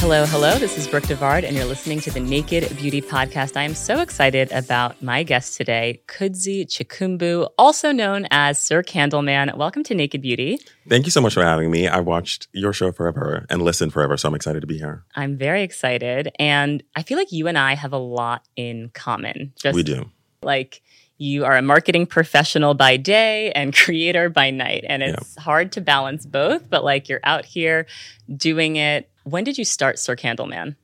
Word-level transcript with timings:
Hello, 0.00 0.24
hello. 0.24 0.56
This 0.56 0.78
is 0.78 0.88
Brooke 0.88 1.04
Devard, 1.04 1.44
and 1.44 1.54
you're 1.54 1.66
listening 1.66 2.00
to 2.00 2.10
the 2.10 2.20
Naked 2.20 2.74
Beauty 2.78 3.02
Podcast. 3.02 3.54
I 3.54 3.64
am 3.64 3.74
so 3.74 4.00
excited 4.00 4.50
about 4.50 5.02
my 5.02 5.22
guest 5.22 5.58
today, 5.58 6.00
Kudzi 6.06 6.64
Chikumbu, 6.64 7.50
also 7.58 7.92
known 7.92 8.26
as 8.30 8.58
Sir 8.58 8.82
Candleman. 8.82 9.54
Welcome 9.58 9.84
to 9.84 9.94
Naked 9.94 10.22
Beauty. 10.22 10.58
Thank 10.88 11.04
you 11.04 11.10
so 11.10 11.20
much 11.20 11.34
for 11.34 11.44
having 11.44 11.70
me. 11.70 11.86
I 11.86 12.00
watched 12.00 12.48
your 12.52 12.72
show 12.72 12.92
forever 12.92 13.44
and 13.50 13.60
listened 13.60 13.92
forever, 13.92 14.16
so 14.16 14.26
I'm 14.26 14.34
excited 14.34 14.62
to 14.62 14.66
be 14.66 14.78
here. 14.78 15.04
I'm 15.14 15.36
very 15.36 15.62
excited, 15.62 16.32
and 16.38 16.82
I 16.96 17.02
feel 17.02 17.18
like 17.18 17.30
you 17.30 17.46
and 17.46 17.58
I 17.58 17.74
have 17.74 17.92
a 17.92 17.98
lot 17.98 18.48
in 18.56 18.90
common. 18.94 19.52
Just 19.60 19.76
we 19.76 19.82
do. 19.82 20.10
Like 20.42 20.80
you 21.20 21.44
are 21.44 21.56
a 21.56 21.62
marketing 21.62 22.06
professional 22.06 22.74
by 22.74 22.96
day 22.96 23.52
and 23.52 23.74
creator 23.84 24.28
by 24.28 24.50
night, 24.50 24.84
and 24.88 25.02
it's 25.02 25.34
yeah. 25.36 25.42
hard 25.42 25.70
to 25.72 25.80
balance 25.80 26.26
both. 26.26 26.68
But 26.68 26.82
like 26.82 27.08
you're 27.08 27.20
out 27.22 27.44
here 27.44 27.86
doing 28.36 28.76
it 28.76 29.10
when 29.24 29.44
did 29.44 29.58
you 29.58 29.64
start 29.64 29.98
Sir 29.98 30.16
Candleman? 30.16 30.76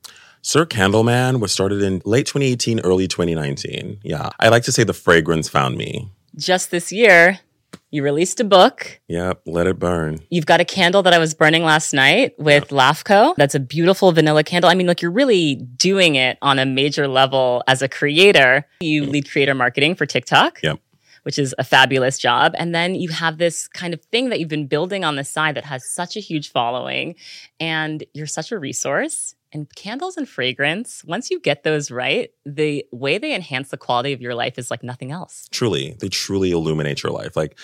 Sir 0.42 0.64
Candleman 0.64 1.40
was 1.40 1.52
started 1.52 1.82
in 1.82 2.02
late 2.04 2.26
2018, 2.26 2.80
early 2.80 3.08
2019. 3.08 3.98
Yeah. 4.02 4.30
I 4.38 4.48
like 4.48 4.62
to 4.64 4.72
say 4.72 4.84
the 4.84 4.92
fragrance 4.92 5.48
found 5.48 5.76
me. 5.76 6.08
Just 6.36 6.70
this 6.70 6.92
year, 6.92 7.40
you 7.90 8.02
released 8.02 8.40
a 8.40 8.44
book. 8.44 9.00
Yep, 9.08 9.42
let 9.46 9.66
it 9.66 9.78
burn. 9.78 10.20
You've 10.30 10.46
got 10.46 10.60
a 10.60 10.64
candle 10.64 11.02
that 11.02 11.14
I 11.14 11.18
was 11.18 11.34
burning 11.34 11.62
last 11.62 11.92
night 11.92 12.34
with 12.38 12.64
yep. 12.64 12.80
LAFCO. 12.80 13.36
That's 13.36 13.54
a 13.54 13.60
beautiful 13.60 14.12
vanilla 14.12 14.44
candle. 14.44 14.70
I 14.70 14.74
mean, 14.74 14.86
look, 14.86 15.02
you're 15.02 15.10
really 15.10 15.54
doing 15.54 16.16
it 16.16 16.38
on 16.42 16.58
a 16.58 16.66
major 16.66 17.08
level 17.08 17.62
as 17.66 17.82
a 17.82 17.88
creator. 17.88 18.66
You 18.80 19.04
mm. 19.04 19.10
lead 19.10 19.30
creator 19.30 19.54
marketing 19.54 19.94
for 19.94 20.06
TikTok. 20.06 20.60
Yep 20.62 20.80
which 21.26 21.40
is 21.40 21.52
a 21.58 21.64
fabulous 21.64 22.18
job. 22.18 22.54
And 22.56 22.72
then 22.72 22.94
you 22.94 23.08
have 23.08 23.38
this 23.38 23.66
kind 23.66 23.92
of 23.92 24.00
thing 24.12 24.28
that 24.28 24.38
you've 24.38 24.48
been 24.48 24.68
building 24.68 25.02
on 25.02 25.16
the 25.16 25.24
side 25.24 25.56
that 25.56 25.64
has 25.64 25.84
such 25.84 26.16
a 26.16 26.20
huge 26.20 26.52
following. 26.52 27.16
And 27.58 28.04
you're 28.14 28.28
such 28.28 28.52
a 28.52 28.58
resource. 28.60 29.34
And 29.52 29.66
candles 29.74 30.16
and 30.16 30.28
fragrance, 30.28 31.02
once 31.04 31.28
you 31.28 31.40
get 31.40 31.64
those 31.64 31.90
right, 31.90 32.30
the 32.44 32.86
way 32.92 33.18
they 33.18 33.34
enhance 33.34 33.70
the 33.70 33.76
quality 33.76 34.12
of 34.12 34.20
your 34.20 34.36
life 34.36 34.56
is 34.56 34.70
like 34.70 34.84
nothing 34.84 35.10
else. 35.10 35.48
Truly, 35.50 35.96
they 35.98 36.08
truly 36.08 36.52
illuminate 36.52 37.02
your 37.02 37.10
life. 37.10 37.36
Like, 37.36 37.58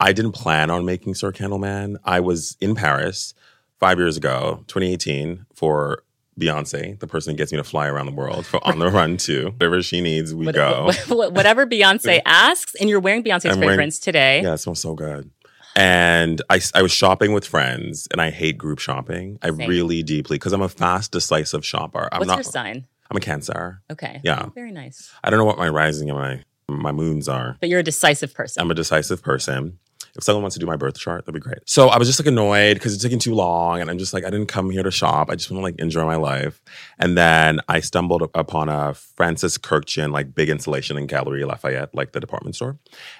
I 0.00 0.12
didn't 0.12 0.32
plan 0.32 0.70
on 0.70 0.84
making 0.84 1.14
Sir 1.14 1.32
Candleman. 1.32 1.96
I 2.04 2.20
was 2.20 2.56
in 2.60 2.74
Paris 2.74 3.34
five 3.78 3.98
years 3.98 4.16
ago, 4.16 4.64
2018, 4.66 5.46
for 5.54 6.02
Beyonce, 6.38 6.98
the 6.98 7.06
person 7.06 7.32
who 7.32 7.36
gets 7.36 7.52
me 7.52 7.58
to 7.58 7.64
fly 7.64 7.86
around 7.86 8.06
the 8.06 8.12
world 8.12 8.44
for 8.44 8.64
on 8.66 8.78
the 8.78 8.90
run 8.90 9.16
too. 9.16 9.50
Whatever 9.56 9.82
she 9.82 10.00
needs, 10.00 10.34
we 10.34 10.46
what, 10.46 10.54
go. 10.54 10.90
whatever 11.08 11.66
Beyonce 11.66 12.20
asks, 12.26 12.74
and 12.74 12.90
you're 12.90 13.00
wearing 13.00 13.22
Beyonce's 13.22 13.56
fragrance 13.56 13.98
today. 13.98 14.42
Yeah, 14.42 14.54
it 14.54 14.58
smells 14.58 14.80
so 14.80 14.94
good. 14.94 15.30
And 15.76 16.40
I, 16.50 16.60
I 16.74 16.82
was 16.82 16.92
shopping 16.92 17.32
with 17.32 17.46
friends, 17.46 18.06
and 18.10 18.20
I 18.20 18.30
hate 18.30 18.58
group 18.58 18.78
shopping. 18.78 19.38
I 19.42 19.50
Same. 19.50 19.68
really 19.68 20.02
deeply 20.02 20.36
because 20.36 20.52
I'm 20.52 20.62
a 20.62 20.68
fast, 20.68 21.12
decisive 21.12 21.64
shopper. 21.64 22.08
I'm 22.12 22.20
What's 22.20 22.28
not, 22.28 22.36
your 22.38 22.44
sign? 22.44 22.86
I'm 23.10 23.16
a 23.16 23.20
Cancer. 23.20 23.82
Okay. 23.90 24.20
Yeah. 24.24 24.44
Oh, 24.46 24.52
very 24.54 24.72
nice. 24.72 25.12
I 25.22 25.30
don't 25.30 25.38
know 25.38 25.44
what 25.44 25.58
my 25.58 25.68
rising 25.68 26.10
and 26.10 26.18
my 26.18 26.42
my 26.66 26.92
moons 26.92 27.28
are. 27.28 27.56
But 27.60 27.68
you're 27.68 27.80
a 27.80 27.84
decisive 27.84 28.32
person. 28.34 28.62
I'm 28.62 28.70
a 28.70 28.74
decisive 28.74 29.22
person 29.22 29.78
if 30.16 30.22
someone 30.22 30.42
wants 30.42 30.54
to 30.54 30.60
do 30.60 30.66
my 30.66 30.76
birth 30.76 30.98
chart, 30.98 31.24
that'd 31.24 31.34
be 31.34 31.40
great. 31.40 31.58
So 31.66 31.88
I 31.88 31.98
was 31.98 32.08
just 32.08 32.20
like 32.20 32.28
annoyed 32.28 32.74
because 32.74 32.94
it's 32.94 33.02
taking 33.02 33.18
too 33.18 33.34
long. 33.34 33.80
And 33.80 33.90
I'm 33.90 33.98
just 33.98 34.12
like, 34.12 34.24
I 34.24 34.30
didn't 34.30 34.46
come 34.46 34.70
here 34.70 34.82
to 34.82 34.90
shop. 34.90 35.28
I 35.28 35.34
just 35.34 35.50
want 35.50 35.60
to 35.60 35.64
like 35.64 35.80
enjoy 35.80 36.04
my 36.04 36.16
life. 36.16 36.60
And 36.98 37.18
then 37.18 37.60
I 37.68 37.80
stumbled 37.80 38.22
upon 38.34 38.68
a 38.68 38.94
Francis 38.94 39.58
Kurkdjian 39.58 40.12
like 40.12 40.34
big 40.34 40.48
installation 40.48 40.96
in 40.96 41.06
Galeries 41.06 41.46
Lafayette, 41.46 41.94
like 41.94 42.12
the 42.12 42.20
department 42.20 42.54
store. 42.54 42.78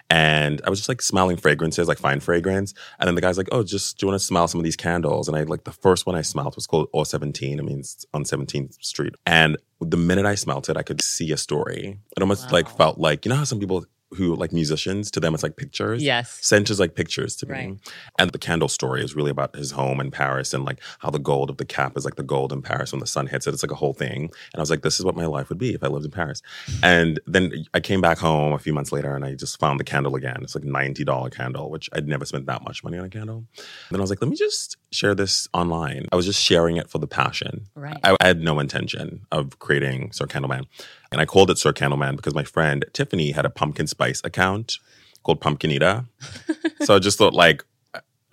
And 0.09 0.61
I 0.65 0.71
was 0.71 0.79
just 0.79 0.89
like 0.89 1.03
smelling 1.03 1.37
fragrances, 1.37 1.89
like 1.89 1.99
fine 1.99 2.21
fragrance. 2.21 2.75
And 3.01 3.09
then 3.09 3.17
the 3.17 3.21
guy's 3.21 3.39
like, 3.39 3.49
oh, 3.51 3.65
just 3.65 3.99
do 3.99 4.07
you 4.07 4.11
want 4.11 4.21
to 4.21 4.25
smell 4.25 4.47
some 4.47 4.61
of 4.61 4.65
these 4.65 4.77
candles? 4.77 5.27
And 5.27 5.37
I 5.37 5.43
like 5.43 5.65
the 5.65 5.73
first 5.73 6.07
one 6.07 6.15
I 6.15 6.23
smelled 6.23 6.55
was 6.55 6.67
called 6.67 6.89
017. 6.95 7.59
It 7.59 7.65
means 7.65 8.07
on 8.15 8.25
17th 8.25 8.83
Street. 8.85 9.15
And 9.27 9.57
the 9.81 9.97
minute 9.97 10.27
I 10.27 10.37
smelt 10.37 10.69
it, 10.69 10.77
I 10.77 10.83
could 10.83 11.03
see 11.03 11.33
a 11.33 11.37
story. 11.37 11.99
It 12.17 12.21
almost 12.23 12.47
wow. 12.47 12.53
like 12.53 12.69
felt 12.69 12.99
like, 12.99 13.25
you 13.25 13.31
know 13.31 13.37
how 13.37 13.45
some 13.45 13.59
people 13.59 13.85
who 14.15 14.35
like 14.35 14.53
musicians 14.53 15.11
to 15.11 15.21
them 15.21 15.35
it's 15.35 15.43
like 15.43 15.57
pictures. 15.57 16.03
Yes. 16.03 16.39
Scent 16.43 16.71
is 16.71 16.81
like 16.81 16.95
pictures 16.95 17.37
to 17.37 17.47
me. 17.47 17.53
Right. 17.53 17.79
and 18.19 18.31
the 18.31 18.39
candle 18.39 18.69
story 18.69 19.03
is 19.03 19.15
really 19.15 19.31
about 19.31 19.55
his 19.55 19.73
home 19.73 20.01
in 20.01 20.11
paris 20.11 20.55
and 20.55 20.65
like 20.65 20.81
how 21.01 21.11
the 21.11 21.19
gold 21.19 21.51
of 21.51 21.57
the 21.57 21.65
cap 21.65 21.97
is 21.97 22.05
like 22.05 22.17
the 22.17 22.23
gold 22.23 22.53
in 22.53 22.63
paris 22.63 22.93
when 22.93 23.01
the 23.01 23.07
sun 23.07 23.27
hits 23.27 23.47
it. 23.47 23.55
It's 23.55 23.63
like 23.63 23.71
a 23.71 23.77
whole 23.77 23.95
thing. 23.95 24.23
And 24.25 24.57
i 24.57 24.61
was 24.61 24.71
like 24.71 24.83
this 24.83 24.99
is 24.99 25.05
what 25.05 25.17
my 25.17 25.27
life 25.27 25.49
would 25.49 25.59
be 25.59 25.75
if 25.75 25.83
i 25.85 25.89
lived 25.89 26.05
in 26.05 26.11
paris. 26.11 26.43
And 26.83 27.21
then 27.27 27.53
i 27.75 27.81
came 27.81 28.01
back 28.01 28.19
home 28.19 28.53
a 28.53 28.59
few 28.59 28.73
months 28.73 28.93
later 28.93 29.15
and 29.15 29.25
i 29.25 29.35
just 29.35 29.59
found 29.59 29.79
the 29.81 29.85
candle 29.85 30.15
again. 30.17 30.39
It's 30.43 30.55
like 30.55 30.65
$90 30.65 31.33
candle 31.33 31.71
which 31.71 31.89
i'd 31.93 32.09
never 32.09 32.25
spent 32.25 32.47
that 32.47 32.63
much 32.63 32.83
money 32.85 32.99
on 32.99 33.05
a 33.05 33.11
candle 33.11 33.45
and 33.57 33.91
then 33.91 34.01
i 34.01 34.03
was 34.03 34.11
like 34.11 34.21
let 34.21 34.31
me 34.31 34.37
just 34.37 34.77
share 34.95 35.15
this 35.15 35.49
online. 35.53 36.07
I 36.13 36.17
was 36.17 36.25
just 36.25 36.41
sharing 36.41 36.77
it 36.77 36.89
for 36.89 36.99
the 36.99 37.07
passion. 37.07 37.67
Right. 37.75 37.99
I, 38.05 38.17
I 38.21 38.27
had 38.29 38.41
no 38.41 38.61
intention 38.61 39.27
of 39.33 39.59
creating 39.59 40.13
sir 40.13 40.27
candleman 40.27 40.67
and 41.15 41.21
I 41.21 41.25
called 41.27 41.51
it 41.51 41.59
Sir 41.59 41.73
Candleman 41.73 42.17
because 42.17 42.35
my 42.35 42.45
friend 42.45 42.85
Tiffany 42.93 43.31
had 43.31 43.47
a 43.47 43.51
pumpkin 43.51 43.87
spice 43.87 44.21
account 44.25 44.79
called 45.23 45.41
Pumpkinita. 45.41 46.05
so 46.83 46.97
I 46.97 46.99
just 46.99 47.17
thought 47.17 47.33
like 47.33 47.65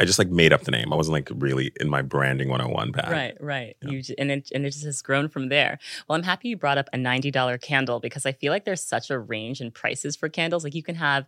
I 0.01 0.03
just 0.03 0.17
like 0.17 0.29
made 0.29 0.51
up 0.51 0.61
the 0.61 0.71
name. 0.71 0.91
I 0.91 0.95
wasn't 0.95 1.13
like 1.13 1.29
really 1.35 1.71
in 1.79 1.87
my 1.87 2.01
branding 2.01 2.49
101 2.49 2.91
bag. 2.91 3.11
Right, 3.11 3.37
right. 3.39 3.77
Yeah. 3.83 3.89
You 3.91 4.03
and 4.17 4.31
it 4.31 4.49
and 4.51 4.65
it 4.65 4.71
just 4.71 4.83
has 4.83 4.99
grown 5.03 5.29
from 5.29 5.49
there. 5.49 5.77
Well, 6.07 6.17
I'm 6.17 6.23
happy 6.23 6.49
you 6.49 6.57
brought 6.57 6.79
up 6.79 6.89
a 6.91 6.97
$90 6.97 7.61
candle 7.61 7.99
because 7.99 8.25
I 8.25 8.31
feel 8.31 8.51
like 8.51 8.65
there's 8.65 8.83
such 8.83 9.11
a 9.11 9.19
range 9.19 9.61
in 9.61 9.69
prices 9.69 10.15
for 10.15 10.27
candles. 10.27 10.63
Like 10.63 10.73
you 10.73 10.81
can 10.81 10.95
have 10.95 11.27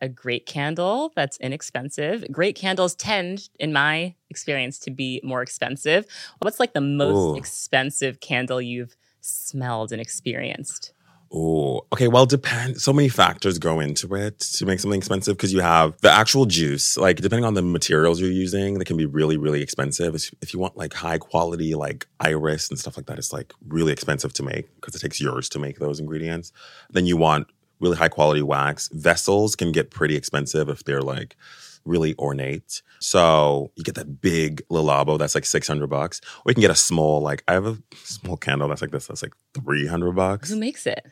a 0.00 0.08
great 0.08 0.46
candle 0.46 1.12
that's 1.14 1.36
inexpensive. 1.36 2.24
Great 2.32 2.56
candles 2.56 2.94
tend, 2.94 3.50
in 3.60 3.74
my 3.74 4.14
experience, 4.30 4.78
to 4.78 4.90
be 4.90 5.20
more 5.22 5.42
expensive. 5.42 6.06
What's 6.38 6.58
like 6.58 6.72
the 6.72 6.80
most 6.80 7.16
Ooh. 7.16 7.36
expensive 7.36 8.20
candle 8.20 8.60
you've 8.60 8.96
smelled 9.20 9.92
and 9.92 10.00
experienced? 10.00 10.93
Oh, 11.36 11.84
okay. 11.92 12.06
Well, 12.06 12.26
depend. 12.26 12.80
So 12.80 12.92
many 12.92 13.08
factors 13.08 13.58
go 13.58 13.80
into 13.80 14.14
it 14.14 14.38
to 14.38 14.66
make 14.66 14.78
something 14.78 14.98
expensive 14.98 15.36
because 15.36 15.52
you 15.52 15.60
have 15.60 16.00
the 16.00 16.10
actual 16.10 16.46
juice. 16.46 16.96
Like 16.96 17.16
depending 17.16 17.44
on 17.44 17.54
the 17.54 17.62
materials 17.62 18.20
you're 18.20 18.30
using, 18.30 18.78
they 18.78 18.84
can 18.84 18.96
be 18.96 19.06
really, 19.06 19.36
really 19.36 19.60
expensive. 19.60 20.14
If 20.14 20.54
you 20.54 20.60
want 20.60 20.76
like 20.76 20.92
high 20.92 21.18
quality, 21.18 21.74
like 21.74 22.06
iris 22.20 22.70
and 22.70 22.78
stuff 22.78 22.96
like 22.96 23.06
that, 23.06 23.18
it's 23.18 23.32
like 23.32 23.52
really 23.66 23.92
expensive 23.92 24.32
to 24.34 24.44
make 24.44 24.72
because 24.76 24.94
it 24.94 25.00
takes 25.00 25.20
years 25.20 25.48
to 25.50 25.58
make 25.58 25.80
those 25.80 25.98
ingredients. 25.98 26.52
Then 26.90 27.04
you 27.04 27.16
want 27.16 27.48
really 27.80 27.96
high 27.96 28.08
quality 28.08 28.42
wax. 28.42 28.88
Vessels 28.92 29.56
can 29.56 29.72
get 29.72 29.90
pretty 29.90 30.14
expensive 30.14 30.68
if 30.68 30.84
they're 30.84 31.02
like 31.02 31.36
really 31.84 32.14
ornate. 32.18 32.82
So 32.98 33.70
you 33.76 33.84
get 33.84 33.94
that 33.96 34.20
big 34.20 34.62
Le 34.70 34.80
Labo 34.80 35.18
that's 35.18 35.34
like 35.34 35.44
600 35.44 35.86
bucks. 35.88 36.20
Or 36.44 36.50
you 36.50 36.54
can 36.54 36.62
get 36.62 36.70
a 36.70 36.76
small, 36.76 37.20
like, 37.20 37.44
I 37.48 37.52
have 37.52 37.66
a 37.66 37.78
small 38.04 38.36
candle 38.36 38.68
that's 38.68 38.80
like 38.80 38.90
this, 38.90 39.06
that's 39.06 39.22
like 39.22 39.34
300 39.54 40.12
bucks. 40.12 40.50
Who 40.50 40.56
makes 40.56 40.86
it? 40.86 41.04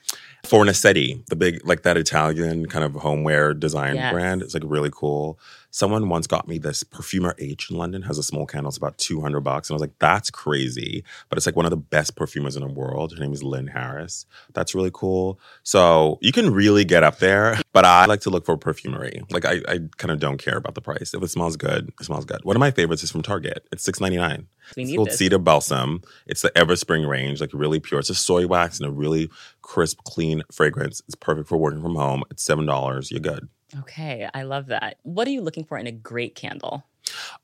Fornasetti, 0.47 1.25
the 1.27 1.37
big, 1.37 1.67
like 1.67 1.83
that 1.83 1.97
Italian 1.97 2.67
kind 2.67 2.85
of 2.85 2.95
homeware 2.95 3.55
design 3.55 3.97
yes. 3.97 4.13
brand. 4.13 4.43
It's 4.43 4.55
like 4.55 4.65
really 4.67 4.91
cool. 4.93 5.39
Someone 5.75 6.11
once 6.11 6.27
got 6.27 6.47
me 6.47 6.59
this 6.59 6.83
Perfumer 6.85 7.35
H 7.39 7.71
in 7.71 7.79
London, 7.79 8.03
has 8.03 8.19
a 8.19 8.23
small 8.23 8.45
candle. 8.45 8.69
It's 8.69 8.77
about 8.77 8.99
200 8.99 9.41
bucks. 9.41 9.71
And 9.71 9.75
I 9.75 9.77
was 9.77 9.81
like, 9.81 9.99
that's 9.99 10.31
crazy. 10.31 11.03
But 11.31 11.39
it's 11.39 11.47
like 11.47 11.57
one 11.57 11.65
of 11.65 11.71
the 11.71 11.79
best 11.79 12.15
perfumers 12.15 12.57
in 12.57 12.63
the 12.63 12.69
world. 12.69 13.15
Her 13.15 13.21
name 13.21 13.33
is 13.33 13.43
Lyn 13.43 13.69
Harris. 13.69 14.27
That's 14.53 14.75
really 14.75 14.91
cool. 14.93 15.41
So 15.63 16.19
you 16.21 16.31
can 16.31 16.53
really 16.53 16.85
get 16.85 17.03
up 17.03 17.21
there. 17.21 17.59
But 17.73 17.87
I 17.87 18.05
like 18.05 18.21
to 18.21 18.31
look 18.31 18.45
for 18.45 18.55
perfumery. 18.59 19.23
Like 19.31 19.47
I, 19.47 19.63
I 19.67 19.81
kind 19.97 20.11
of 20.11 20.21
don't 20.21 20.37
care 20.37 20.59
about 20.59 20.75
the 20.75 20.83
price. 20.83 21.15
If 21.15 21.23
it 21.23 21.29
smells 21.29 21.57
good, 21.57 21.91
it 21.99 22.05
smells 22.05 22.27
good. 22.27 22.45
One 22.45 22.55
of 22.55 22.61
my 22.61 22.71
favorites 22.71 23.03
is 23.03 23.11
from 23.11 23.23
Target. 23.23 23.67
It's 23.73 23.83
six 23.83 23.99
ninety 23.99 24.19
nine. 24.19 24.49
We 24.77 24.83
it's 24.83 24.95
called 24.95 25.09
this. 25.09 25.17
Cedar 25.17 25.39
Balsam. 25.39 26.03
It's 26.27 26.43
the 26.43 26.51
Everspring 26.51 27.09
range, 27.09 27.41
like 27.41 27.51
really 27.55 27.81
pure. 27.81 28.01
It's 28.01 28.11
a 28.11 28.15
soy 28.15 28.47
wax 28.47 28.79
and 28.79 28.87
a 28.87 28.93
really 28.93 29.31
crisp, 29.63 30.05
clean 30.05 30.43
fragrance. 30.53 31.01
It's 31.07 31.15
perfect 31.15 31.49
for 31.49 31.57
working 31.57 31.81
from 31.81 31.95
home. 31.95 32.25
It's 32.31 32.43
seven 32.43 32.67
dollars. 32.67 33.11
You're 33.11 33.21
good. 33.21 33.49
Okay, 33.81 34.29
I 34.35 34.43
love 34.43 34.67
that. 34.67 34.99
What 35.03 35.27
are 35.27 35.31
you 35.31 35.41
looking 35.41 35.65
for 35.65 35.79
in 35.79 35.87
a 35.87 35.93
great 35.93 36.35
candle? 36.35 36.85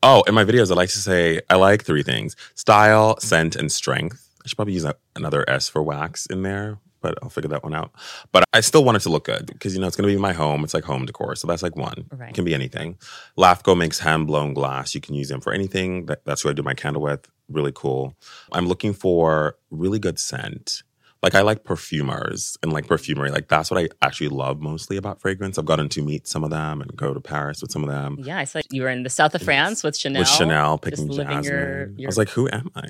Oh, 0.02 0.22
in 0.22 0.34
my 0.34 0.44
videos, 0.44 0.70
I 0.70 0.74
like 0.74 0.90
to 0.90 0.98
say 0.98 1.40
I 1.50 1.56
like 1.56 1.84
three 1.84 2.02
things: 2.02 2.36
style, 2.54 3.18
scent, 3.20 3.56
and 3.56 3.70
strength. 3.70 4.28
I 4.44 4.48
should 4.48 4.56
probably 4.56 4.74
use 4.74 4.84
a, 4.84 4.94
another 5.16 5.48
S 5.48 5.68
for 5.68 5.82
wax 5.82 6.26
in 6.26 6.42
there, 6.42 6.78
but 7.00 7.18
I'll 7.22 7.28
figure 7.28 7.48
that 7.50 7.62
one 7.64 7.74
out. 7.74 7.92
But 8.32 8.44
I 8.52 8.60
still 8.60 8.84
want 8.84 8.96
it 8.96 9.00
to 9.00 9.08
look 9.08 9.24
good 9.24 9.46
because 9.46 9.74
you 9.74 9.80
know 9.80 9.86
it's 9.86 9.96
going 9.96 10.08
to 10.08 10.14
be 10.14 10.20
my 10.20 10.32
home. 10.32 10.64
It's 10.64 10.74
like 10.74 10.84
home 10.84 11.06
decor, 11.06 11.34
so 11.36 11.46
that's 11.46 11.62
like 11.62 11.76
one. 11.76 12.06
Right. 12.10 12.30
It 12.30 12.34
can 12.34 12.44
be 12.44 12.54
anything. 12.54 12.98
LAFCO 13.36 13.76
makes 13.76 13.98
hand 13.98 14.26
blown 14.26 14.54
glass. 14.54 14.94
You 14.94 15.00
can 15.00 15.14
use 15.14 15.28
them 15.28 15.40
for 15.40 15.52
anything. 15.52 16.06
That, 16.06 16.24
that's 16.24 16.44
what 16.44 16.50
I 16.50 16.54
do 16.54 16.62
my 16.62 16.74
candle 16.74 17.02
with. 17.02 17.28
Really 17.48 17.72
cool. 17.74 18.14
I'm 18.52 18.66
looking 18.66 18.92
for 18.92 19.56
really 19.70 19.98
good 19.98 20.18
scent 20.18 20.82
like 21.22 21.34
I 21.34 21.40
like 21.40 21.64
perfumers 21.64 22.56
and 22.62 22.72
like 22.72 22.86
perfumery. 22.86 23.30
Like 23.30 23.48
that's 23.48 23.70
what 23.70 23.82
I 23.82 23.88
actually 24.02 24.28
love 24.28 24.60
mostly 24.60 24.96
about 24.96 25.20
fragrance. 25.20 25.58
I've 25.58 25.64
gotten 25.64 25.88
to 25.90 26.02
meet 26.02 26.28
some 26.28 26.44
of 26.44 26.50
them 26.50 26.80
and 26.80 26.94
go 26.96 27.12
to 27.12 27.20
Paris 27.20 27.60
with 27.60 27.72
some 27.72 27.82
of 27.82 27.90
them. 27.90 28.18
Yeah, 28.20 28.38
I 28.38 28.44
saw 28.44 28.60
you 28.70 28.82
were 28.82 28.88
in 28.88 29.02
the 29.02 29.10
south 29.10 29.34
of 29.34 29.42
France 29.42 29.82
with 29.82 29.96
Chanel. 29.96 30.20
With 30.20 30.28
Chanel 30.28 30.78
picking 30.78 31.08
jasmine. 31.08 31.44
Your, 31.44 31.88
your... 31.96 32.06
I 32.06 32.08
was 32.08 32.18
like, 32.18 32.28
who 32.28 32.48
am 32.48 32.70
I? 32.76 32.88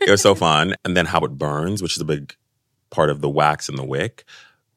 it 0.00 0.10
was 0.10 0.22
so 0.22 0.34
fun. 0.36 0.74
And 0.84 0.96
then 0.96 1.06
how 1.06 1.20
it 1.20 1.32
burns, 1.38 1.82
which 1.82 1.96
is 1.96 2.00
a 2.00 2.04
big 2.04 2.36
part 2.90 3.10
of 3.10 3.20
the 3.20 3.28
wax 3.28 3.68
and 3.68 3.76
the 3.76 3.84
wick. 3.84 4.24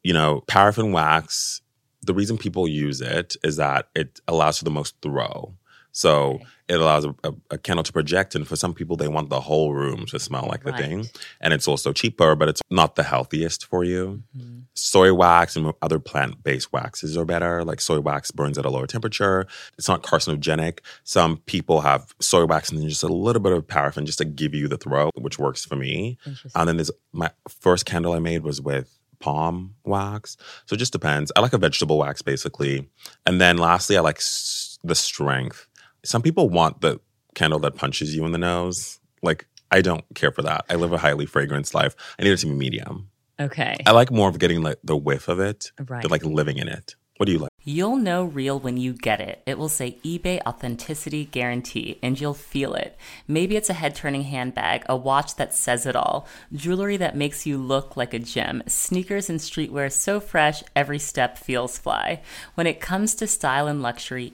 You 0.04 0.14
know, 0.14 0.42
paraffin 0.48 0.92
wax. 0.92 1.62
The 2.02 2.14
reason 2.14 2.38
people 2.38 2.68
use 2.68 3.02
it 3.02 3.36
is 3.44 3.58
that 3.58 3.90
it 3.94 4.20
allows 4.28 4.58
for 4.58 4.64
the 4.64 4.72
most 4.72 4.96
throw. 5.02 5.54
So 5.92 6.40
it 6.70 6.80
allows 6.80 7.04
a, 7.04 7.16
a, 7.24 7.34
a, 7.52 7.58
candle 7.58 7.84
to 7.84 7.92
project. 7.92 8.36
And 8.36 8.48
for 8.48 8.56
some 8.56 8.76
people, 8.76 8.96
they 8.96 9.08
want 9.08 9.30
the 9.30 9.42
whole 9.42 9.74
room 9.74 10.06
to 10.08 10.20
smell 10.20 10.46
like 10.48 10.64
right. 10.64 10.78
the 10.78 10.84
thing. 10.84 11.10
And 11.42 11.52
it's 11.52 11.68
also 11.68 11.92
cheaper, 11.92 12.36
but 12.36 12.48
it's 12.48 12.62
not 12.70 12.96
the 12.96 13.04
healthiest 13.04 13.66
for 13.66 13.84
you. 13.84 14.22
Mm-hmm. 14.38 14.60
Soy 14.76 15.14
wax 15.14 15.56
and 15.56 15.74
other 15.82 16.00
plant 16.00 16.44
based 16.44 16.72
waxes 16.72 17.18
are 17.18 17.26
better. 17.26 17.66
Like 17.66 17.82
soy 17.82 18.00
wax 18.00 18.30
burns 18.30 18.60
at 18.60 18.66
a 18.66 18.70
lower 18.70 18.86
temperature. 18.86 19.48
It's 19.80 19.88
not 19.88 20.04
carcinogenic. 20.04 20.80
Some 21.04 21.38
people 21.38 21.82
have 21.82 22.14
soy 22.20 22.46
wax 22.46 22.70
and 22.70 22.80
then 22.80 22.88
just 22.88 23.04
a 23.04 23.08
little 23.08 23.42
bit 23.42 23.52
of 23.52 23.68
paraffin 23.68 24.06
just 24.06 24.20
to 24.20 24.26
give 24.26 24.54
you 24.54 24.68
the 24.68 24.78
throw, 24.78 25.10
which 25.16 25.40
works 25.40 25.66
for 25.66 25.76
me. 25.76 26.20
And 26.56 26.70
then 26.70 26.78
there's 26.78 26.92
my 27.12 27.32
first 27.48 27.88
candle 27.88 28.14
I 28.14 28.20
made 28.20 28.44
was 28.44 28.62
with 28.62 28.96
palm 29.20 29.76
wax. 29.86 30.38
So 30.66 30.76
it 30.76 30.78
just 30.78 30.94
depends. 30.94 31.32
I 31.36 31.42
like 31.42 31.54
a 31.54 31.58
vegetable 31.58 31.98
wax 31.98 32.22
basically. 32.22 32.90
And 33.26 33.42
then 33.42 33.58
lastly, 33.58 33.98
I 33.98 34.02
like 34.02 34.18
s- 34.18 34.78
the 34.84 34.96
strength. 34.96 35.68
Some 36.04 36.22
people 36.22 36.50
want 36.50 36.82
the 36.82 37.00
candle 37.36 37.60
that 37.60 37.76
punches 37.76 38.16
you 38.16 38.26
in 38.26 38.32
the 38.32 38.38
nose. 38.38 39.00
Like, 39.22 39.48
I 39.72 39.82
don't 39.82 40.04
care 40.16 40.32
for 40.32 40.42
that. 40.42 40.66
I 40.70 40.76
live 40.76 40.94
a 40.94 40.98
highly 40.98 41.26
fragranced 41.26 41.74
life. 41.74 41.96
I 42.18 42.24
need 42.24 42.32
it 42.32 42.38
to 42.38 42.48
be 42.48 42.54
medium. 42.54 43.10
Okay. 43.40 43.78
I 43.86 43.92
like 43.92 44.12
more 44.12 44.30
of 44.30 44.40
getting 44.40 44.62
like 44.62 44.80
the 44.84 44.98
whiff 44.98 45.28
of 45.28 45.40
it 45.40 45.72
right. 45.88 46.02
than 46.02 46.12
like 46.12 46.26
living 46.26 46.58
in 46.58 46.68
it. 46.68 46.96
What 47.18 47.26
do 47.26 47.34
you 47.34 47.40
like? 47.40 47.50
You'll 47.66 47.98
know 47.98 48.24
real 48.24 48.58
when 48.58 48.78
you 48.78 48.94
get 48.94 49.20
it. 49.20 49.44
It 49.46 49.58
will 49.58 49.68
say 49.68 49.98
eBay 50.06 50.40
Authenticity 50.48 51.26
Guarantee, 51.26 52.00
and 52.02 52.20
you'll 52.20 52.34
feel 52.34 52.74
it. 52.76 52.98
Maybe 53.28 53.58
it's 53.58 53.70
a 53.70 53.74
head 53.74 53.94
turning 53.94 54.24
handbag, 54.24 54.86
a 54.88 54.96
watch 54.96 55.36
that 55.36 55.54
says 55.54 55.86
it 55.86 55.98
all, 55.98 56.26
jewelry 56.54 56.96
that 56.96 57.18
makes 57.18 57.46
you 57.46 57.58
look 57.58 57.98
like 57.98 58.14
a 58.14 58.20
gem, 58.20 58.64
sneakers 58.68 59.30
and 59.30 59.42
streetwear 59.42 59.92
so 59.92 60.22
fresh 60.22 60.64
every 60.78 60.98
step 60.98 61.38
feels 61.38 61.78
fly. 61.78 62.22
When 62.56 62.68
it 62.68 62.80
comes 62.80 63.14
to 63.16 63.28
style 63.28 63.68
and 63.68 63.82
luxury, 63.82 64.34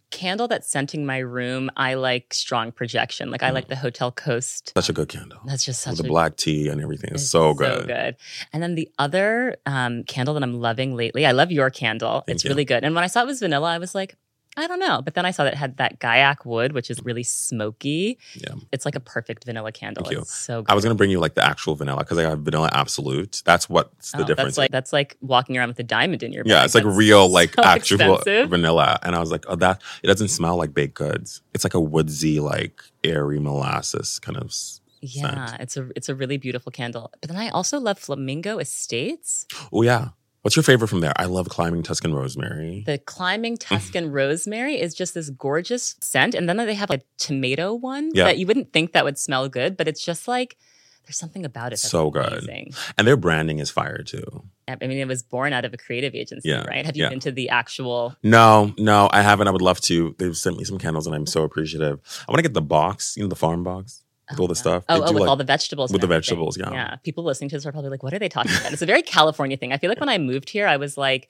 candle 0.11 0.47
that's 0.47 0.69
scenting 0.69 1.05
my 1.05 1.17
room, 1.17 1.71
I 1.75 1.95
like 1.95 2.33
strong 2.33 2.71
projection. 2.71 3.31
Like 3.31 3.43
I 3.43 3.49
like 3.49 3.65
mm. 3.65 3.69
the 3.69 3.75
Hotel 3.77 4.11
Costes. 4.11 4.73
Such 4.75 4.89
a 4.89 4.93
good 4.93 5.09
candle. 5.09 5.39
That's 5.45 5.63
just 5.65 5.81
such 5.81 5.91
With 5.91 6.01
a 6.01 6.03
the 6.03 6.09
black 6.09 6.35
tea 6.37 6.67
and 6.69 6.81
everything. 6.81 7.11
It's, 7.13 7.23
it's 7.23 7.31
so 7.31 7.53
good. 7.53 7.81
So 7.81 7.87
good. 7.87 8.17
And 8.53 8.61
then 8.61 8.75
the 8.75 8.89
other 8.99 9.55
um, 9.65 10.03
candle 10.03 10.33
that 10.35 10.43
I'm 10.43 10.59
loving 10.59 10.95
lately, 10.95 11.25
I 11.25 11.31
love 11.31 11.51
your 11.51 11.69
candle. 11.69 12.23
Thank 12.27 12.35
it's 12.35 12.43
you. 12.43 12.49
really 12.49 12.65
good. 12.65 12.83
And 12.83 12.93
when 12.93 13.03
I 13.03 13.07
saw 13.07 13.21
it 13.21 13.27
was 13.27 13.39
vanilla, 13.39 13.69
I 13.69 13.77
was 13.77 13.95
like, 13.95 14.15
I 14.57 14.67
don't 14.67 14.79
know. 14.79 15.01
But 15.01 15.13
then 15.13 15.25
I 15.25 15.31
saw 15.31 15.45
that 15.45 15.53
it 15.53 15.57
had 15.57 15.77
that 15.77 15.99
Gaiac 15.99 16.45
wood, 16.45 16.73
which 16.73 16.89
is 16.89 17.03
really 17.03 17.23
smoky. 17.23 18.19
Yeah. 18.35 18.55
It's 18.71 18.83
like 18.83 18.95
a 18.95 18.99
perfect 18.99 19.45
vanilla 19.45 19.71
candle. 19.71 20.03
Thank 20.03 20.13
you. 20.13 20.21
It's 20.21 20.35
so 20.35 20.61
good. 20.61 20.71
I 20.71 20.75
was 20.75 20.83
going 20.83 20.93
to 20.93 20.97
bring 20.97 21.09
you 21.09 21.19
like 21.19 21.35
the 21.35 21.45
actual 21.45 21.75
vanilla 21.75 21.99
because 21.99 22.17
I 22.17 22.23
have 22.23 22.39
vanilla 22.39 22.69
absolute. 22.73 23.41
That's 23.45 23.69
what's 23.69 24.11
the 24.11 24.19
oh, 24.19 24.25
difference. 24.25 24.49
That's 24.49 24.57
like, 24.57 24.71
that's 24.71 24.93
like 24.93 25.17
walking 25.21 25.57
around 25.57 25.69
with 25.69 25.79
a 25.79 25.83
diamond 25.83 26.21
in 26.21 26.33
your 26.33 26.43
Yeah, 26.45 26.65
it's 26.65 26.75
like 26.75 26.83
that's 26.83 26.97
real, 26.97 27.29
like 27.29 27.53
so 27.53 27.63
actual 27.63 28.15
expensive. 28.15 28.49
vanilla. 28.49 28.99
And 29.03 29.15
I 29.15 29.19
was 29.19 29.31
like, 29.31 29.45
oh, 29.47 29.55
that, 29.57 29.81
it 30.03 30.07
doesn't 30.07 30.29
smell 30.29 30.57
like 30.57 30.73
baked 30.73 30.95
goods. 30.95 31.41
It's 31.53 31.63
like 31.63 31.73
a 31.73 31.79
woodsy, 31.81 32.39
like 32.41 32.81
airy 33.03 33.39
molasses 33.39 34.19
kind 34.19 34.37
of 34.37 34.53
yeah, 35.01 35.45
scent. 35.45 35.61
it's 35.61 35.77
a 35.77 35.89
it's 35.95 36.09
a 36.09 36.15
really 36.15 36.37
beautiful 36.37 36.71
candle. 36.71 37.11
But 37.21 37.29
then 37.29 37.37
I 37.37 37.49
also 37.49 37.79
love 37.79 37.97
Flamingo 37.97 38.59
Estates. 38.59 39.47
Oh 39.73 39.81
yeah. 39.81 40.09
What's 40.41 40.55
your 40.55 40.63
favorite 40.63 40.87
from 40.87 41.01
there? 41.01 41.13
I 41.17 41.25
love 41.25 41.49
climbing 41.49 41.83
Tuscan 41.83 42.13
rosemary. 42.15 42.81
The 42.85 42.97
climbing 42.97 43.57
mm. 43.57 43.59
Tuscan 43.59 44.11
rosemary 44.11 44.79
is 44.81 44.95
just 44.95 45.13
this 45.13 45.29
gorgeous 45.29 45.95
scent. 46.01 46.33
And 46.33 46.49
then 46.49 46.57
they 46.57 46.73
have 46.73 46.89
a 46.89 47.01
tomato 47.19 47.75
one 47.75 48.09
Yeah. 48.13 48.23
that 48.25 48.39
you 48.39 48.47
wouldn't 48.47 48.73
think 48.73 48.93
that 48.93 49.05
would 49.05 49.19
smell 49.19 49.47
good, 49.49 49.77
but 49.77 49.87
it's 49.87 50.03
just 50.03 50.27
like 50.27 50.57
there's 51.05 51.17
something 51.17 51.45
about 51.45 51.67
it 51.67 51.69
that's 51.81 51.89
So 51.89 52.09
good. 52.09 52.25
amazing. 52.43 52.73
And 52.97 53.07
their 53.07 53.17
branding 53.17 53.59
is 53.59 53.69
fire 53.69 54.01
too. 54.03 54.43
I 54.67 54.75
mean, 54.87 54.97
it 54.97 55.07
was 55.07 55.21
born 55.21 55.51
out 55.53 55.65
of 55.65 55.73
a 55.73 55.77
creative 55.77 56.15
agency, 56.15 56.49
Yeah, 56.49 56.63
right? 56.65 56.85
Have 56.85 56.95
you 56.97 57.03
yeah. 57.03 57.09
been 57.09 57.19
to 57.21 57.31
the 57.31 57.49
actual? 57.49 58.15
No, 58.23 58.73
no, 58.77 59.09
I 59.11 59.21
haven't. 59.21 59.47
I 59.47 59.51
would 59.51 59.61
love 59.61 59.79
to. 59.81 60.15
They've 60.17 60.35
sent 60.37 60.57
me 60.57 60.63
some 60.63 60.77
candles 60.79 61.05
and 61.05 61.15
I'm 61.15 61.25
so 61.27 61.43
appreciative. 61.43 61.99
I 62.27 62.31
want 62.31 62.37
to 62.39 62.43
get 62.43 62.53
the 62.53 62.61
box, 62.61 63.15
you 63.17 63.23
know, 63.23 63.29
the 63.29 63.35
farm 63.35 63.63
box 63.63 64.01
with 64.31 64.39
all 64.39 64.47
the 64.47 64.55
stuff. 64.55 64.83
Oh, 64.89 64.97
oh 64.97 65.11
with 65.13 65.21
like- 65.21 65.29
all 65.29 65.35
the 65.35 65.43
vegetables. 65.43 65.91
with 65.91 66.01
the 66.01 66.05
everything. 66.05 66.21
vegetables, 66.21 66.57
yeah. 66.57 66.71
Yeah. 66.71 66.95
People 67.03 67.23
listening 67.23 67.49
to 67.49 67.55
this 67.57 67.65
are 67.65 67.71
probably 67.71 67.89
like, 67.89 68.03
what 68.03 68.13
are 68.13 68.19
they 68.19 68.29
talking 68.29 68.51
about? 68.59 68.73
It's 68.73 68.81
a 68.81 68.85
very 68.85 69.01
California 69.01 69.57
thing. 69.57 69.71
I 69.73 69.77
feel 69.77 69.89
like 69.89 69.99
when 69.99 70.09
I 70.09 70.17
moved 70.17 70.49
here, 70.49 70.67
I 70.67 70.77
was 70.77 70.97
like, 70.97 71.29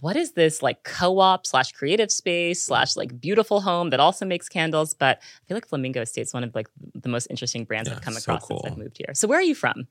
what 0.00 0.16
is 0.16 0.32
this 0.32 0.62
like 0.62 0.82
co-op 0.84 1.46
slash 1.46 1.72
creative 1.72 2.10
space 2.10 2.62
slash 2.62 2.96
like 2.96 3.20
beautiful 3.20 3.60
home 3.60 3.90
that 3.90 4.00
also 4.00 4.24
makes 4.24 4.48
candles? 4.48 4.94
But 4.94 5.18
I 5.18 5.42
feel 5.46 5.56
like 5.56 5.66
Flamingo 5.66 6.00
Estate's 6.00 6.32
one 6.32 6.44
of 6.44 6.54
like 6.54 6.68
the 6.94 7.08
most 7.08 7.26
interesting 7.28 7.64
brands 7.64 7.88
Yeah, 7.88 7.96
I've 7.96 8.02
come 8.02 8.14
so 8.14 8.32
across 8.32 8.48
since. 8.48 8.60
I've 8.64 8.78
moved 8.78 8.96
here. 8.98 9.14
So 9.14 9.28
where 9.28 9.38
are 9.38 9.42
you 9.42 9.54
from? 9.54 9.86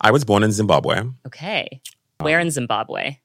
I 0.00 0.10
was 0.10 0.24
born 0.24 0.42
in 0.42 0.52
Zimbabwe. 0.52 1.02
Okay. 1.26 1.80
Um, 2.20 2.24
Where 2.24 2.40
in 2.40 2.50
Zimbabwe? 2.50 3.18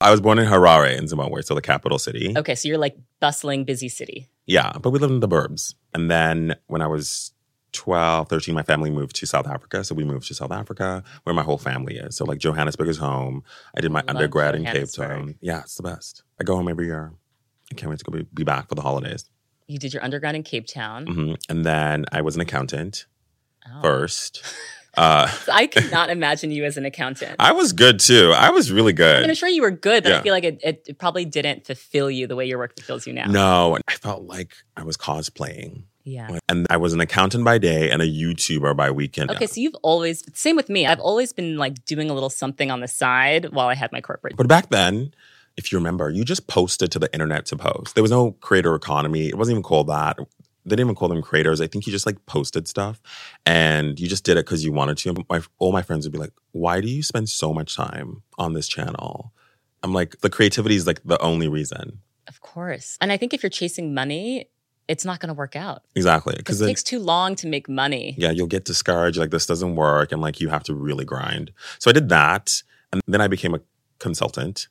I 0.00 0.10
was 0.10 0.20
born 0.20 0.38
in 0.40 0.46
Harare 0.48 0.96
in 0.96 1.06
Zimbabwe, 1.06 1.42
so 1.42 1.54
the 1.54 1.62
capital 1.62 1.96
city. 1.98 2.34
Okay, 2.36 2.56
so 2.56 2.66
you're 2.66 2.78
like 2.78 2.96
bustling, 3.20 3.64
busy 3.64 3.88
city. 3.88 4.28
Yeah, 4.46 4.72
but 4.80 4.90
we 4.90 4.98
lived 4.98 5.12
in 5.12 5.20
the 5.20 5.28
burbs. 5.28 5.74
And 5.94 6.10
then 6.10 6.56
when 6.66 6.82
I 6.82 6.88
was 6.88 7.32
12, 7.72 8.28
13, 8.28 8.54
my 8.54 8.62
family 8.62 8.90
moved 8.90 9.16
to 9.16 9.26
South 9.26 9.46
Africa. 9.46 9.82
So 9.84 9.94
we 9.94 10.04
moved 10.04 10.28
to 10.28 10.34
South 10.34 10.52
Africa 10.52 11.02
where 11.24 11.34
my 11.34 11.42
whole 11.42 11.58
family 11.58 11.96
is. 11.96 12.16
So 12.16 12.24
like 12.24 12.38
Johannesburg 12.38 12.88
is 12.88 12.98
home. 12.98 13.42
I 13.76 13.80
did 13.80 13.90
my 13.90 14.00
Love 14.00 14.16
undergrad 14.16 14.54
in 14.54 14.64
Cape 14.64 14.90
Town. 14.92 15.36
Yeah, 15.40 15.60
it's 15.60 15.76
the 15.76 15.82
best. 15.82 16.22
I 16.40 16.44
go 16.44 16.56
home 16.56 16.68
every 16.68 16.86
year. 16.86 17.12
I 17.70 17.74
can't 17.74 17.90
wait 17.90 17.98
to 18.00 18.04
go 18.04 18.12
be, 18.12 18.26
be 18.34 18.44
back 18.44 18.68
for 18.68 18.74
the 18.74 18.82
holidays. 18.82 19.24
You 19.66 19.78
did 19.78 19.94
your 19.94 20.04
undergrad 20.04 20.34
in 20.34 20.42
Cape 20.42 20.66
Town. 20.66 21.06
hmm 21.06 21.34
And 21.48 21.64
then 21.64 22.04
I 22.12 22.20
was 22.22 22.34
an 22.34 22.40
accountant 22.40 23.06
Oh. 23.66 23.80
first. 23.82 24.42
Uh, 24.94 25.26
I 25.50 25.68
could 25.68 25.90
not 25.90 26.10
imagine 26.10 26.50
you 26.50 26.64
as 26.64 26.76
an 26.76 26.84
accountant. 26.84 27.36
I 27.38 27.52
was 27.52 27.72
good 27.72 27.98
too. 27.98 28.30
I 28.36 28.50
was 28.50 28.70
really 28.70 28.92
I 28.92 28.96
good. 28.96 29.20
mean, 29.22 29.30
I'm 29.30 29.36
sure 29.36 29.48
you 29.48 29.62
were 29.62 29.70
good, 29.70 30.02
but 30.02 30.12
I 30.12 30.20
feel 30.20 30.34
like 30.34 30.44
it, 30.44 30.60
it, 30.62 30.84
it 30.86 30.98
probably 30.98 31.24
didn't 31.24 31.64
fulfill 31.64 32.10
you 32.10 32.26
the 32.26 32.36
way 32.36 32.44
your 32.44 32.58
work 32.58 32.76
fulfills 32.76 33.06
you 33.06 33.14
now. 33.14 33.24
No, 33.24 33.74
and 33.74 33.82
I 33.88 33.94
felt 33.94 34.24
like 34.24 34.52
I 34.76 34.84
was 34.84 34.98
cosplaying. 34.98 35.84
Yeah. 36.04 36.38
And 36.48 36.66
I 36.68 36.76
was 36.76 36.92
an 36.92 37.00
accountant 37.00 37.44
by 37.44 37.58
day 37.58 37.90
and 37.90 38.02
a 38.02 38.06
YouTuber 38.06 38.76
by 38.76 38.90
weekend. 38.90 39.30
Okay, 39.30 39.46
so 39.46 39.60
you've 39.60 39.76
always 39.82 40.24
same 40.34 40.56
with 40.56 40.68
me. 40.68 40.86
I've 40.86 41.00
always 41.00 41.32
been 41.32 41.56
like 41.56 41.84
doing 41.84 42.10
a 42.10 42.14
little 42.14 42.30
something 42.30 42.70
on 42.70 42.80
the 42.80 42.88
side 42.88 43.52
while 43.52 43.68
I 43.68 43.74
had 43.74 43.92
my 43.92 44.00
corporate. 44.00 44.36
But 44.36 44.48
back 44.48 44.70
then, 44.70 45.14
if 45.56 45.70
you 45.70 45.78
remember, 45.78 46.10
you 46.10 46.24
just 46.24 46.46
posted 46.46 46.90
to 46.92 46.98
the 46.98 47.12
internet 47.12 47.46
to 47.46 47.56
post. 47.56 47.94
There 47.94 48.02
was 48.02 48.10
no 48.10 48.32
creator 48.32 48.74
economy. 48.74 49.28
It 49.28 49.38
wasn't 49.38 49.54
even 49.54 49.62
called 49.62 49.88
that. 49.88 50.18
They 50.64 50.70
didn't 50.70 50.86
even 50.86 50.94
call 50.94 51.08
them 51.08 51.22
creators. 51.22 51.60
I 51.60 51.66
think 51.66 51.86
you 51.86 51.92
just 51.92 52.06
like 52.06 52.24
posted 52.26 52.68
stuff 52.68 53.00
and 53.44 53.98
you 53.98 54.08
just 54.08 54.24
did 54.24 54.36
it 54.36 54.46
because 54.46 54.64
you 54.64 54.72
wanted 54.72 54.96
to. 54.98 55.08
And 55.10 55.24
My, 55.28 55.40
all 55.58 55.72
my 55.72 55.82
friends 55.82 56.06
would 56.06 56.12
be 56.12 56.18
like, 56.18 56.32
why 56.52 56.80
do 56.80 56.88
you 56.88 57.02
spend 57.02 57.28
so 57.28 57.52
much 57.52 57.74
time 57.74 58.22
on 58.38 58.52
this 58.52 58.68
channel? 58.68 59.32
I'm 59.82 59.92
like, 59.92 60.20
the 60.20 60.30
creativity 60.30 60.76
is 60.76 60.86
like 60.86 61.00
the 61.04 61.20
only 61.20 61.48
reason. 61.48 61.98
Of 62.28 62.40
course. 62.40 62.96
And 63.00 63.10
I 63.10 63.16
think 63.16 63.34
if 63.34 63.42
you're 63.42 63.50
chasing 63.50 63.92
money, 63.92 64.48
it's 64.92 65.06
not 65.06 65.20
going 65.20 65.28
to 65.28 65.34
work 65.34 65.56
out. 65.56 65.82
Exactly. 65.94 66.34
Because 66.36 66.60
it 66.60 66.66
takes 66.66 66.82
too 66.82 66.98
long 66.98 67.34
to 67.36 67.46
make 67.46 67.66
money. 67.66 68.14
yeah, 68.18 68.30
you'll 68.30 68.46
get 68.46 68.66
discouraged. 68.66 69.16
Like, 69.16 69.30
this 69.30 69.46
doesn't 69.46 69.74
work. 69.74 70.12
And 70.12 70.20
like, 70.20 70.38
you 70.38 70.50
have 70.50 70.62
to 70.64 70.74
really 70.74 71.06
grind. 71.06 71.50
So 71.78 71.90
I 71.90 71.94
did 71.94 72.10
that. 72.10 72.62
And 72.92 73.00
then 73.08 73.22
I 73.22 73.26
became 73.26 73.54
a 73.54 73.60
consultant 73.98 74.68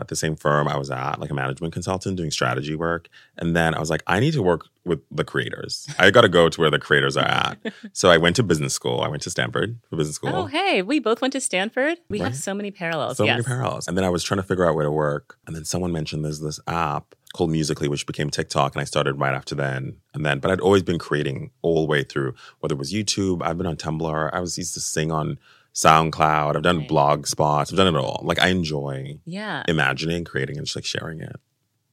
at 0.00 0.08
the 0.08 0.16
same 0.16 0.36
firm 0.36 0.68
I 0.68 0.76
was 0.76 0.90
at, 0.90 1.20
like 1.20 1.30
a 1.30 1.34
management 1.34 1.72
consultant 1.72 2.16
doing 2.16 2.30
strategy 2.30 2.74
work. 2.74 3.08
And 3.36 3.54
then 3.54 3.74
I 3.74 3.80
was 3.80 3.90
like, 3.90 4.02
I 4.06 4.20
need 4.20 4.32
to 4.32 4.42
work 4.42 4.66
with 4.84 5.00
the 5.10 5.24
creators. 5.24 5.86
I 5.98 6.10
got 6.10 6.22
to 6.22 6.28
go 6.28 6.48
to 6.48 6.60
where 6.60 6.70
the 6.70 6.78
creators 6.78 7.16
are 7.16 7.26
at. 7.26 7.58
so 7.92 8.10
I 8.10 8.16
went 8.16 8.36
to 8.36 8.42
business 8.42 8.72
school. 8.72 9.00
I 9.00 9.08
went 9.08 9.22
to 9.22 9.30
Stanford 9.30 9.78
for 9.88 9.96
business 9.96 10.16
school. 10.16 10.34
Oh, 10.34 10.46
hey, 10.46 10.82
we 10.82 10.98
both 10.98 11.20
went 11.20 11.32
to 11.32 11.40
Stanford. 11.40 11.98
We 12.08 12.18
have 12.20 12.36
so 12.36 12.54
many 12.54 12.70
parallels. 12.70 13.16
So 13.16 13.24
yes. 13.24 13.34
many 13.34 13.44
parallels. 13.44 13.88
And 13.88 13.96
then 13.96 14.04
I 14.04 14.08
was 14.08 14.24
trying 14.24 14.40
to 14.40 14.46
figure 14.46 14.66
out 14.66 14.74
where 14.74 14.84
to 14.84 14.90
work. 14.90 15.38
And 15.46 15.54
then 15.54 15.64
someone 15.64 15.92
mentioned 15.92 16.24
there's 16.24 16.40
this 16.40 16.60
app 16.66 17.14
called 17.34 17.50
Musical.ly, 17.50 17.88
which 17.88 18.06
became 18.06 18.30
TikTok. 18.30 18.74
And 18.74 18.80
I 18.80 18.84
started 18.84 19.14
right 19.14 19.34
after 19.34 19.54
then. 19.54 19.96
And 20.14 20.24
then, 20.24 20.40
but 20.40 20.50
I'd 20.50 20.60
always 20.60 20.82
been 20.82 20.98
creating 20.98 21.50
all 21.62 21.82
the 21.82 21.86
way 21.88 22.02
through, 22.02 22.34
whether 22.60 22.74
it 22.74 22.78
was 22.78 22.92
YouTube, 22.92 23.42
I've 23.42 23.58
been 23.58 23.66
on 23.66 23.76
Tumblr. 23.76 24.30
I 24.32 24.40
was 24.40 24.56
used 24.58 24.74
to 24.74 24.80
sing 24.80 25.12
on 25.12 25.38
SoundCloud. 25.84 26.56
I've 26.56 26.62
done 26.62 26.78
right. 26.78 26.88
blog 26.88 27.26
spots. 27.26 27.72
I've 27.72 27.76
done 27.76 27.94
it 27.94 27.98
all. 27.98 28.20
Like 28.24 28.38
I 28.38 28.48
enjoy 28.48 29.18
yeah 29.24 29.62
imagining, 29.68 30.24
creating, 30.24 30.56
and 30.58 30.66
just 30.66 30.76
like 30.76 30.84
sharing 30.84 31.20
it. 31.20 31.36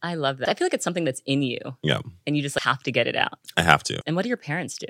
I 0.02 0.16
love 0.16 0.38
that. 0.38 0.50
I 0.50 0.54
feel 0.54 0.66
like 0.66 0.74
it's 0.74 0.84
something 0.84 1.06
that's 1.06 1.22
in 1.26 1.42
you. 1.42 1.60
Yeah. 1.82 2.00
And 2.26 2.38
you 2.38 2.44
just 2.44 2.56
like, 2.56 2.64
have 2.64 2.84
to 2.84 2.92
get 2.92 3.08
it 3.08 3.16
out. 3.16 3.40
I 3.56 3.64
have 3.64 3.84
to. 3.84 4.00
And 4.06 4.16
what 4.16 4.24
do 4.24 4.30
your 4.30 4.38
parents 4.38 4.78
do? 4.78 4.88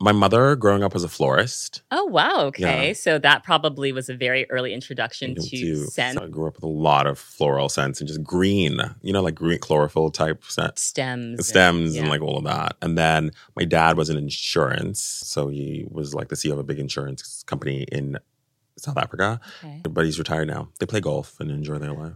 My 0.00 0.12
mother, 0.12 0.54
growing 0.54 0.84
up, 0.84 0.94
was 0.94 1.02
a 1.02 1.08
florist. 1.08 1.82
Oh 1.90 2.04
wow! 2.04 2.46
Okay, 2.46 2.88
yeah. 2.88 2.92
so 2.92 3.18
that 3.18 3.42
probably 3.42 3.90
was 3.90 4.08
a 4.08 4.14
very 4.14 4.48
early 4.48 4.72
introduction 4.72 5.34
to 5.34 5.86
scent. 5.86 6.18
So 6.18 6.24
I 6.24 6.28
grew 6.28 6.46
up 6.46 6.54
with 6.54 6.62
a 6.62 6.68
lot 6.68 7.08
of 7.08 7.18
floral 7.18 7.68
scents 7.68 8.00
and 8.00 8.06
just 8.06 8.22
green, 8.22 8.80
you 9.02 9.12
know, 9.12 9.22
like 9.22 9.34
green 9.34 9.58
chlorophyll 9.58 10.10
type 10.10 10.44
scent. 10.44 10.78
stems, 10.78 11.48
stems, 11.48 11.86
and, 11.86 11.94
yeah. 11.94 12.00
and 12.02 12.10
like 12.10 12.22
all 12.22 12.38
of 12.38 12.44
that. 12.44 12.76
And 12.80 12.96
then 12.96 13.32
my 13.56 13.64
dad 13.64 13.96
was 13.96 14.08
in 14.08 14.16
insurance, 14.16 15.00
so 15.00 15.48
he 15.48 15.84
was 15.90 16.14
like 16.14 16.28
the 16.28 16.36
CEO 16.36 16.52
of 16.52 16.58
a 16.58 16.64
big 16.64 16.78
insurance 16.78 17.42
company 17.42 17.82
in 17.90 18.18
South 18.76 18.98
Africa. 18.98 19.40
Okay. 19.64 19.80
But 19.82 20.04
he's 20.04 20.18
retired 20.18 20.46
now. 20.46 20.68
They 20.78 20.86
play 20.86 21.00
golf 21.00 21.40
and 21.40 21.50
enjoy 21.50 21.78
their 21.78 21.92
life. 21.92 22.14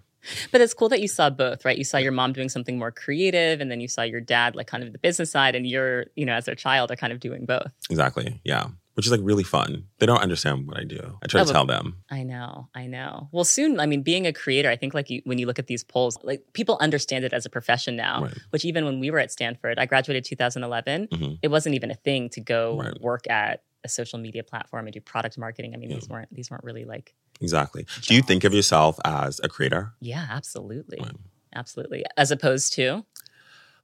But 0.51 0.61
it's 0.61 0.75
cool 0.75 0.89
that 0.91 1.01
you 1.01 1.09
saw 1.09 1.31
both, 1.31 1.65
right? 1.65 1.77
You 1.77 1.85
saw 1.85 1.99
your 1.99 2.13
mom 2.13 2.33
doing 2.33 2.49
something 2.49 2.79
more 2.79 2.91
creative, 2.91 3.61
and 3.61 3.71
then 3.71 3.81
you 3.81 3.89
saw 3.89 4.03
your 4.03 4.21
dad, 4.21 4.55
like 4.55 4.67
kind 4.67 4.83
of 4.83 4.93
the 4.93 4.99
business 4.99 5.31
side, 5.31 5.55
and 5.55 5.67
you're, 5.67 6.07
you 6.17 6.25
know, 6.25 6.35
as 6.35 6.45
their 6.45 6.55
child, 6.55 6.91
are 6.91 6.97
kind 6.97 7.13
of 7.13 7.21
doing 7.21 7.47
both. 7.47 7.71
Exactly. 7.91 8.41
Yeah. 8.45 8.69
Which 8.95 9.07
is 9.07 9.13
like 9.13 9.21
really 9.23 9.43
fun. 9.43 9.85
They 9.99 10.07
don't 10.07 10.21
understand 10.21 10.67
what 10.67 10.77
I 10.77 10.85
do. 10.85 11.19
I 11.23 11.27
try 11.27 11.41
oh, 11.41 11.45
to 11.45 11.53
tell 11.53 11.65
them. 11.65 11.97
I 12.11 12.25
know. 12.25 12.69
I 12.75 12.87
know. 12.87 13.31
Well, 13.33 13.45
soon, 13.45 13.81
I 13.81 13.87
mean, 13.87 14.03
being 14.03 14.27
a 14.27 14.35
creator, 14.35 14.69
I 14.69 14.77
think 14.77 14.93
like 14.93 15.09
you, 15.09 15.23
when 15.25 15.39
you 15.39 15.47
look 15.47 15.59
at 15.59 15.67
these 15.67 15.83
polls, 15.83 16.19
like 16.23 16.43
people 16.53 16.77
understand 16.79 17.25
it 17.25 17.33
as 17.33 17.47
a 17.47 17.51
profession 17.51 17.97
now, 17.97 18.25
right. 18.25 18.39
which 18.51 18.67
even 18.67 18.85
when 18.85 19.01
we 19.01 19.11
were 19.11 19.19
at 19.19 19.33
Stanford, 19.33 19.79
I 19.79 19.87
graduated 19.87 20.27
2011, 20.27 21.09
mm-hmm. 21.09 21.35
it 21.41 21.49
wasn't 21.49 21.75
even 21.75 21.91
a 21.91 21.95
thing 21.95 22.29
to 22.31 22.41
go 22.43 22.81
right. 22.81 23.01
work 23.01 23.29
at 23.31 23.63
a 23.85 23.89
social 23.89 24.19
media 24.19 24.45
platform 24.45 24.87
and 24.87 24.93
do 24.93 25.01
product 25.01 25.39
marketing. 25.39 25.75
I 25.75 25.79
mean, 25.79 25.91
yeah. 25.91 25.97
these 25.97 26.09
weren't 26.09 26.33
these 26.33 26.51
weren't 26.51 26.65
really 26.65 26.85
like 26.85 27.15
exactly. 27.43 27.87
Do 28.03 28.15
you 28.15 28.23
think 28.23 28.45
of 28.45 28.55
yourself 28.55 28.99
as 29.05 29.41
a 29.43 29.49
creator? 29.49 29.93
Yeah, 30.01 30.27
absolutely, 30.31 30.99
right. 31.01 31.17
absolutely. 31.55 32.05
As 32.17 32.31
opposed 32.31 32.73
to 32.75 33.05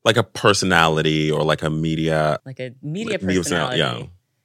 like 0.05 0.17
a 0.17 0.23
personality 0.23 1.31
or 1.31 1.43
like 1.43 1.62
a 1.62 1.71
media, 1.71 2.38
like 2.47 2.61
a 2.61 2.75
media 2.83 3.19
like 3.19 3.21
personality. 3.23 3.79
yeah. 3.79 4.03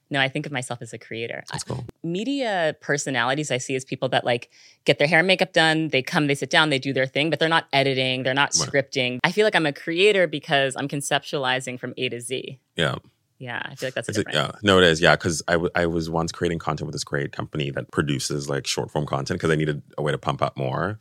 No, 0.10 0.20
I 0.20 0.30
think 0.30 0.46
of 0.46 0.52
myself 0.52 0.84
as 0.84 0.94
a 0.94 1.00
creator. 1.00 1.44
That's 1.52 1.64
cool. 1.64 1.86
Media 2.04 2.76
personalities 2.82 3.50
I 3.50 3.58
see 3.58 3.76
as 3.76 3.84
people 3.84 4.10
that 4.10 4.24
like 4.24 4.52
get 4.86 5.00
their 5.00 5.08
hair 5.08 5.20
and 5.20 5.28
makeup 5.28 5.54
done, 5.54 5.88
they 5.88 6.04
come, 6.04 6.28
they 6.28 6.36
sit 6.36 6.52
down, 6.52 6.70
they 6.70 6.78
do 6.78 6.94
their 6.94 7.08
thing, 7.08 7.32
but 7.32 7.40
they're 7.40 7.50
not 7.50 7.66
editing, 7.74 8.22
they're 8.22 8.36
not 8.36 8.54
right. 8.54 8.70
scripting. 8.70 9.18
I 9.24 9.32
feel 9.32 9.44
like 9.44 9.56
I'm 9.56 9.66
a 9.66 9.74
creator 9.74 10.28
because 10.28 10.76
I'm 10.78 10.88
conceptualizing 10.88 11.80
from 11.80 11.96
A 11.98 12.10
to 12.10 12.22
Z. 12.22 12.60
Yeah. 12.76 12.96
Yeah, 13.40 13.62
I 13.64 13.76
feel 13.76 13.88
like 13.88 13.94
that's 13.96 14.10
a 14.10 14.14
different. 14.14 14.36
Yeah, 14.36 14.52
no, 14.62 14.78
it 14.78 14.86
is. 14.86 15.02
Yeah, 15.02 15.16
because 15.16 15.42
I, 15.48 15.54
w- 15.54 15.72
I 15.76 15.86
was 15.86 16.10
once 16.10 16.32
creating 16.32 16.60
content 16.60 16.86
with 16.86 16.94
this 16.94 17.04
great 17.04 17.32
company 17.32 17.72
that 17.72 17.92
produces 17.92 18.48
like 18.50 18.66
short 18.66 18.92
form 18.92 19.06
content 19.06 19.40
because 19.40 19.52
I 19.52 19.56
needed 19.56 19.82
a 19.98 20.02
way 20.02 20.12
to 20.12 20.18
pump 20.18 20.42
up 20.42 20.56
more. 20.56 21.00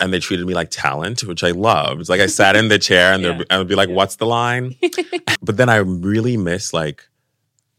And 0.00 0.12
they 0.12 0.20
treated 0.20 0.46
me 0.46 0.54
like 0.54 0.70
talent, 0.70 1.24
which 1.24 1.42
I 1.42 1.50
loved. 1.50 2.08
Like 2.08 2.20
I 2.20 2.26
sat 2.26 2.54
in 2.56 2.68
the 2.68 2.78
chair 2.78 3.12
and 3.12 3.22
yeah. 3.24 3.42
I 3.50 3.58
would 3.58 3.68
be 3.68 3.74
like, 3.74 3.88
"What's 3.88 4.16
the 4.16 4.26
line?" 4.26 4.76
but 5.42 5.56
then 5.56 5.68
I 5.68 5.76
really 5.76 6.36
miss 6.36 6.72
like 6.72 7.08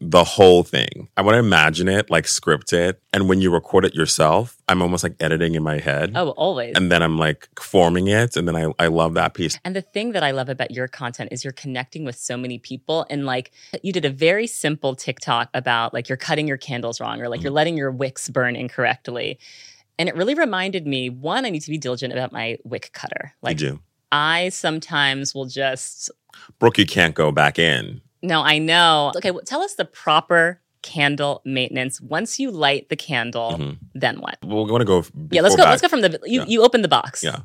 the 0.00 0.24
whole 0.24 0.62
thing. 0.62 1.08
I 1.16 1.22
want 1.22 1.34
to 1.34 1.38
imagine 1.38 1.86
it, 1.86 2.10
like 2.10 2.26
script 2.26 2.72
it. 2.72 3.02
And 3.12 3.28
when 3.28 3.42
you 3.42 3.52
record 3.52 3.84
it 3.84 3.94
yourself, 3.94 4.56
I'm 4.66 4.80
almost 4.80 5.02
like 5.02 5.14
editing 5.20 5.54
in 5.54 5.62
my 5.62 5.78
head. 5.78 6.12
Oh, 6.14 6.30
always. 6.30 6.74
And 6.74 6.90
then 6.90 7.02
I'm 7.02 7.18
like 7.18 7.48
forming 7.60 8.06
it. 8.08 8.34
And 8.34 8.48
then 8.48 8.56
I, 8.56 8.72
I 8.78 8.86
love 8.86 9.14
that 9.14 9.34
piece. 9.34 9.58
And 9.62 9.76
the 9.76 9.82
thing 9.82 10.12
that 10.12 10.22
I 10.22 10.30
love 10.30 10.48
about 10.48 10.70
your 10.70 10.88
content 10.88 11.30
is 11.32 11.44
you're 11.44 11.52
connecting 11.52 12.04
with 12.06 12.16
so 12.16 12.38
many 12.38 12.58
people. 12.58 13.06
And 13.10 13.26
like 13.26 13.50
you 13.82 13.92
did 13.92 14.06
a 14.06 14.10
very 14.10 14.46
simple 14.46 14.94
TikTok 14.94 15.50
about 15.52 15.92
like 15.92 16.08
you're 16.08 16.16
cutting 16.16 16.48
your 16.48 16.56
candles 16.56 16.98
wrong 16.98 17.20
or 17.20 17.28
like 17.28 17.38
mm-hmm. 17.38 17.44
you're 17.44 17.52
letting 17.52 17.76
your 17.76 17.90
wicks 17.90 18.30
burn 18.30 18.56
incorrectly. 18.56 19.38
And 19.98 20.08
it 20.08 20.16
really 20.16 20.34
reminded 20.34 20.86
me 20.86 21.10
one, 21.10 21.44
I 21.44 21.50
need 21.50 21.60
to 21.60 21.70
be 21.70 21.76
diligent 21.76 22.14
about 22.14 22.32
my 22.32 22.56
wick 22.64 22.90
cutter. 22.94 23.34
Like, 23.42 23.60
you 23.60 23.72
do. 23.72 23.80
I 24.10 24.48
sometimes 24.48 25.34
will 25.34 25.44
just. 25.44 26.10
Brooke, 26.58 26.78
you 26.78 26.86
can't 26.86 27.14
go 27.14 27.30
back 27.30 27.58
in 27.58 28.00
no, 28.22 28.42
I 28.42 28.58
know. 28.58 29.12
Okay, 29.16 29.30
well, 29.30 29.42
tell 29.44 29.62
us 29.62 29.74
the 29.74 29.84
proper 29.84 30.60
candle 30.82 31.42
maintenance. 31.44 32.00
Once 32.00 32.38
you 32.38 32.50
light 32.50 32.88
the 32.88 32.96
candle, 32.96 33.52
mm-hmm. 33.52 33.72
then 33.94 34.20
what? 34.20 34.38
We're 34.42 34.66
going 34.66 34.80
to 34.80 34.84
go. 34.84 35.04
Yeah, 35.30 35.42
let's 35.42 35.56
go. 35.56 35.64
Back. 35.64 35.70
Let's 35.70 35.82
go 35.82 35.88
from 35.88 36.00
the. 36.00 36.18
You, 36.24 36.40
yeah. 36.40 36.46
you 36.46 36.62
open 36.62 36.82
the 36.82 36.88
box. 36.88 37.22
Yeah, 37.22 37.40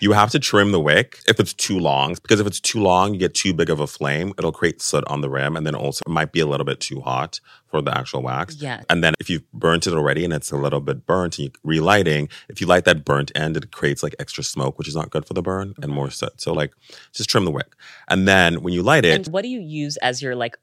you 0.00 0.12
have 0.12 0.30
to 0.30 0.38
trim 0.38 0.72
the 0.72 0.80
wick 0.80 1.20
if 1.28 1.40
it's 1.40 1.52
too 1.52 1.78
long, 1.78 2.14
because 2.14 2.40
if 2.40 2.46
it's 2.46 2.60
too 2.60 2.80
long, 2.80 3.14
you 3.14 3.20
get 3.20 3.34
too 3.34 3.54
big 3.54 3.70
of 3.70 3.80
a 3.80 3.86
flame. 3.86 4.32
It'll 4.38 4.52
create 4.52 4.82
soot 4.82 5.04
on 5.06 5.20
the 5.20 5.30
rim, 5.30 5.56
and 5.56 5.66
then 5.66 5.74
also 5.74 6.02
it 6.06 6.10
might 6.10 6.32
be 6.32 6.40
a 6.40 6.46
little 6.46 6.66
bit 6.66 6.80
too 6.80 7.00
hot 7.00 7.40
for 7.66 7.80
the 7.80 7.96
actual 7.96 8.22
wax. 8.22 8.56
Yeah. 8.56 8.82
And 8.88 9.02
then 9.02 9.14
if 9.18 9.28
you've 9.28 9.50
burnt 9.52 9.86
it 9.86 9.94
already 9.94 10.24
and 10.24 10.32
it's 10.32 10.52
a 10.52 10.56
little 10.56 10.80
bit 10.80 11.06
burnt, 11.06 11.38
and 11.38 11.46
you 11.46 11.52
relighting, 11.64 12.28
if 12.48 12.60
you 12.60 12.66
light 12.66 12.84
that 12.84 13.04
burnt 13.04 13.32
end, 13.34 13.56
it 13.56 13.72
creates 13.72 14.02
like 14.02 14.14
extra 14.18 14.44
smoke, 14.44 14.78
which 14.78 14.88
is 14.88 14.94
not 14.94 15.10
good 15.10 15.26
for 15.26 15.34
the 15.34 15.42
burn 15.42 15.70
mm-hmm. 15.70 15.82
and 15.82 15.92
more 15.92 16.10
soot. 16.10 16.40
So 16.40 16.52
like, 16.52 16.72
just 17.12 17.30
trim 17.30 17.44
the 17.44 17.50
wick, 17.50 17.74
and 18.08 18.28
then 18.28 18.62
when 18.62 18.74
you 18.74 18.82
light 18.82 19.04
it, 19.04 19.26
and 19.26 19.32
what 19.32 19.42
do 19.42 19.48
you 19.48 19.60
use 19.60 19.96
as 19.98 20.20
your 20.22 20.36
like 20.36 20.56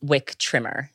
wick 0.00 0.36
trimmer? 0.38 0.90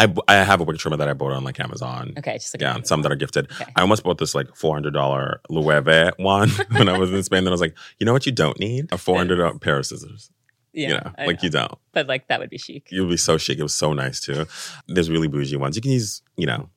I, 0.00 0.14
I 0.28 0.34
have 0.44 0.60
a 0.60 0.64
wick 0.64 0.78
trimmer 0.78 0.96
that 0.96 1.08
I 1.08 1.12
bought 1.12 1.32
on 1.32 1.44
like 1.44 1.60
Amazon. 1.60 2.14
Okay, 2.16 2.34
just 2.34 2.54
like 2.54 2.62
yeah, 2.62 2.74
and 2.74 2.86
some 2.86 3.02
that 3.02 3.12
are 3.12 3.16
gifted. 3.16 3.50
Okay. 3.52 3.70
I 3.76 3.82
almost 3.82 4.02
bought 4.02 4.16
this 4.16 4.34
like 4.34 4.54
four 4.56 4.74
hundred 4.74 4.94
dollar 4.94 5.42
Loewe 5.50 6.12
one 6.18 6.48
when 6.70 6.88
I 6.88 6.96
was 6.96 7.12
in 7.12 7.22
Spain. 7.22 7.44
Then 7.44 7.52
I 7.52 7.54
was 7.54 7.60
like, 7.60 7.76
you 7.98 8.06
know 8.06 8.14
what, 8.14 8.24
you 8.24 8.32
don't 8.32 8.58
need 8.58 8.90
a 8.92 8.98
four 8.98 9.16
hundred 9.18 9.36
dollar 9.36 9.58
pair 9.58 9.78
of 9.78 9.86
scissors. 9.86 10.30
Yeah, 10.72 10.88
you 10.88 10.94
know, 10.94 11.12
like 11.18 11.42
know. 11.42 11.46
you 11.46 11.50
don't. 11.50 11.78
But 11.92 12.06
like 12.06 12.28
that 12.28 12.40
would 12.40 12.48
be 12.48 12.58
chic. 12.58 12.90
You'd 12.90 13.10
be 13.10 13.16
so 13.18 13.36
chic. 13.36 13.58
It 13.58 13.62
was 13.62 13.74
so 13.74 13.92
nice 13.92 14.20
too. 14.20 14.46
There's 14.88 15.10
really 15.10 15.28
bougie 15.28 15.56
ones. 15.56 15.76
You 15.76 15.82
can 15.82 15.90
use, 15.90 16.22
you 16.36 16.46
know, 16.46 16.70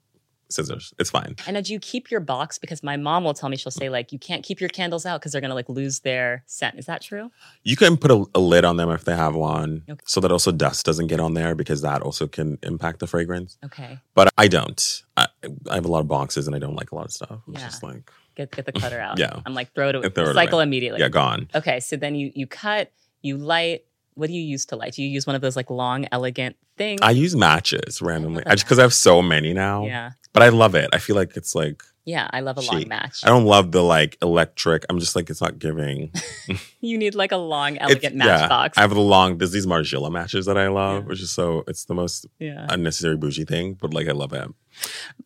scissors. 0.54 0.94
It's 1.00 1.10
fine. 1.10 1.36
And 1.48 1.64
do 1.64 1.74
you 1.74 1.80
keep 1.80 2.12
your 2.12 2.20
box? 2.20 2.58
Because 2.58 2.84
my 2.84 2.98
mom 2.98 3.24
will 3.24 3.34
tell 3.34 3.50
me 3.50 3.58
she'll 3.58 3.72
say 3.72 3.90
like 3.90 4.12
you 4.12 4.20
can't 4.20 4.44
keep 4.44 4.60
your 4.60 4.70
candles 4.70 5.06
out 5.06 5.22
because 5.22 5.32
they're 5.32 5.42
gonna 5.42 5.56
like 5.56 5.70
lose 5.70 6.00
their 6.00 6.44
scent. 6.46 6.78
Is 6.78 6.86
that 6.86 7.02
true? 7.02 7.32
You 7.64 7.76
can 7.76 7.98
put 7.98 8.12
a, 8.12 8.26
a 8.36 8.40
lid 8.40 8.66
on 8.66 8.78
them 8.78 8.90
if 8.90 9.06
they 9.06 9.16
have 9.16 9.36
one, 9.36 9.84
okay. 9.90 10.02
so 10.06 10.20
that 10.22 10.32
also 10.32 10.52
dust 10.52 10.86
doesn't 10.86 11.08
get 11.08 11.20
on 11.20 11.34
there 11.34 11.56
because 11.56 11.82
that 11.82 12.02
also 12.02 12.28
can 12.28 12.58
impact 12.64 13.00
the 13.00 13.08
fragrance. 13.08 13.58
Okay. 13.66 14.00
But 14.14 14.30
I 14.38 14.48
don't. 14.48 15.04
I, 15.18 15.28
I 15.70 15.76
have 15.76 15.86
a 15.86 15.90
lot 15.90 16.00
of 16.00 16.08
boxes 16.08 16.48
and 16.48 16.56
I 16.56 16.60
don't 16.60 16.76
like 16.76 16.92
a 16.92 16.96
lot 16.96 17.06
of 17.06 17.12
stuff. 17.12 17.40
It's 17.48 17.60
yeah. 17.60 17.68
just 17.68 17.84
like 17.84 18.12
get 18.36 18.52
get 18.52 18.66
the 18.66 18.72
clutter 18.72 19.00
out. 19.00 19.20
yeah. 19.20 19.40
I'm 19.46 19.54
like 19.54 19.74
throw 19.74 19.90
it 19.90 19.96
away. 19.96 20.10
Throw 20.10 20.34
cycle 20.34 20.60
away. 20.60 20.64
immediately. 20.64 21.00
Yeah, 21.00 21.10
gone. 21.10 21.50
Okay, 21.54 21.80
so 21.80 21.96
then 21.96 22.16
you 22.16 22.32
you 22.36 22.48
cut, 22.48 22.92
you 23.22 23.38
light 23.38 23.86
what 24.16 24.28
do 24.28 24.34
you 24.34 24.42
use 24.42 24.66
to 24.68 24.76
light? 24.76 24.94
Do 24.94 25.04
you 25.04 25.10
use 25.10 25.26
one 25.26 25.36
of 25.36 25.42
those 25.42 25.56
like 25.56 25.70
long, 25.70 26.08
elegant 26.12 26.56
things? 26.78 27.02
I 27.02 27.12
use 27.12 27.36
matches 27.36 28.02
randomly. 28.02 28.44
I 28.46 28.52
just 28.52 28.66
because 28.66 28.80
I 28.80 28.84
have 28.84 28.94
so 28.94 29.22
many 29.22 29.54
now. 29.54 29.86
Yeah. 29.86 30.12
But 30.34 30.44
I 30.44 30.50
love 30.50 30.76
it. 30.76 30.90
I 30.94 30.98
feel 30.98 31.16
like 31.16 31.38
it's 31.38 31.54
like 31.54 31.84
yeah, 32.06 32.28
I 32.34 32.42
love 32.42 32.58
a 32.58 32.62
cheap. 32.62 32.72
long 32.72 32.88
match. 32.90 33.22
I 33.24 33.30
don't 33.30 33.46
love 33.46 33.72
the 33.72 33.82
like 33.82 34.18
electric. 34.22 34.86
I'm 34.90 35.00
just 35.00 35.16
like 35.16 35.30
it's 35.30 35.42
not 35.42 35.58
giving. 35.58 36.12
you 36.82 36.98
need 36.98 37.16
like 37.16 37.32
a 37.32 37.38
long, 37.38 37.78
elegant 37.78 38.16
matchbox. 38.16 38.78
Yeah, 38.78 38.82
I 38.82 38.84
have 38.84 38.94
the 38.94 39.00
long. 39.00 39.38
There's 39.38 39.52
these 39.52 39.66
Margiela 39.66 40.12
matches 40.12 40.46
that 40.48 40.58
I 40.58 40.68
love, 40.68 41.04
yeah. 41.04 41.10
which 41.10 41.22
is 41.22 41.32
so. 41.32 41.64
It's 41.66 41.86
the 41.86 41.94
most 41.94 42.26
yeah. 42.40 42.68
unnecessary 42.70 43.16
bougie 43.16 43.46
thing, 43.46 43.76
but 43.76 43.94
like 43.94 44.10
I 44.10 44.12
love 44.12 44.34
it. 44.34 44.50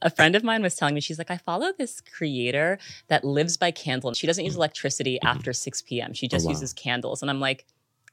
A 0.03 0.11
friend 0.11 0.35
of 0.35 0.43
mine 0.43 0.61
was 0.61 0.75
telling 0.75 0.93
me 0.93 1.01
she's 1.01 1.17
like, 1.17 1.31
I 1.31 1.37
follow 1.37 1.71
this 1.75 2.01
creator 2.01 2.77
that 3.07 3.23
lives 3.23 3.57
by 3.57 3.71
candle. 3.71 4.13
She 4.13 4.27
doesn't 4.27 4.43
use 4.43 4.53
mm. 4.53 4.57
electricity 4.57 5.15
mm-hmm. 5.15 5.27
after 5.27 5.53
6 5.53 5.81
p.m. 5.83 6.13
She 6.13 6.27
just 6.27 6.45
oh, 6.45 6.49
wow. 6.49 6.51
uses 6.51 6.73
candles, 6.73 7.23
and 7.23 7.31
I'm 7.31 7.39
like 7.39 7.65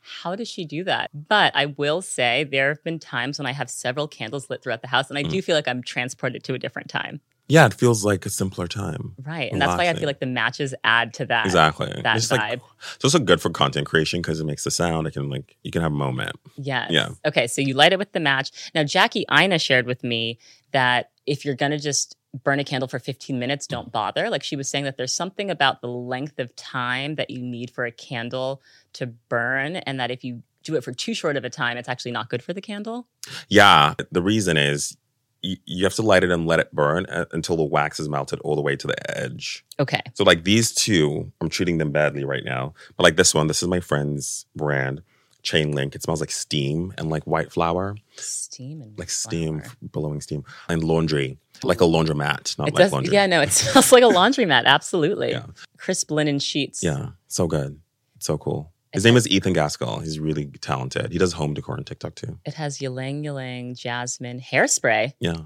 how 0.05 0.37
does 0.37 0.49
she 0.49 0.65
do 0.65 0.85
that? 0.85 1.11
But 1.29 1.53
I 1.55 1.67
will 1.67 2.03
say 2.03 2.45
there 2.45 2.69
have 2.69 2.85
been 2.85 2.99
times 2.99 3.39
when 3.39 3.47
I 3.47 3.53
have 3.53 3.71
several 3.71 4.07
candles 4.07 4.51
lit 4.51 4.63
throughout 4.63 4.83
the 4.83 4.89
house, 4.89 5.09
and 5.09 5.19
I 5.19 5.25
mm. 5.25 5.31
do 5.31 5.43
feel 5.43 5.57
like 5.57 5.69
I'm 5.69 5.83
transported 5.83 6.45
to 6.45 6.55
a 6.55 6.59
different 6.59 6.89
time. 6.89 7.21
Yeah, 7.47 7.67
it 7.67 7.75
feels 7.75 8.05
like 8.05 8.25
a 8.25 8.31
simpler 8.31 8.67
time. 8.67 9.15
Right. 9.23 9.53
And 9.53 9.61
that's 9.61 9.77
why 9.77 9.89
I 9.89 9.95
feel 9.95 10.07
like 10.07 10.21
the 10.21 10.27
matches 10.27 10.75
add 10.83 11.13
to 11.15 11.27
that. 11.27 11.45
Exactly. 11.45 11.93
That 12.03 12.17
it's 12.17 12.29
vibe. 12.29 12.39
Like, 12.39 12.61
it's 12.95 13.05
also 13.05 13.19
good 13.19 13.41
for 13.41 13.51
content 13.51 13.87
creation 13.87 14.23
because 14.23 14.41
it 14.41 14.47
makes 14.47 14.65
the 14.65 14.71
sound. 14.71 15.07
It 15.07 15.13
can 15.13 15.29
like 15.29 15.55
you 15.63 15.71
can 15.71 15.83
have 15.83 15.93
a 15.93 15.95
moment. 15.95 16.37
Yes. 16.57 16.91
Yeah. 16.91 17.11
Okay. 17.27 17.47
So 17.47 17.61
you 17.61 17.75
light 17.75 17.93
it 17.93 17.99
with 17.99 18.13
the 18.13 18.21
match. 18.21 18.71
Now 18.75 18.83
Jackie 18.83 19.27
Aina 19.31 19.59
shared 19.59 19.87
with 19.87 20.03
me 20.03 20.39
that 20.73 21.11
if 21.27 21.45
you're 21.45 21.55
gonna 21.55 21.79
just 21.79 22.17
burn 22.43 22.59
a 22.59 22.65
candle 22.65 22.89
for 22.89 22.99
15 22.99 23.39
minutes, 23.39 23.67
don't 23.67 23.93
bother. 23.93 24.29
Like 24.29 24.43
she 24.43 24.57
was 24.57 24.69
saying 24.69 24.85
that 24.85 24.97
there's 24.97 25.13
something 25.13 25.51
about 25.51 25.81
the 25.81 25.89
length 25.89 26.39
of 26.39 26.55
time 26.57 27.15
that 27.15 27.31
you 27.31 27.41
need 27.41 27.71
for 27.71 27.85
a 27.85 27.93
candle 27.93 28.63
to 28.95 29.07
burn, 29.07 29.77
and 29.77 30.01
that 30.01 30.11
if 30.11 30.25
you 30.25 30.43
do 30.65 30.75
it 30.75 30.83
for 30.83 30.93
too 30.93 31.15
short 31.15 31.37
of 31.37 31.45
a 31.45 31.51
time, 31.51 31.77
it's 31.77 31.89
actually 31.89 32.11
not 32.11 32.29
good 32.29 32.43
for 32.43 32.53
the 32.53 32.61
candle. 32.61 33.07
Yeah. 33.49 33.95
The 34.11 34.23
reason 34.23 34.57
is 34.57 34.97
you, 35.43 35.85
have 35.85 35.95
to 35.95 36.03
light 36.03 36.25
it 36.25 36.31
and 36.31 36.47
let 36.47 36.59
it 36.59 36.75
burn 36.75 37.07
uh, 37.07 37.27
until 37.33 37.57
the 37.57 37.65
wax 37.65 38.01
is 38.01 38.09
melted 38.09 38.41
all 38.41 38.57
the 38.57 38.63
way 38.63 38.77
to 38.77 38.87
the 38.87 39.19
edge. 39.19 39.65
Okay. 39.79 40.01
So 40.15 40.25
like 40.25 40.45
these 40.45 40.73
two, 40.73 41.31
I'm 41.41 41.51
treating 41.51 41.79
them 41.79 41.93
badly 41.93 42.25
right 42.25 42.45
now. 42.45 42.73
But 42.97 43.05
like 43.05 43.17
this 43.17 43.35
one, 43.35 43.47
this 43.47 43.63
is 43.63 43.69
my 43.69 43.81
friend's 43.81 44.47
brand, 44.57 45.03
Chain 45.45 45.73
Link. 45.73 45.95
It 45.95 46.03
smells 46.03 46.21
like 46.21 46.33
steam 46.33 46.93
and 46.99 47.11
like 47.11 47.25
white 47.25 47.53
flower. 47.53 47.95
Steam 48.17 48.83
and 48.83 48.99
like 48.99 49.11
steam, 49.11 49.63
blowing 49.81 50.21
steam 50.21 50.43
and 50.69 50.83
laundry, 50.83 51.39
like 51.63 51.81
a 51.81 51.85
laundromat, 51.85 52.59
not 52.59 52.69
it 52.69 52.75
like 52.75 52.85
does, 52.85 52.93
laundry. 52.93 53.15
Yeah, 53.15 53.27
no, 53.27 53.41
it 53.43 53.53
smells 53.53 53.93
like 53.93 54.03
a 54.03 54.07
laundromat. 54.07 54.65
Absolutely. 54.65 55.31
Yeah. 55.31 55.47
Crisp 55.79 56.11
linen 56.11 56.41
sheets. 56.41 56.83
Yeah, 56.83 57.11
so 57.29 57.47
good, 57.47 57.79
so 58.19 58.37
cool. 58.39 58.73
His 58.93 59.05
name 59.05 59.17
is 59.17 59.29
Ethan 59.29 59.53
Gaskell. 59.53 60.01
He's 60.01 60.21
really 60.21 60.47
talented. 60.47 61.13
He 61.13 61.19
does 61.19 61.33
home 61.33 61.53
decor 61.53 61.77
on 61.77 61.85
TikTok 61.85 62.15
too. 62.15 62.39
It 62.45 62.55
has 62.55 62.81
ylang 62.81 63.25
ylang 63.25 63.75
jasmine 63.75 64.41
hairspray. 64.41 65.15
Yeah. 65.19 65.37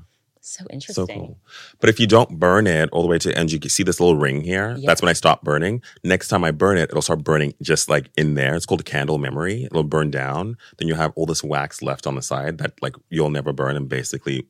So 0.41 0.65
interesting. 0.71 1.07
So 1.07 1.13
cool. 1.13 1.39
But 1.81 1.91
if 1.91 2.01
you 2.01 2.07
don't 2.07 2.39
burn 2.39 2.67
it 2.67 2.89
all 2.91 3.03
the 3.03 3.09
way 3.09 3.19
to 3.19 3.29
the 3.29 3.39
end, 3.39 3.53
you 3.53 3.61
can 3.61 3.71
see 3.71 3.83
this 3.83 4.01
little 4.01 4.17
ring 4.17 4.43
here. 4.43 4.77
Yeah. 4.79 4.87
That's 4.87 5.03
when 5.03 5.09
I 5.09 5.13
stop 5.15 5.43
burning. 5.43 5.83
Next 6.05 6.29
time 6.29 6.45
I 6.45 6.51
burn 6.51 6.79
it, 6.79 6.91
it'll 6.91 7.03
start 7.03 7.25
burning 7.25 7.55
just 7.63 7.89
like 7.89 8.11
in 8.17 8.35
there. 8.35 8.55
It's 8.55 8.67
called 8.67 8.81
a 8.81 8.85
candle 8.85 9.19
memory. 9.19 9.65
It'll 9.65 9.85
burn 9.85 10.11
down. 10.11 10.57
Then 10.79 10.89
you 10.89 10.95
have 10.95 11.13
all 11.17 11.27
this 11.27 11.45
wax 11.45 11.83
left 11.83 12.07
on 12.07 12.15
the 12.15 12.23
side 12.23 12.59
that 12.59 12.81
like 12.83 12.97
you'll 13.11 13.31
never 13.31 13.53
burn 13.53 13.77
and 13.77 13.89
basically 13.89 14.47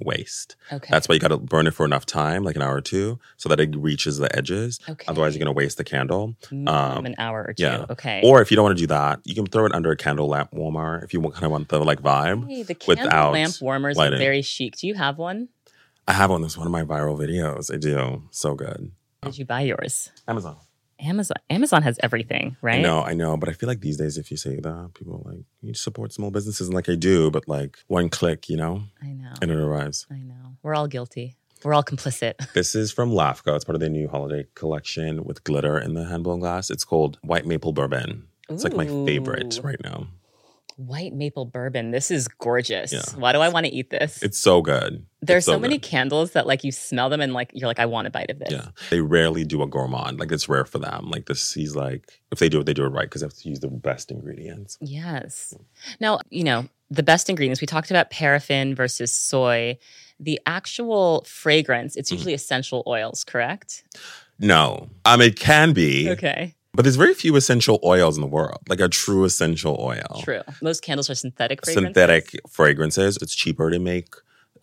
waste. 0.00 0.56
Okay. 0.72 0.88
That's 0.90 1.08
why 1.08 1.14
you 1.14 1.20
got 1.20 1.28
to 1.28 1.38
burn 1.38 1.66
it 1.66 1.74
for 1.74 1.84
enough 1.84 2.06
time, 2.06 2.44
like 2.44 2.56
an 2.56 2.62
hour 2.62 2.76
or 2.76 2.80
two, 2.80 3.18
so 3.36 3.48
that 3.48 3.60
it 3.60 3.74
reaches 3.76 4.18
the 4.18 4.34
edges. 4.36 4.80
okay. 4.88 5.06
Otherwise, 5.08 5.34
you're 5.34 5.44
going 5.44 5.54
to 5.54 5.56
waste 5.56 5.78
the 5.78 5.84
candle. 5.84 6.36
Minimum 6.50 6.74
um, 6.74 7.06
an 7.06 7.14
hour 7.18 7.44
or 7.48 7.52
two. 7.52 7.62
yeah. 7.62 7.86
Okay. 7.90 8.20
Or 8.24 8.40
if 8.40 8.50
you 8.50 8.56
don't 8.56 8.64
want 8.64 8.76
to 8.76 8.82
do 8.82 8.88
that, 8.88 9.20
you 9.24 9.34
can 9.34 9.46
throw 9.46 9.66
it 9.66 9.74
under 9.74 9.90
a 9.90 9.96
candle 9.96 10.28
lamp 10.28 10.52
warmer 10.52 11.00
if 11.04 11.12
you 11.12 11.20
kind 11.20 11.44
of 11.44 11.50
want 11.50 11.68
the 11.68 11.78
like 11.80 12.00
vibe. 12.00 12.48
Hey, 12.48 12.62
the 12.62 12.74
candle 12.74 13.32
lamp 13.32 13.54
warmers 13.60 13.98
are 13.98 14.10
very 14.10 14.42
chic. 14.42 14.76
Do 14.76 14.86
you 14.86 14.94
have 14.94 15.18
one? 15.18 15.48
I 16.06 16.12
have 16.12 16.30
one. 16.30 16.42
That's 16.42 16.56
one 16.56 16.66
of 16.66 16.72
my 16.72 16.84
viral 16.84 17.18
videos. 17.18 17.72
I 17.72 17.76
do. 17.76 18.22
So 18.30 18.54
good. 18.54 18.92
Did 19.22 19.38
you 19.38 19.44
buy 19.44 19.62
yours? 19.62 20.10
Amazon. 20.26 20.56
Amazon. 21.00 21.36
Amazon 21.48 21.82
has 21.82 21.98
everything, 22.02 22.56
right? 22.60 22.78
I 22.78 22.82
know, 22.82 23.02
I 23.02 23.14
know, 23.14 23.36
but 23.36 23.48
I 23.48 23.52
feel 23.52 23.68
like 23.68 23.80
these 23.80 23.96
days, 23.96 24.18
if 24.18 24.30
you 24.30 24.36
say 24.36 24.56
that, 24.56 24.90
people 24.94 25.22
are 25.24 25.32
like 25.32 25.44
you 25.62 25.74
support 25.74 26.12
small 26.12 26.30
businesses, 26.30 26.66
and 26.68 26.74
like 26.74 26.88
I 26.88 26.96
do, 26.96 27.30
but 27.30 27.46
like 27.46 27.78
one 27.86 28.08
click, 28.08 28.48
you 28.48 28.56
know. 28.56 28.82
And 29.40 29.50
it 29.50 29.58
arrives. 29.58 30.06
I 30.10 30.18
know. 30.18 30.56
We're 30.62 30.74
all 30.74 30.88
guilty. 30.88 31.36
We're 31.64 31.74
all 31.74 31.84
complicit. 31.84 32.34
This 32.54 32.74
is 32.74 32.92
from 32.92 33.10
Lafco. 33.10 33.54
It's 33.56 33.64
part 33.64 33.74
of 33.74 33.80
their 33.80 33.90
new 33.90 34.08
holiday 34.08 34.46
collection 34.54 35.24
with 35.24 35.44
glitter 35.44 35.78
in 35.78 35.94
the 35.94 36.04
hand 36.04 36.24
blown 36.24 36.40
glass. 36.40 36.70
It's 36.70 36.84
called 36.84 37.18
White 37.22 37.46
Maple 37.46 37.72
Bourbon. 37.72 38.28
It's 38.48 38.64
like 38.64 38.74
my 38.74 38.86
favorite 38.86 39.60
right 39.62 39.82
now. 39.82 40.08
White 40.76 41.12
maple 41.12 41.44
bourbon. 41.44 41.90
This 41.90 42.10
is 42.12 42.28
gorgeous. 42.28 42.92
Yeah. 42.92 43.02
Why 43.16 43.32
do 43.32 43.40
I 43.40 43.48
want 43.48 43.66
to 43.66 43.72
eat 43.72 43.90
this? 43.90 44.22
It's 44.22 44.38
so 44.38 44.62
good. 44.62 45.04
There's 45.20 45.44
so, 45.44 45.54
so 45.54 45.58
many 45.58 45.76
good. 45.76 45.82
candles 45.88 46.30
that 46.32 46.46
like 46.46 46.62
you 46.62 46.70
smell 46.70 47.10
them 47.10 47.20
and 47.20 47.32
like 47.32 47.50
you're 47.52 47.66
like, 47.66 47.80
I 47.80 47.86
want 47.86 48.06
a 48.06 48.10
bite 48.10 48.30
of 48.30 48.38
this. 48.38 48.52
Yeah, 48.52 48.68
they 48.88 49.00
rarely 49.00 49.44
do 49.44 49.60
a 49.62 49.66
gourmand. 49.66 50.20
Like 50.20 50.30
it's 50.30 50.48
rare 50.48 50.64
for 50.64 50.78
them. 50.78 51.10
Like 51.10 51.26
this, 51.26 51.52
he's 51.52 51.74
like, 51.74 52.20
if 52.30 52.38
they 52.38 52.48
do 52.48 52.60
it, 52.60 52.64
they 52.64 52.74
do 52.74 52.84
it 52.84 52.90
right 52.90 53.06
because 53.06 53.22
they 53.22 53.26
have 53.26 53.34
to 53.34 53.48
use 53.48 53.58
the 53.58 53.68
best 53.68 54.12
ingredients. 54.12 54.78
Yes. 54.80 55.52
Now, 55.98 56.20
you 56.30 56.44
know, 56.44 56.68
the 56.90 57.02
best 57.02 57.28
ingredients, 57.28 57.60
we 57.60 57.66
talked 57.66 57.90
about 57.90 58.10
paraffin 58.10 58.74
versus 58.74 59.14
soy. 59.14 59.78
The 60.20 60.40
actual 60.46 61.24
fragrance, 61.26 61.96
it's 61.96 62.10
Mm. 62.10 62.14
usually 62.14 62.34
essential 62.34 62.82
oils, 62.86 63.24
correct? 63.24 63.84
No, 64.40 64.88
um, 65.04 65.20
it 65.20 65.38
can 65.38 65.72
be, 65.72 66.10
Okay. 66.10 66.54
but 66.74 66.82
there's 66.82 66.96
very 66.96 67.14
few 67.14 67.34
essential 67.36 67.78
oils 67.84 68.16
in 68.16 68.20
the 68.20 68.26
world. 68.26 68.60
Like 68.68 68.80
a 68.80 68.88
true 68.88 69.24
essential 69.24 69.76
oil. 69.80 70.20
True. 70.22 70.42
Most 70.62 70.82
candles 70.82 71.08
are 71.10 71.14
synthetic 71.14 71.64
fragrances. 71.64 71.86
synthetic 71.86 72.40
fragrances. 72.48 73.18
It's 73.20 73.34
cheaper 73.34 73.70
to 73.70 73.78
make 73.78 74.14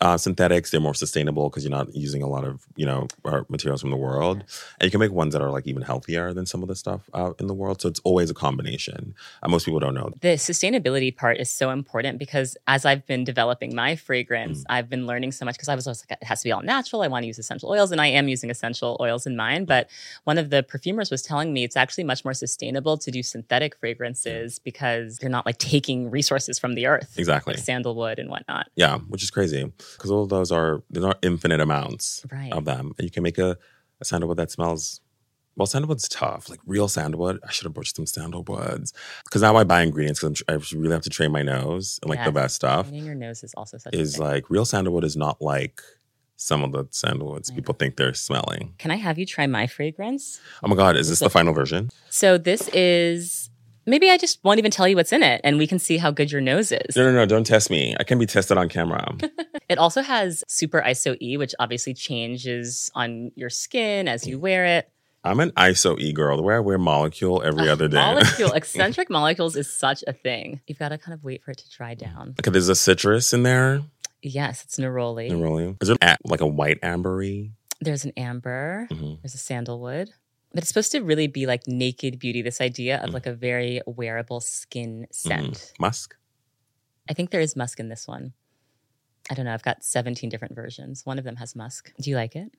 uh, 0.02 0.18
synthetics. 0.18 0.72
They're 0.72 0.80
more 0.82 0.94
sustainable 0.94 1.50
because 1.50 1.64
you're 1.64 1.72
not 1.72 1.94
using 1.96 2.22
a 2.24 2.28
lot 2.28 2.44
of 2.44 2.66
you 2.75 2.86
know 2.86 3.08
materials 3.50 3.82
from 3.82 3.92
the 3.92 3.98
world, 3.98 4.38
and 4.80 4.84
you 4.86 4.92
can 4.92 5.00
make 5.00 5.12
ones 5.12 5.34
that 5.34 5.42
are 5.42 5.52
like 5.52 5.68
even 5.68 5.82
healthier 5.84 6.34
than 6.34 6.46
some 6.46 6.62
of 6.62 6.68
the 6.68 6.75
stuff 6.75 7.10
out 7.14 7.36
in 7.40 7.48
the 7.48 7.54
world. 7.54 7.82
So 7.82 7.90
it's 7.90 8.00
always 8.04 8.30
a 8.30 8.34
combination. 8.34 9.16
Uh, 9.44 9.50
most 9.50 9.66
people 9.66 9.80
don't 9.80 9.94
know. 9.94 10.12
The 10.22 10.36
sustainability 10.36 11.16
part 11.16 11.38
is 11.38 11.50
so 11.50 11.70
important 11.72 12.20
because 12.20 12.58
as 12.68 12.86
I've 12.86 13.06
been 13.06 13.24
developing 13.24 13.75
my 13.75 13.96
fragrance, 13.96 14.60
Mm. 14.62 14.64
I've 14.70 14.90
been 14.90 15.06
learning 15.08 15.32
so 15.32 15.46
much 15.46 15.56
because 15.56 15.70
I 15.70 15.75
was 15.75 15.88
always 15.88 16.04
like, 16.10 16.20
it 16.22 16.25
has 16.25 16.42
to 16.42 16.46
be 16.46 16.52
all 16.52 16.62
natural. 16.62 17.02
I 17.02 17.08
want 17.08 17.24
to 17.24 17.28
use 17.28 17.40
essential 17.40 17.70
oils, 17.70 17.92
and 17.92 18.00
I 18.02 18.08
am 18.08 18.28
using 18.28 18.50
essential 18.50 18.98
oils 19.00 19.25
in 19.25 19.36
mine. 19.36 19.66
But 19.66 19.90
one 20.25 20.38
of 20.38 20.50
the 20.50 20.62
perfumers 20.64 21.10
was 21.12 21.22
telling 21.22 21.52
me 21.54 21.64
it's 21.64 21.75
actually 21.78 22.04
much 22.04 22.24
more 22.24 22.34
sustainable 22.34 22.98
to 22.98 23.12
do 23.12 23.24
synthetic 23.24 23.75
fragrances 23.78 24.60
because 24.60 25.20
you're 25.22 25.32
not 25.32 25.46
like 25.46 25.58
taking 25.58 26.10
resources 26.12 26.60
from 26.60 26.74
the 26.74 26.86
earth, 26.88 27.16
Exactly. 27.18 27.54
like 27.54 27.64
sandalwood 27.64 28.20
and 28.20 28.30
whatnot. 28.30 28.68
Yeah, 28.75 28.98
which 29.00 29.24
is 29.24 29.32
crazy 29.32 29.72
because 29.98 30.12
all 30.12 30.25
those 30.25 30.51
are 30.51 30.84
they're 30.89 31.01
not 31.01 31.20
infinite 31.22 31.62
amounts 31.62 32.25
Right. 32.32 32.51
of 32.54 32.65
them, 32.65 32.94
and 32.98 33.06
you 33.06 33.12
can 33.12 33.24
make 33.24 33.38
a, 33.38 33.58
a 34.01 34.06
sandalwood 34.06 34.38
that 34.38 34.51
smells. 34.51 35.01
Well, 35.58 35.65
sandalwood's 35.68 36.10
tough. 36.10 36.50
Like 36.50 36.60
real 36.65 36.89
sandalwood, 36.89 37.39
I 37.48 37.50
should 37.51 37.63
have 37.63 37.74
bought 37.74 37.88
some 37.88 38.04
sandalwoods 38.06 38.92
because 39.24 39.42
now 39.42 39.56
I 39.56 39.63
buy 39.63 39.84
ingredients 39.84 40.20
because 40.22 40.44
I 40.50 40.75
really 40.77 40.92
have 40.94 41.03
to 41.03 41.09
train 41.09 41.31
my 41.31 41.44
nose 41.44 41.98
and 42.01 42.09
like 42.09 42.24
the 42.25 42.31
best 42.33 42.55
stuff. 42.55 42.88
Cleaning 42.90 43.05
your 43.05 43.16
nose 43.16 43.42
is 43.42 43.53
also 43.53 43.77
such 43.77 43.94
a 43.94 43.98
is 43.98 44.16
thing. 44.18 44.24
like 44.25 44.50
real 44.50 44.66
sandalwood 44.66 45.05
is 45.05 45.16
not 45.16 45.42
like 45.42 45.81
some 46.36 46.62
of 46.66 46.74
the 46.74 46.83
sandalwoods 46.86 47.55
people 47.55 47.74
think 47.74 47.96
they're 47.96 48.14
smelling. 48.14 48.74
Can 48.79 48.92
I 48.92 48.98
have 48.98 49.18
you 49.18 49.25
try 49.25 49.48
my 49.48 49.68
fragrance? 49.68 50.42
Oh 50.62 50.68
my 50.68 50.75
god, 50.75 50.98
is 50.98 51.07
this 51.07 51.20
the 51.20 51.29
final 51.29 51.53
version? 51.53 51.90
So 52.09 52.38
this 52.38 52.68
is 52.74 53.50
maybe 53.85 54.09
I 54.09 54.17
just 54.17 54.39
won't 54.43 54.59
even 54.59 54.71
tell 54.71 54.87
you 54.87 54.95
what's 54.95 55.13
in 55.13 55.24
it 55.24 55.41
and 55.43 55.57
we 55.57 55.67
can 55.67 55.79
see 55.79 55.98
how 55.98 56.11
good 56.11 56.31
your 56.31 56.41
nose 56.41 56.71
is. 56.71 56.95
No, 56.95 57.03
no, 57.03 57.11
no, 57.13 57.25
don't 57.25 57.45
test 57.45 57.69
me. 57.69 57.95
I 58.00 58.03
can 58.03 58.17
be 58.19 58.25
tested 58.25 58.57
on 58.57 58.69
camera. 58.69 59.15
It 59.67 59.79
also 59.79 60.03
has 60.03 60.43
super 60.48 60.79
ISO 60.85 61.17
E, 61.19 61.37
which 61.37 61.55
obviously 61.57 61.95
changes 61.95 62.91
on 62.93 63.31
your 63.35 63.50
skin 63.50 64.07
as 64.07 64.27
you 64.27 64.37
wear 64.37 64.63
it. 64.65 64.87
I'm 65.24 65.39
an 65.39 65.50
ISO 65.53 66.00
E 66.00 66.13
girl. 66.13 66.37
The 66.37 66.43
way 66.43 66.53
I 66.53 66.59
wear 66.59 66.77
molecule 66.77 67.41
every 67.43 67.63
Ugh, 67.63 67.69
other 67.69 67.87
day. 67.87 67.98
Molecule, 67.98 68.50
Escentric 68.55 69.09
Molecules 69.09 69.55
is 69.55 69.71
such 69.74 70.03
a 70.05 70.13
thing. 70.13 70.61
You've 70.67 70.77
got 70.77 70.89
to 70.89 71.00
kind 71.00 71.15
of 71.15 71.24
wait 71.24 71.43
for 71.43 71.50
it 71.50 71.57
to 71.57 71.69
dry 71.71 71.95
down. 71.95 72.35
okay, 72.39 72.51
there's 72.51 72.69
a 72.69 72.75
citrus 72.75 73.33
in 73.33 73.41
there. 73.41 73.81
Yes, 74.21 74.63
it's 74.63 74.77
neroli. 74.77 75.31
Neroli. 75.31 75.75
Is 75.81 75.89
it 75.89 75.98
like 76.25 76.41
a 76.41 76.48
white 76.48 76.79
ambery? 76.81 77.50
There's 77.81 78.05
an 78.05 78.13
amber. 78.17 78.87
Mhm. 78.91 79.21
There's 79.24 79.33
a 79.33 79.39
sandalwood. 79.39 80.11
But 80.55 80.63
it's 80.63 80.70
supposed 80.70 80.94
to 80.94 81.01
really 81.01 81.27
be 81.27 81.46
like 81.46 81.68
naked 81.68 82.18
beauty, 82.18 82.41
this 82.41 82.61
idea 82.61 82.98
Mm. 82.98 83.07
of 83.09 83.13
like 83.13 83.25
a 83.27 83.33
very 83.33 83.81
wearable 83.85 84.39
skin 84.39 85.05
scent. 85.11 85.53
Mhm. 85.53 85.79
Musk. 85.79 86.15
I 87.09 87.13
think 87.13 87.29
there 87.31 87.41
is 87.41 87.55
musk 87.57 87.79
in 87.79 87.89
this 87.89 88.07
one. 88.07 88.33
I 89.29 89.33
don't 89.35 89.46
know. 89.46 89.53
I've 89.53 89.63
got 89.63 89.83
17 89.83 90.29
different 90.29 90.55
versions. 90.55 91.05
One 91.05 91.20
of 91.20 91.25
them 91.25 91.35
has 91.35 91.55
musk. 91.55 91.91
Do 92.00 92.09
you 92.09 92.15
like 92.15 92.35
it? 92.35 92.51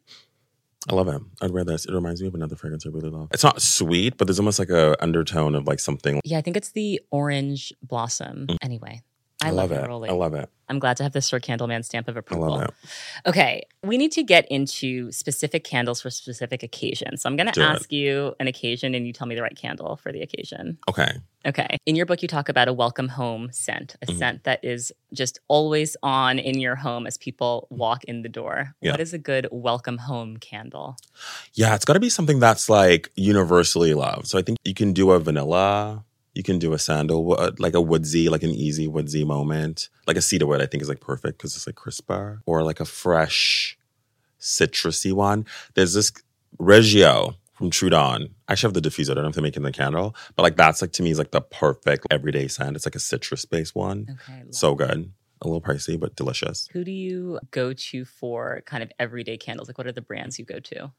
I 0.89 0.95
love 0.95 1.09
it. 1.09 1.21
I'd 1.41 1.51
wear 1.53 1.65
this. 1.65 1.87
It 1.87 1.93
reminds 1.93 2.21
me 2.21 2.29
of 2.29 2.35
another 2.35 2.55
fragrance 2.55 2.85
I 2.87 2.91
really 2.91 3.09
love. 3.11 3.29
It's 3.33 3.43
not 3.43 3.61
sweet, 3.63 4.17
but 4.19 4.27
there's 4.29 4.39
almost 4.39 4.59
like 4.59 4.69
a 4.71 5.03
undertone 5.03 5.55
of 5.57 5.67
like 5.67 5.81
something. 5.81 6.21
Yeah, 6.23 6.39
I 6.39 6.43
think 6.43 6.57
it's 6.57 6.71
the 6.73 7.01
orange 7.11 7.73
blossom. 7.83 8.47
Anyway, 8.63 9.03
I. 9.43 9.49
I, 9.49 9.51
love, 9.51 9.71
it. 9.73 9.83
neroli. 9.83 10.09
I 10.09 10.13
love 10.13 10.35
it. 10.35 10.49
I'm 10.69 10.79
glad 10.81 10.97
to 10.97 11.05
have 11.05 11.13
the 11.13 11.21
Sir 11.23 11.39
Candleman 11.39 11.85
stamp 11.85 12.09
of 12.09 12.17
approval. 12.17 12.55
I 12.55 12.57
love 12.57 12.63
it. 12.65 12.75
Okay, 13.29 13.63
we 13.85 13.97
need 13.99 14.11
to 14.13 14.25
get 14.25 14.51
into 14.51 15.13
specific 15.13 15.63
candles 15.63 16.01
for 16.01 16.11
specific 16.11 16.63
occasions. 16.65 17.23
So 17.23 17.29
I'm 17.29 17.37
going 17.37 17.47
to 17.47 17.53
Do 17.53 17.61
it. 17.61 17.65
ask 17.67 17.93
you 17.93 18.35
an 18.41 18.49
occasion 18.49 18.95
and 18.95 19.07
you 19.07 19.13
tell 19.13 19.29
me 19.29 19.37
the 19.37 19.43
right 19.43 19.57
candle 19.57 19.97
for 19.97 20.11
the 20.11 20.23
occasion. 20.23 20.79
Okay. 20.89 21.13
Okay. 21.47 21.77
In 21.87 21.95
your 21.95 22.07
book, 22.07 22.21
you 22.23 22.27
talk 22.27 22.49
about 22.49 22.67
a 22.67 22.73
welcome 22.73 23.09
home 23.09 23.53
scent, 23.53 23.95
a 24.03 24.07
Mhm. 24.07 24.19
scent 24.19 24.45
that 24.45 24.65
is 24.65 24.91
just 25.13 25.39
always 25.47 25.97
on 26.03 26.41
in 26.41 26.59
your 26.59 26.75
home 26.75 27.07
as 27.07 27.17
people 27.17 27.69
walk 27.71 28.03
in 28.05 28.23
the 28.23 28.29
door. 28.29 28.75
Yeah. 28.81 28.91
What 28.93 29.01
is 29.01 29.13
a 29.15 29.19
good 29.19 29.47
welcome 29.53 29.99
home 29.99 30.39
candle? 30.39 30.97
Yeah, 31.55 31.77
it's 31.77 31.85
got 31.85 31.93
to 31.93 32.01
be 32.01 32.09
something 32.11 32.41
that's 32.41 32.69
like 32.69 33.13
universally 33.15 33.95
loved. 33.95 34.27
So 34.27 34.37
I 34.39 34.43
think 34.43 34.59
you 34.65 34.75
can 34.75 34.93
do 34.93 35.13
a 35.13 35.21
vanilla, 35.21 36.05
you 36.37 36.43
can 36.43 36.59
do 36.59 36.75
a 36.75 36.79
sandal, 36.79 37.35
uh, 37.39 37.53
like 37.59 37.75
a 37.75 37.81
woodsy, 37.81 38.29
like 38.29 38.43
an 38.43 38.51
easy 38.51 38.87
woodsy 38.87 39.25
moment. 39.25 39.89
Like 40.07 40.19
a 40.19 40.23
cedarwood, 40.23 40.61
I 40.61 40.67
think 40.67 40.83
is 40.83 40.89
like 40.89 41.01
perfect 41.01 41.39
because 41.39 41.57
it's 41.57 41.67
like 41.67 41.77
crisper, 41.77 42.43
or 42.45 42.63
like 42.63 42.79
a 42.79 42.85
fresh 42.85 43.79
citrusy 44.39 45.13
one. 45.13 45.47
There's 45.75 45.95
this 45.95 46.13
Reggio 46.59 47.37
from 47.55 47.71
Trudon. 47.71 48.31
I 48.49 48.53
actually 48.53 48.69
have 48.69 48.83
the 48.83 48.87
diffuser. 48.87 49.13
I 49.13 49.15
don't 49.15 49.25
know 49.25 49.31
if 49.31 49.35
they're 49.35 49.43
making 49.43 49.63
the 49.63 49.73
candle, 49.73 50.15
but 50.37 50.43
like 50.43 50.57
that's 50.57 50.83
like 50.83 50.93
to 50.93 51.03
me 51.03 51.11
is 51.11 51.19
like 51.19 51.31
the 51.31 51.41
perfect 51.41 52.07
everyday 52.11 52.49
scent. 52.49 52.77
It's 52.77 52.87
like 52.87 52.95
a 52.95 53.01
citrus 53.01 53.47
based 53.47 53.75
one. 53.75 54.19
Okay. 54.29 54.43
So 54.51 54.75
good. 54.75 55.11
A 55.43 55.47
little 55.47 55.61
pricey, 55.61 56.01
but 56.01 56.17
delicious. 56.17 56.69
Who 56.73 56.83
do 56.83 56.91
you 56.91 57.39
go 57.51 57.73
to 57.73 58.05
for 58.05 58.63
kind 58.65 58.83
of 58.83 58.91
everyday 58.99 59.37
candles? 59.37 59.69
Like, 59.69 59.77
what 59.77 59.87
are 59.87 59.93
the 59.93 60.01
brands 60.01 60.39
you 60.39 60.45
go 60.45 60.61
to? 60.61 60.93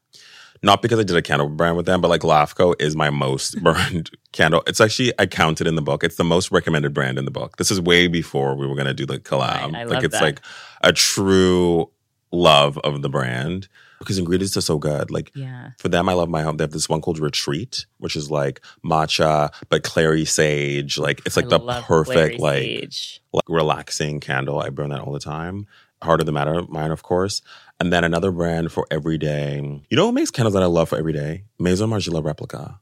not 0.62 0.82
because 0.82 0.98
I 0.98 1.04
did 1.04 1.16
a 1.16 1.22
candle 1.22 1.48
brand 1.48 1.76
with 1.76 1.86
them, 1.86 2.00
but 2.00 2.08
like 2.08 2.22
Lafco 2.22 2.74
is 2.80 2.96
my 2.96 3.10
most 3.10 3.62
burned 3.62 4.10
candle. 4.32 4.62
It's 4.66 4.80
actually 4.80 5.12
I 5.18 5.26
counted 5.26 5.66
in 5.66 5.76
the 5.76 5.82
book. 5.82 6.02
It's 6.04 6.16
the 6.16 6.24
most 6.24 6.50
recommended 6.50 6.94
brand 6.94 7.18
in 7.18 7.24
the 7.24 7.30
book. 7.30 7.56
This 7.56 7.70
is 7.70 7.80
way 7.80 8.08
before 8.08 8.56
we 8.56 8.66
were 8.66 8.74
gonna 8.74 8.94
do 8.94 9.06
the 9.06 9.18
collab. 9.18 9.72
Right, 9.72 9.88
like 9.88 10.04
it's 10.04 10.12
that. 10.12 10.22
like 10.22 10.40
a 10.82 10.92
true 10.92 11.90
love 12.32 12.78
of 12.78 13.02
the 13.02 13.08
brand 13.08 13.68
because 13.98 14.18
ingredients 14.18 14.56
are 14.56 14.60
so 14.62 14.78
good. 14.78 15.10
Like 15.10 15.30
Yeah. 15.34 15.70
for 15.78 15.88
them, 15.88 16.08
I 16.08 16.12
love 16.14 16.28
my 16.28 16.42
home. 16.42 16.56
They 16.56 16.64
have 16.64 16.70
this 16.72 16.88
one 16.88 17.00
called 17.00 17.18
Retreat, 17.18 17.86
which 17.98 18.16
is 18.16 18.30
like 18.30 18.60
matcha 18.84 19.50
but 19.68 19.82
clary 19.82 20.24
sage. 20.24 20.98
Like 20.98 21.20
it's 21.26 21.36
like 21.36 21.46
I 21.46 21.48
the 21.58 21.60
perfect 21.82 22.40
like 22.40 22.90
like 23.32 23.44
relaxing 23.48 24.20
candle. 24.20 24.60
I 24.60 24.70
burn 24.70 24.90
that 24.90 25.00
all 25.00 25.12
the 25.12 25.20
time. 25.20 25.66
Heart 26.00 26.20
of 26.20 26.26
the 26.26 26.32
Matter, 26.32 26.62
mine, 26.68 26.92
of 26.92 27.02
course. 27.02 27.42
And 27.80 27.92
then 27.92 28.04
another 28.04 28.30
brand 28.30 28.70
for 28.70 28.86
everyday. 28.90 29.56
You 29.90 29.96
know 29.96 30.06
what 30.06 30.12
makes 30.14 30.30
candles 30.30 30.54
that 30.54 30.62
I 30.62 30.66
love 30.66 30.88
for 30.90 30.96
everyday? 30.98 31.44
Maison 31.58 31.90
Margiela 31.90 32.24
Replica. 32.24 32.78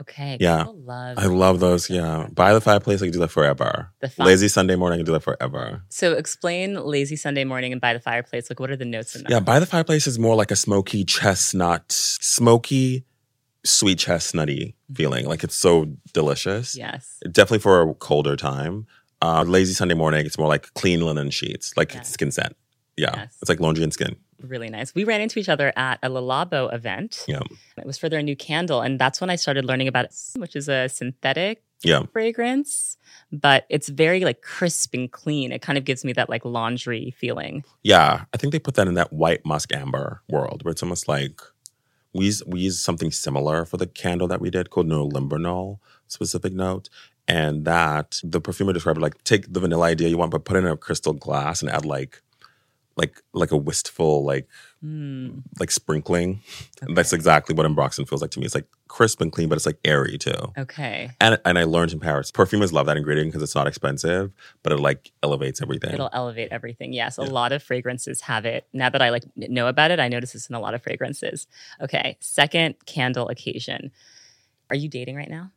Okay. 0.00 0.38
Yeah. 0.40 0.64
love. 0.68 1.18
I 1.18 1.26
love 1.26 1.60
those. 1.60 1.90
Yeah. 1.90 2.26
By 2.32 2.52
the 2.54 2.60
fireplace, 2.60 3.02
I 3.02 3.06
can 3.06 3.12
do 3.12 3.18
that 3.20 3.30
forever. 3.30 3.92
The 4.00 4.08
fi- 4.08 4.24
Lazy 4.24 4.48
Sunday 4.48 4.76
morning, 4.76 4.96
I 4.96 4.98
can 5.00 5.06
do 5.06 5.12
that 5.12 5.22
forever. 5.22 5.82
So 5.90 6.12
explain 6.14 6.74
lazy 6.74 7.16
Sunday 7.16 7.44
morning 7.44 7.72
and 7.72 7.80
by 7.80 7.92
the 7.92 8.00
fireplace. 8.00 8.48
Like, 8.50 8.60
what 8.60 8.70
are 8.70 8.76
the 8.76 8.84
notes 8.84 9.14
in 9.14 9.22
that? 9.24 9.30
Yeah. 9.30 9.40
By 9.40 9.58
the 9.60 9.66
fireplace 9.66 10.06
is 10.06 10.18
more 10.18 10.34
like 10.34 10.50
a 10.50 10.56
smoky 10.56 11.04
chestnut, 11.04 11.92
smoky, 11.92 13.04
sweet 13.64 13.98
chestnutty 13.98 14.74
feeling. 14.94 15.26
Like 15.26 15.44
it's 15.44 15.54
so 15.56 15.86
delicious. 16.14 16.76
Yes. 16.76 17.18
Definitely 17.30 17.58
for 17.58 17.82
a 17.82 17.94
colder 17.94 18.36
time. 18.36 18.86
Uh, 19.22 19.42
lazy 19.46 19.74
Sunday 19.74 19.94
morning, 19.94 20.24
it's 20.24 20.38
more 20.38 20.48
like 20.48 20.72
clean 20.72 21.02
linen 21.04 21.28
sheets, 21.30 21.76
like 21.76 21.92
Yeah. 21.94 22.02
skin 22.02 22.30
scent. 22.30 22.56
Yeah. 22.96 23.12
Yes. 23.14 23.36
It's 23.42 23.48
like 23.50 23.60
laundry 23.60 23.84
and 23.84 23.92
skin. 23.92 24.16
Really 24.42 24.70
nice. 24.70 24.94
We 24.94 25.04
ran 25.04 25.20
into 25.20 25.38
each 25.38 25.48
other 25.48 25.72
at 25.76 25.98
a 26.02 26.08
Le 26.08 26.20
Labo 26.20 26.72
event. 26.72 27.24
Yeah. 27.28 27.40
It 27.76 27.86
was 27.86 27.98
for 27.98 28.08
their 28.08 28.22
new 28.22 28.36
candle. 28.36 28.80
And 28.80 28.98
that's 28.98 29.20
when 29.20 29.30
I 29.30 29.36
started 29.36 29.64
learning 29.64 29.88
about 29.88 30.06
it, 30.06 30.14
which 30.36 30.56
is 30.56 30.68
a 30.68 30.88
synthetic 30.88 31.62
yeah. 31.82 32.02
fragrance, 32.12 32.96
but 33.32 33.66
it's 33.68 33.88
very 33.88 34.24
like 34.24 34.42
crisp 34.42 34.94
and 34.94 35.10
clean. 35.10 35.52
It 35.52 35.62
kind 35.62 35.78
of 35.78 35.84
gives 35.84 36.04
me 36.04 36.12
that 36.14 36.30
like 36.30 36.44
laundry 36.44 37.14
feeling. 37.18 37.64
Yeah. 37.82 38.24
I 38.32 38.36
think 38.36 38.52
they 38.52 38.58
put 38.58 38.74
that 38.74 38.88
in 38.88 38.94
that 38.94 39.12
white 39.12 39.44
musk 39.44 39.72
amber 39.74 40.22
world 40.28 40.64
where 40.64 40.72
it's 40.72 40.82
almost 40.82 41.08
like 41.08 41.40
we 42.12 42.26
use, 42.26 42.42
we 42.46 42.60
use 42.60 42.78
something 42.78 43.10
similar 43.10 43.64
for 43.64 43.76
the 43.76 43.86
candle 43.86 44.28
that 44.28 44.40
we 44.40 44.50
did 44.50 44.70
called 44.70 44.88
Norlimbanol 44.88 45.78
specific 46.06 46.52
note. 46.52 46.88
And 47.28 47.64
that 47.64 48.20
the 48.24 48.40
perfumer 48.40 48.72
described 48.72 49.00
like 49.00 49.22
take 49.22 49.52
the 49.52 49.60
vanilla 49.60 49.86
idea 49.86 50.08
you 50.08 50.18
want, 50.18 50.32
but 50.32 50.44
put 50.44 50.56
it 50.56 50.60
in 50.60 50.66
a 50.66 50.76
crystal 50.76 51.12
glass 51.12 51.62
and 51.62 51.70
add 51.70 51.84
like 51.84 52.22
like 53.00 53.22
like 53.32 53.50
a 53.50 53.56
wistful 53.56 54.24
like 54.24 54.46
mm. 54.84 55.42
like 55.58 55.70
sprinkling. 55.70 56.42
Okay. 56.82 56.92
That's 56.94 57.12
exactly 57.12 57.54
what 57.54 57.66
Ambroxan 57.66 58.06
feels 58.06 58.20
like 58.20 58.30
to 58.32 58.40
me. 58.40 58.44
It's 58.44 58.54
like 58.54 58.66
crisp 58.88 59.22
and 59.22 59.32
clean, 59.32 59.48
but 59.48 59.56
it's 59.56 59.64
like 59.64 59.78
airy 59.84 60.18
too. 60.18 60.52
Okay. 60.58 61.10
And 61.18 61.40
and 61.46 61.58
I 61.58 61.64
learned 61.64 61.92
in 61.92 62.00
Paris, 62.00 62.30
perfumers 62.30 62.72
love 62.72 62.86
that 62.86 62.98
ingredient 62.98 63.30
because 63.30 63.42
it's 63.42 63.54
not 63.54 63.66
expensive, 63.66 64.32
but 64.62 64.72
it 64.72 64.80
like 64.80 65.12
elevates 65.22 65.62
everything. 65.62 65.94
It'll 65.94 66.10
elevate 66.12 66.48
everything. 66.52 66.92
Yes, 66.92 67.16
yeah. 67.18 67.24
a 67.24 67.26
lot 67.26 67.52
of 67.52 67.62
fragrances 67.62 68.20
have 68.22 68.44
it. 68.44 68.66
Now 68.74 68.90
that 68.90 69.00
I 69.00 69.08
like 69.08 69.24
know 69.36 69.66
about 69.66 69.90
it, 69.90 69.98
I 69.98 70.08
notice 70.08 70.34
this 70.34 70.48
in 70.48 70.54
a 70.54 70.60
lot 70.60 70.74
of 70.74 70.82
fragrances. 70.82 71.46
Okay. 71.80 72.18
Second 72.20 72.74
candle 72.84 73.28
occasion. 73.28 73.90
Are 74.68 74.76
you 74.76 74.88
dating 74.88 75.16
right 75.16 75.30
now? 75.30 75.50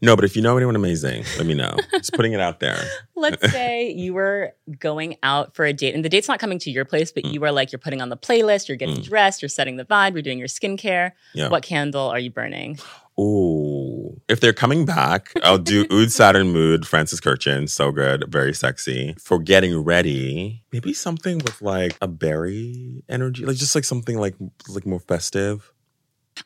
No, 0.00 0.16
but 0.16 0.24
if 0.24 0.36
you 0.36 0.42
know 0.42 0.56
anyone 0.56 0.76
amazing, 0.76 1.24
let 1.36 1.46
me 1.46 1.54
know. 1.54 1.74
Just 1.92 2.12
putting 2.12 2.32
it 2.32 2.40
out 2.40 2.60
there. 2.60 2.78
Let's 3.16 3.50
say 3.52 3.90
you 3.90 4.14
were 4.14 4.54
going 4.78 5.16
out 5.22 5.54
for 5.54 5.64
a 5.64 5.72
date, 5.72 5.94
and 5.94 6.04
the 6.04 6.08
date's 6.08 6.28
not 6.28 6.38
coming 6.38 6.58
to 6.60 6.70
your 6.70 6.84
place, 6.84 7.12
but 7.12 7.24
mm. 7.24 7.32
you 7.32 7.44
are 7.44 7.52
like, 7.52 7.72
you're 7.72 7.78
putting 7.78 8.00
on 8.00 8.08
the 8.08 8.16
playlist, 8.16 8.68
you're 8.68 8.76
getting 8.76 8.96
mm. 8.96 9.04
dressed, 9.04 9.42
you're 9.42 9.48
setting 9.48 9.76
the 9.76 9.84
vibe, 9.84 10.12
you're 10.12 10.22
doing 10.22 10.38
your 10.38 10.48
skincare. 10.48 11.12
Yeah. 11.34 11.48
What 11.48 11.62
candle 11.62 12.08
are 12.08 12.18
you 12.18 12.30
burning? 12.30 12.78
Ooh. 13.20 14.20
If 14.28 14.40
they're 14.40 14.52
coming 14.52 14.86
back, 14.86 15.32
I'll 15.42 15.58
do 15.58 15.86
Oud 15.90 16.10
Satin 16.10 16.50
Mood, 16.50 16.86
Francis 16.86 17.20
Kurkdjian. 17.20 17.68
So 17.68 17.92
good, 17.92 18.24
very 18.28 18.54
sexy. 18.54 19.14
For 19.18 19.38
getting 19.38 19.78
ready, 19.78 20.62
maybe 20.72 20.94
something 20.94 21.38
with 21.38 21.60
like 21.60 21.96
a 22.00 22.08
berry 22.08 23.04
energy, 23.08 23.44
like 23.44 23.56
just 23.56 23.74
like 23.74 23.84
something 23.84 24.18
like 24.18 24.34
like 24.68 24.86
more 24.86 25.00
festive. 25.00 25.72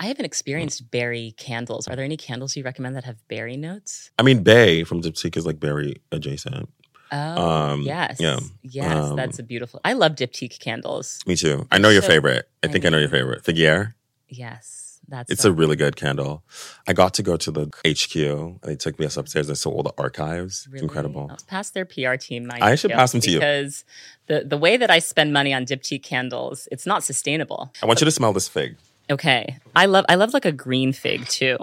I 0.01 0.07
haven't 0.07 0.25
experienced 0.25 0.90
berry 0.90 1.35
candles. 1.37 1.88
Are 1.88 1.96
there 1.96 2.05
any 2.05 2.16
candles 2.16 2.57
you 2.57 2.64
recommend 2.64 2.96
that 2.96 3.05
have 3.05 3.16
berry 3.29 3.57
notes? 3.57 4.11
I 4.18 4.22
mean, 4.22 4.42
Baies 4.42 4.87
from 4.87 5.01
Diptyque 5.01 5.37
is 5.37 5.46
like 5.46 5.61
berry 5.61 5.96
adjacent. 6.12 6.68
Oh, 7.12 7.49
um, 7.49 7.83
yes. 7.83 8.18
Yeah. 8.18 8.40
Yes, 8.62 8.92
um, 8.92 9.16
that's 9.16 9.38
a 9.38 9.42
beautiful. 9.42 9.81
I 9.85 9.92
love 9.92 10.12
Diptyque 10.12 10.59
candles. 10.59 11.20
Me 11.27 11.37
too. 11.37 11.66
I 11.70 11.79
know 11.79 11.88
your 11.88 12.03
favorite. 12.03 12.49
I, 12.62 12.66
I 12.66 12.70
think 12.70 12.85
I 12.85 12.88
know 12.88 12.99
your 12.99 13.09
favorite. 13.09 13.44
Figuier. 13.44 13.94
Yes. 14.29 14.87
That's 15.09 15.31
it's 15.31 15.42
so 15.42 15.51
a 15.51 15.53
really 15.53 15.77
good 15.77 15.94
candle. 15.94 16.42
I 16.88 16.92
got 16.92 17.14
to 17.14 17.22
go 17.22 17.37
to 17.37 17.51
the 17.53 17.66
HQ. 17.87 18.62
They 18.62 18.75
took 18.75 18.99
me 18.99 19.07
upstairs. 19.07 19.49
I 19.49 19.53
saw 19.53 19.70
all 19.70 19.85
the 19.85 19.92
archives. 19.96 20.66
Really? 20.68 20.79
It's 20.79 20.83
incredible. 20.83 21.29
I'll 21.31 21.38
pass 21.46 21.70
their 21.70 21.85
PR 21.85 22.14
team. 22.14 22.51
I 22.51 22.75
should 22.75 22.90
pass 22.90 23.12
them 23.12 23.20
to 23.20 23.31
you 23.31 23.38
because 23.38 23.85
the 24.27 24.42
the 24.44 24.59
way 24.59 24.77
that 24.77 24.90
I 24.90 24.99
spend 24.99 25.33
money 25.33 25.55
on 25.55 25.64
Diptyque 25.64 26.03
candles, 26.03 26.66
it's 26.72 26.87
not 26.87 27.05
sustainable. 27.05 27.72
I 27.81 27.87
want 27.87 28.01
you 28.01 28.05
to 28.05 28.11
smell 28.11 28.33
this 28.33 28.49
fig. 28.49 28.77
Okay. 29.11 29.59
I 29.75 29.87
love 29.87 30.05
I 30.09 30.14
love 30.16 30.35
like 30.35 30.45
a 30.45 30.53
green 30.53 30.92
fig 30.92 31.27
too. 31.27 31.59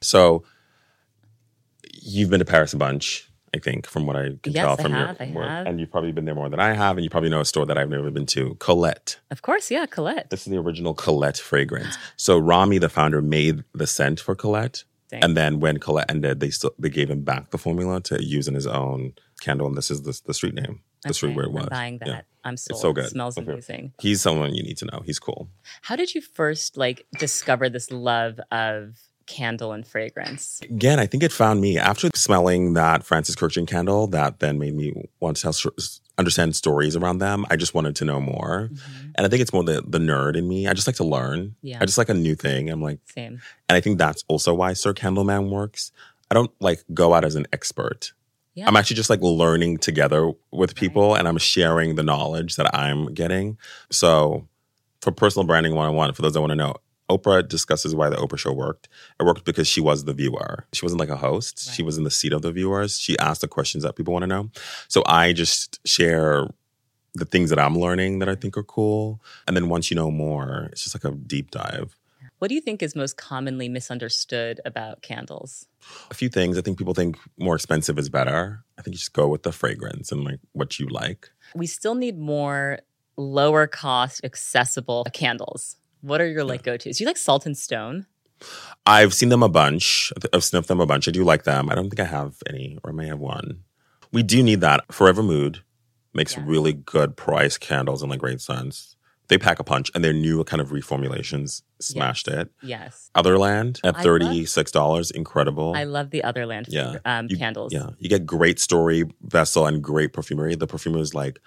So 0.00 0.44
you've 2.02 2.30
been 2.30 2.40
to 2.40 2.44
Paris 2.44 2.72
a 2.72 2.76
bunch, 2.76 3.30
I 3.54 3.58
think, 3.58 3.86
from 3.86 4.06
what 4.06 4.16
I 4.16 4.30
can 4.42 4.52
yes, 4.52 4.64
tell 4.64 4.76
from 4.76 4.92
have, 4.92 5.20
your 5.20 5.28
work. 5.34 5.48
Have. 5.48 5.66
And 5.66 5.78
you've 5.78 5.90
probably 5.90 6.12
been 6.12 6.24
there 6.24 6.34
more 6.34 6.48
than 6.48 6.58
I 6.58 6.72
have, 6.72 6.96
and 6.96 7.04
you 7.04 7.10
probably 7.10 7.30
know 7.30 7.40
a 7.40 7.44
store 7.44 7.66
that 7.66 7.78
I've 7.78 7.88
never 7.88 8.10
been 8.10 8.26
to, 8.26 8.56
Colette. 8.58 9.20
Of 9.30 9.42
course, 9.42 9.70
yeah, 9.70 9.86
Colette. 9.86 10.30
This 10.30 10.46
is 10.46 10.50
the 10.50 10.58
original 10.58 10.94
Colette 10.94 11.38
fragrance. 11.38 11.96
So 12.16 12.38
Rami, 12.38 12.78
the 12.78 12.88
founder, 12.88 13.22
made 13.22 13.62
the 13.74 13.86
scent 13.86 14.18
for 14.18 14.34
Colette. 14.34 14.84
Dang. 15.10 15.22
And 15.22 15.36
then 15.36 15.60
when 15.60 15.78
Colette 15.78 16.10
ended, 16.10 16.40
they 16.40 16.50
still 16.50 16.72
they 16.78 16.88
gave 16.88 17.10
him 17.10 17.22
back 17.22 17.50
the 17.50 17.58
formula 17.58 18.00
to 18.02 18.24
use 18.24 18.48
in 18.48 18.54
his 18.54 18.66
own 18.66 19.12
candle, 19.40 19.66
and 19.66 19.76
this 19.76 19.90
is 19.90 20.02
the, 20.02 20.20
the 20.26 20.34
street 20.34 20.54
name. 20.54 20.80
The 21.02 21.08
okay, 21.08 21.14
street 21.14 21.36
where 21.36 21.44
it 21.44 21.52
was. 21.52 21.64
I'm 21.64 21.68
buying 21.68 21.98
that. 21.98 22.08
Yeah. 22.08 22.20
I'm 22.44 22.56
sold. 22.56 22.76
It's 22.76 22.82
so 22.82 22.92
good. 22.92 23.04
It 23.04 23.10
smells 23.10 23.38
okay. 23.38 23.52
amazing. 23.52 23.92
He's 24.00 24.20
someone 24.20 24.54
you 24.54 24.62
need 24.62 24.78
to 24.78 24.86
know. 24.86 25.02
He's 25.04 25.18
cool. 25.18 25.48
How 25.82 25.96
did 25.96 26.14
you 26.14 26.20
first 26.20 26.76
like 26.76 27.06
discover 27.18 27.68
this 27.68 27.90
love 27.90 28.40
of 28.50 28.98
candle 29.26 29.72
and 29.72 29.86
fragrance? 29.86 30.60
Again, 30.62 30.98
I 30.98 31.06
think 31.06 31.22
it 31.22 31.32
found 31.32 31.60
me 31.60 31.78
after 31.78 32.10
smelling 32.14 32.74
that 32.74 33.04
Francis 33.04 33.36
Kurkdjian 33.36 33.66
candle. 33.66 34.06
That 34.08 34.40
then 34.40 34.58
made 34.58 34.74
me 34.74 34.92
want 35.20 35.36
to 35.38 35.42
tell, 35.42 35.72
understand 36.18 36.56
stories 36.56 36.96
around 36.96 37.18
them. 37.18 37.46
I 37.50 37.56
just 37.56 37.74
wanted 37.74 37.96
to 37.96 38.04
know 38.04 38.20
more, 38.20 38.70
mm-hmm. 38.72 39.10
and 39.14 39.26
I 39.26 39.28
think 39.28 39.42
it's 39.42 39.52
more 39.52 39.64
the 39.64 39.82
the 39.86 39.98
nerd 39.98 40.36
in 40.36 40.48
me. 40.48 40.66
I 40.66 40.74
just 40.74 40.86
like 40.86 40.96
to 40.96 41.04
learn. 41.04 41.54
Yeah, 41.62 41.78
I 41.80 41.86
just 41.86 41.98
like 41.98 42.08
a 42.08 42.14
new 42.14 42.34
thing. 42.34 42.70
I'm 42.70 42.82
like 42.82 42.98
same, 43.14 43.40
and 43.68 43.76
I 43.76 43.80
think 43.80 43.98
that's 43.98 44.24
also 44.28 44.54
why 44.54 44.72
Sir 44.72 44.92
Candleman 44.94 45.50
works. 45.50 45.92
I 46.30 46.34
don't 46.34 46.50
like 46.60 46.82
go 46.92 47.14
out 47.14 47.24
as 47.24 47.34
an 47.34 47.46
expert. 47.52 48.12
Yeah. 48.54 48.68
I'm 48.68 48.76
actually 48.76 48.96
just 48.96 49.10
like 49.10 49.22
learning 49.22 49.78
together 49.78 50.32
with 50.50 50.74
people 50.74 51.10
right. 51.10 51.18
and 51.18 51.28
I'm 51.28 51.38
sharing 51.38 51.94
the 51.94 52.02
knowledge 52.02 52.56
that 52.56 52.74
I'm 52.74 53.12
getting. 53.14 53.58
So, 53.90 54.46
for 55.00 55.10
personal 55.10 55.46
branding 55.46 55.72
101, 55.72 56.12
for 56.12 56.22
those 56.22 56.34
that 56.34 56.40
want 56.40 56.50
to 56.50 56.56
know, 56.56 56.74
Oprah 57.10 57.46
discusses 57.46 57.94
why 57.94 58.08
the 58.08 58.16
Oprah 58.16 58.38
show 58.38 58.52
worked. 58.52 58.88
It 59.18 59.24
worked 59.24 59.44
because 59.44 59.66
she 59.66 59.80
was 59.80 60.04
the 60.04 60.12
viewer. 60.12 60.66
She 60.72 60.84
wasn't 60.84 61.00
like 61.00 61.08
a 61.08 61.16
host, 61.16 61.64
right. 61.66 61.74
she 61.74 61.82
was 61.82 61.96
in 61.96 62.04
the 62.04 62.10
seat 62.10 62.32
of 62.32 62.42
the 62.42 62.52
viewers. 62.52 62.98
She 62.98 63.18
asked 63.18 63.40
the 63.40 63.48
questions 63.48 63.84
that 63.84 63.96
people 63.96 64.12
want 64.12 64.24
to 64.24 64.28
know. 64.28 64.50
So, 64.88 65.02
I 65.06 65.32
just 65.32 65.80
share 65.86 66.46
the 67.14 67.24
things 67.24 67.50
that 67.50 67.58
I'm 67.58 67.78
learning 67.78 68.20
that 68.20 68.28
I 68.28 68.34
think 68.34 68.56
are 68.56 68.62
cool. 68.62 69.20
And 69.46 69.56
then 69.56 69.68
once 69.68 69.90
you 69.90 69.94
know 69.94 70.10
more, 70.10 70.68
it's 70.72 70.84
just 70.84 70.94
like 70.94 71.10
a 71.10 71.16
deep 71.16 71.50
dive. 71.50 71.96
What 72.42 72.48
do 72.48 72.56
you 72.56 72.60
think 72.60 72.82
is 72.82 72.96
most 72.96 73.16
commonly 73.16 73.68
misunderstood 73.68 74.60
about 74.64 75.00
candles? 75.00 75.68
A 76.10 76.14
few 76.14 76.28
things. 76.28 76.58
I 76.58 76.60
think 76.60 76.76
people 76.76 76.92
think 76.92 77.16
more 77.38 77.54
expensive 77.54 78.00
is 78.00 78.08
better. 78.08 78.64
I 78.76 78.82
think 78.82 78.94
you 78.94 78.98
just 78.98 79.12
go 79.12 79.28
with 79.28 79.44
the 79.44 79.52
fragrance 79.52 80.10
and 80.10 80.24
like 80.24 80.40
what 80.50 80.80
you 80.80 80.88
like. 80.88 81.30
We 81.54 81.68
still 81.68 81.94
need 81.94 82.18
more 82.18 82.80
lower 83.16 83.68
cost, 83.68 84.24
accessible 84.24 85.06
candles. 85.12 85.76
What 86.00 86.20
are 86.20 86.26
your 86.26 86.42
like 86.42 86.64
go 86.64 86.76
tos? 86.76 86.98
Do 86.98 87.04
you 87.04 87.06
like 87.06 87.16
Salt 87.16 87.46
and 87.46 87.56
Stone? 87.56 88.06
I've 88.86 89.14
seen 89.14 89.28
them 89.28 89.44
a 89.44 89.48
bunch. 89.48 90.12
I've 90.32 90.42
sniffed 90.42 90.66
them 90.66 90.80
a 90.80 90.86
bunch. 90.86 91.06
I 91.06 91.12
do 91.12 91.22
like 91.22 91.44
them. 91.44 91.70
I 91.70 91.76
don't 91.76 91.90
think 91.90 92.00
I 92.00 92.06
have 92.06 92.38
any, 92.48 92.76
or 92.82 92.90
I 92.90 92.92
may 92.92 93.06
have 93.06 93.20
one. 93.20 93.62
We 94.10 94.24
do 94.24 94.42
need 94.42 94.62
that. 94.62 94.92
Forever 94.92 95.22
Mood 95.22 95.62
makes 96.12 96.36
yeah. 96.36 96.42
really 96.44 96.72
good 96.72 97.16
price 97.16 97.56
candles 97.56 98.02
and 98.02 98.10
like 98.10 98.18
great 98.18 98.40
scents 98.40 98.96
they 99.32 99.38
pack 99.38 99.58
a 99.58 99.64
punch 99.64 99.90
and 99.94 100.04
their 100.04 100.12
new 100.12 100.44
kind 100.44 100.60
of 100.60 100.68
reformulations 100.68 101.62
smashed 101.80 102.28
yes. 102.28 102.36
it. 102.36 102.50
Yes. 102.62 103.10
Otherland 103.14 103.80
at 103.82 103.94
$36, 103.94 105.12
incredible. 105.12 105.72
I 105.74 105.84
love 105.84 106.10
the 106.10 106.20
Otherland 106.22 106.66
yeah. 106.68 106.98
Um, 107.06 107.28
you, 107.30 107.38
candles. 107.38 107.72
Yeah. 107.72 107.90
You 107.98 108.10
get 108.10 108.26
great 108.26 108.60
story 108.60 109.04
vessel 109.22 109.66
and 109.66 109.82
great 109.82 110.12
perfumery. 110.12 110.54
The 110.54 110.66
perfumer 110.66 110.98
is 110.98 111.14
like, 111.14 111.40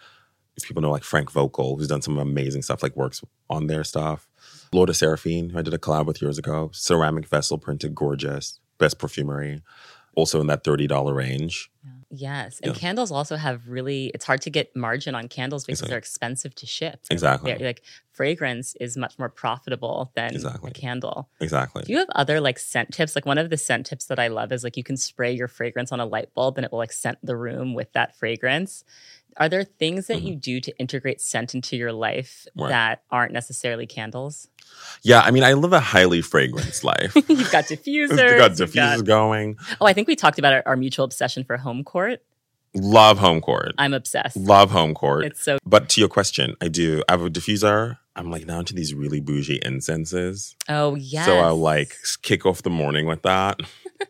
if 0.58 0.68
people 0.68 0.82
know 0.82 0.90
like 0.90 1.04
Frank 1.04 1.32
Voelkl, 1.32 1.78
who's 1.78 1.88
done 1.88 2.02
some 2.02 2.18
amazing 2.18 2.64
stuff, 2.64 2.82
like 2.82 2.96
works 2.96 3.22
on 3.52 3.68
their 3.68 3.84
stuff. 3.84 4.28
L'Or 4.74 4.88
de 4.88 4.94
Seraphine, 4.96 5.52
who 5.52 5.60
I 5.60 5.62
did 5.62 5.76
a 5.76 5.78
collab 5.78 6.08
with 6.08 6.24
years 6.24 6.40
ago. 6.40 6.72
Ceramic 6.74 7.28
vessel 7.28 7.60
printed, 7.60 7.94
gorgeous. 7.94 8.60
Best 8.80 8.98
perfumery. 8.98 9.62
Also 10.16 10.42
in 10.42 10.48
that 10.48 10.64
$30 10.64 11.14
range. 11.14 11.70
Yeah. 11.84 11.92
Yes. 12.12 12.60
And 12.62 12.74
yeah. 12.74 12.80
candles 12.80 13.12
also 13.12 13.36
have 13.36 13.68
really, 13.68 14.12
it's 14.14 14.26
hard 14.26 14.42
to 14.42 14.50
get 14.50 14.76
margin 14.76 15.16
on 15.16 15.28
candles 15.28 15.66
because 15.66 15.80
exactly. 15.80 15.90
they're 15.92 15.98
expensive 15.98 16.56
to 16.56 16.66
ship. 16.66 17.00
They're 17.10 17.16
exactly. 17.16 17.52
Like, 17.54 17.62
like 17.62 17.84
fragrance 18.12 18.76
is 18.80 18.96
much 18.96 19.18
more 19.20 19.30
profitable 19.30 20.12
than 20.16 20.34
exactly. 20.34 20.72
a 20.72 20.74
candle. 20.74 21.30
Exactly. 21.40 21.84
Do 21.84 21.94
you 21.94 22.00
have 22.00 22.10
other 22.16 22.40
like 22.40 22.60
scent 22.60 22.94
tips? 22.94 23.16
Like 23.16 23.26
one 23.26 23.38
of 23.38 23.50
the 23.50 23.58
scent 23.58 23.86
tips 23.86 24.06
that 24.06 24.20
I 24.20 24.28
love 24.28 24.52
is 24.52 24.64
like 24.64 24.78
you 24.78 24.84
can 24.84 24.98
spray 24.98 25.34
your 25.34 25.48
fragrance 25.48 25.92
on 25.92 26.00
a 26.00 26.06
light 26.06 26.34
bulb 26.34 26.58
and 26.58 26.66
it 26.66 26.72
will 26.72 26.80
like 26.80 26.94
scent 26.94 27.18
the 27.24 27.36
room 27.36 27.74
with 27.74 27.92
that 27.94 28.16
fragrance. 28.16 28.84
Are 29.38 29.50
there 29.50 29.64
things 29.64 30.08
that 30.08 30.18
mm-hmm. 30.18 30.28
you 30.28 30.36
do 30.36 30.62
to 30.62 30.78
integrate 30.78 31.20
scent 31.20 31.56
into 31.56 31.76
your 31.76 31.92
life 31.92 32.48
right. 32.56 32.70
that 32.70 33.04
aren't 33.12 33.34
necessarily 33.34 33.86
candles? 33.86 34.48
Yeah, 35.02 35.22
I 35.22 35.32
mean, 35.32 35.44
I 35.44 35.54
live 35.54 35.74
a 35.74 35.80
highly 35.80 36.22
fragrance 36.22 36.84
life. 36.84 37.14
you've 37.30 37.52
got 37.52 37.66
diffusers. 37.66 38.10
you've 38.10 38.38
got 38.38 38.52
diffusers 38.52 38.98
got... 38.98 39.06
going. 39.06 39.58
Oh, 39.82 39.86
I 39.86 39.94
think 39.94 40.08
we 40.08 40.16
talked 40.16 40.40
about 40.40 40.54
our, 40.54 40.64
our, 40.66 40.76
mutual 40.76 41.06
obsession 41.06 41.44
for 41.44 41.58
Homecourt. 41.58 42.20
Love 42.74 43.20
Homecourt. 43.20 43.72
I'm 43.78 43.94
obsessed. 43.94 44.38
Love 44.38 44.72
Homecourt. 44.72 45.26
It's 45.26 45.44
so. 45.44 45.58
But 45.66 45.90
to 45.90 46.02
your 46.02 46.10
question, 46.10 46.56
I 46.62 46.68
do. 46.68 47.04
I 47.08 47.14
have 47.14 47.22
a 47.22 47.30
diffuser. 47.30 47.98
I'm 48.16 48.32
like 48.32 48.46
now 48.46 48.60
into 48.60 48.74
these 48.74 48.94
really 48.94 49.20
bougie 49.20 49.60
incenses. 49.64 50.56
Oh 50.70 50.96
yeah. 50.96 51.26
So 51.26 51.38
I'll 51.38 51.60
like 51.60 51.96
kick 52.22 52.46
off 52.46 52.64
the 52.64 52.70
morning 52.70 53.06
with 53.06 53.24
that, 53.24 53.60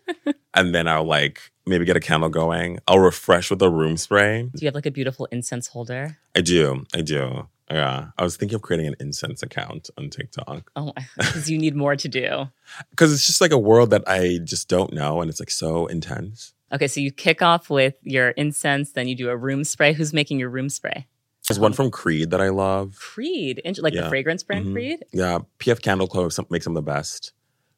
and 0.55 0.73
then 0.73 0.87
I'll 0.87 1.03
like 1.03 1.51
maybe 1.65 1.85
get 1.85 1.97
a 1.97 1.99
candle 1.99 2.29
going. 2.29 2.79
I'll 2.87 2.99
refresh 2.99 3.49
with 3.49 3.61
a 3.61 3.69
room 3.69 3.97
spray. 3.97 4.43
Do 4.43 4.61
you 4.61 4.67
have 4.67 4.75
like 4.75 4.85
a 4.85 4.91
beautiful 4.91 5.27
incense 5.31 5.67
holder? 5.67 6.17
I 6.35 6.41
do. 6.41 6.85
I 6.93 7.01
do. 7.01 7.47
Yeah. 7.69 8.07
I 8.17 8.23
was 8.23 8.37
thinking 8.37 8.55
of 8.55 8.61
creating 8.61 8.87
an 8.87 8.95
incense 8.99 9.43
account 9.43 9.89
on 9.97 10.09
TikTok. 10.09 10.71
Oh, 10.75 10.93
because 11.17 11.49
you 11.51 11.57
need 11.57 11.75
more 11.75 11.95
to 11.95 12.07
do. 12.07 12.49
Because 12.91 13.11
it's 13.11 13.25
just 13.25 13.41
like 13.41 13.51
a 13.51 13.57
world 13.57 13.89
that 13.89 14.03
I 14.07 14.39
just 14.43 14.69
don't 14.69 14.93
know. 14.93 15.21
And 15.21 15.29
it's 15.29 15.39
like 15.39 15.51
so 15.51 15.87
intense. 15.87 16.53
Okay. 16.71 16.87
So 16.87 16.99
you 16.99 17.11
kick 17.11 17.41
off 17.41 17.69
with 17.69 17.95
your 18.03 18.29
incense, 18.29 18.91
then 18.91 19.07
you 19.07 19.15
do 19.15 19.29
a 19.29 19.37
room 19.37 19.63
spray. 19.63 19.93
Who's 19.93 20.13
making 20.13 20.39
your 20.39 20.49
room 20.49 20.69
spray? 20.69 21.07
There's 21.47 21.59
one 21.59 21.73
from 21.73 21.91
Creed 21.91 22.31
that 22.31 22.41
I 22.41 22.49
love. 22.49 22.95
Creed, 22.99 23.61
like 23.79 23.93
yeah. 23.93 24.01
the 24.01 24.09
fragrance 24.09 24.41
brand 24.41 24.65
mm-hmm. 24.65 24.73
Creed. 24.73 25.05
Yeah, 25.13 25.39
PF 25.59 25.79
Candle 25.79 26.07
Co. 26.07 26.27
makes 26.49 26.65
some 26.65 26.75
of 26.75 26.85
the 26.85 26.91
best 26.91 27.33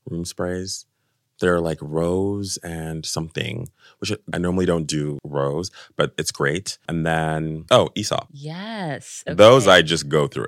room 0.10 0.24
sprays. 0.24 0.86
They're 1.40 1.60
like 1.60 1.80
rose 1.82 2.58
and 2.58 3.06
something, 3.06 3.70
which 4.00 4.12
I 4.34 4.38
normally 4.38 4.66
don't 4.66 4.88
do 4.88 5.20
rose, 5.24 5.72
but 5.96 6.14
it's 6.18 6.32
great. 6.32 6.78
And 6.88 7.06
then, 7.06 7.66
oh, 7.72 7.90
Aesop. 7.96 8.28
Yes. 8.32 9.24
Okay. 9.28 9.36
Those 9.36 9.68
I 9.68 9.82
just 9.82 10.10
go 10.10 10.28
through. 10.28 10.48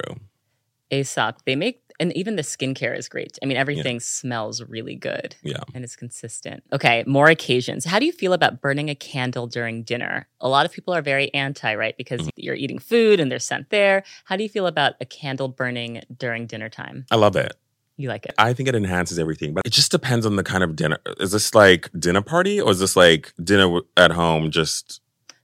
Aesop. 0.92 1.46
They 1.46 1.56
make, 1.56 1.84
and 2.00 2.16
even 2.16 2.36
the 2.36 2.42
skincare 2.42 2.98
is 2.98 3.08
great. 3.08 3.38
I 3.44 3.46
mean, 3.46 3.58
everything 3.58 3.98
yeah. 3.98 4.02
smells 4.02 4.64
really 4.64 4.96
good. 4.96 5.36
Yeah. 5.44 5.62
And 5.76 5.84
it's 5.84 5.96
consistent. 5.96 6.64
Okay. 6.74 7.04
More 7.06 7.28
occasions. 7.28 7.86
How 7.86 8.00
do 8.00 8.06
you 8.06 8.12
feel 8.12 8.34
about 8.34 8.62
burning 8.62 8.90
a 8.90 8.96
candle 8.96 9.46
during 9.46 9.84
dinner? 9.84 10.28
A 10.42 10.50
lot 10.50 10.66
of 10.66 10.72
people 10.72 10.94
are 10.94 11.02
very 11.02 11.32
anti, 11.34 11.76
right? 11.76 11.96
Because 11.98 12.22
mm-hmm. 12.22 12.30
you're 12.38 12.56
eating 12.56 12.80
food 12.80 13.20
and 13.20 13.32
there's 13.32 13.46
scent 13.46 13.70
there. 13.70 14.04
How 14.26 14.36
do 14.36 14.44
you 14.44 14.50
feel 14.50 14.66
about 14.66 14.94
a 15.00 15.06
candle 15.06 15.48
burning 15.50 16.02
during 16.18 16.48
dinner 16.48 16.70
time? 16.70 17.06
I 17.12 17.16
love 17.18 17.36
it. 17.36 17.56
You 18.00 18.08
like 18.08 18.26
it? 18.26 18.34
I 18.38 18.54
think 18.54 18.70
it 18.70 18.76
enhances 18.76 19.20
everything, 19.20 19.54
but 19.54 19.64
it 19.66 19.72
just 19.72 19.92
depends 19.92 20.26
on 20.26 20.38
the 20.38 20.44
kind 20.44 20.64
of 20.64 20.74
dinner. 20.74 21.00
Is 21.20 21.34
this 21.34 21.54
like 21.54 21.90
dinner 22.00 22.22
party 22.22 22.62
or 22.62 22.72
is 22.72 22.80
this 22.80 22.96
like 22.96 23.34
dinner 23.44 23.82
at 23.98 24.12
home? 24.12 24.52
Just 24.52 25.02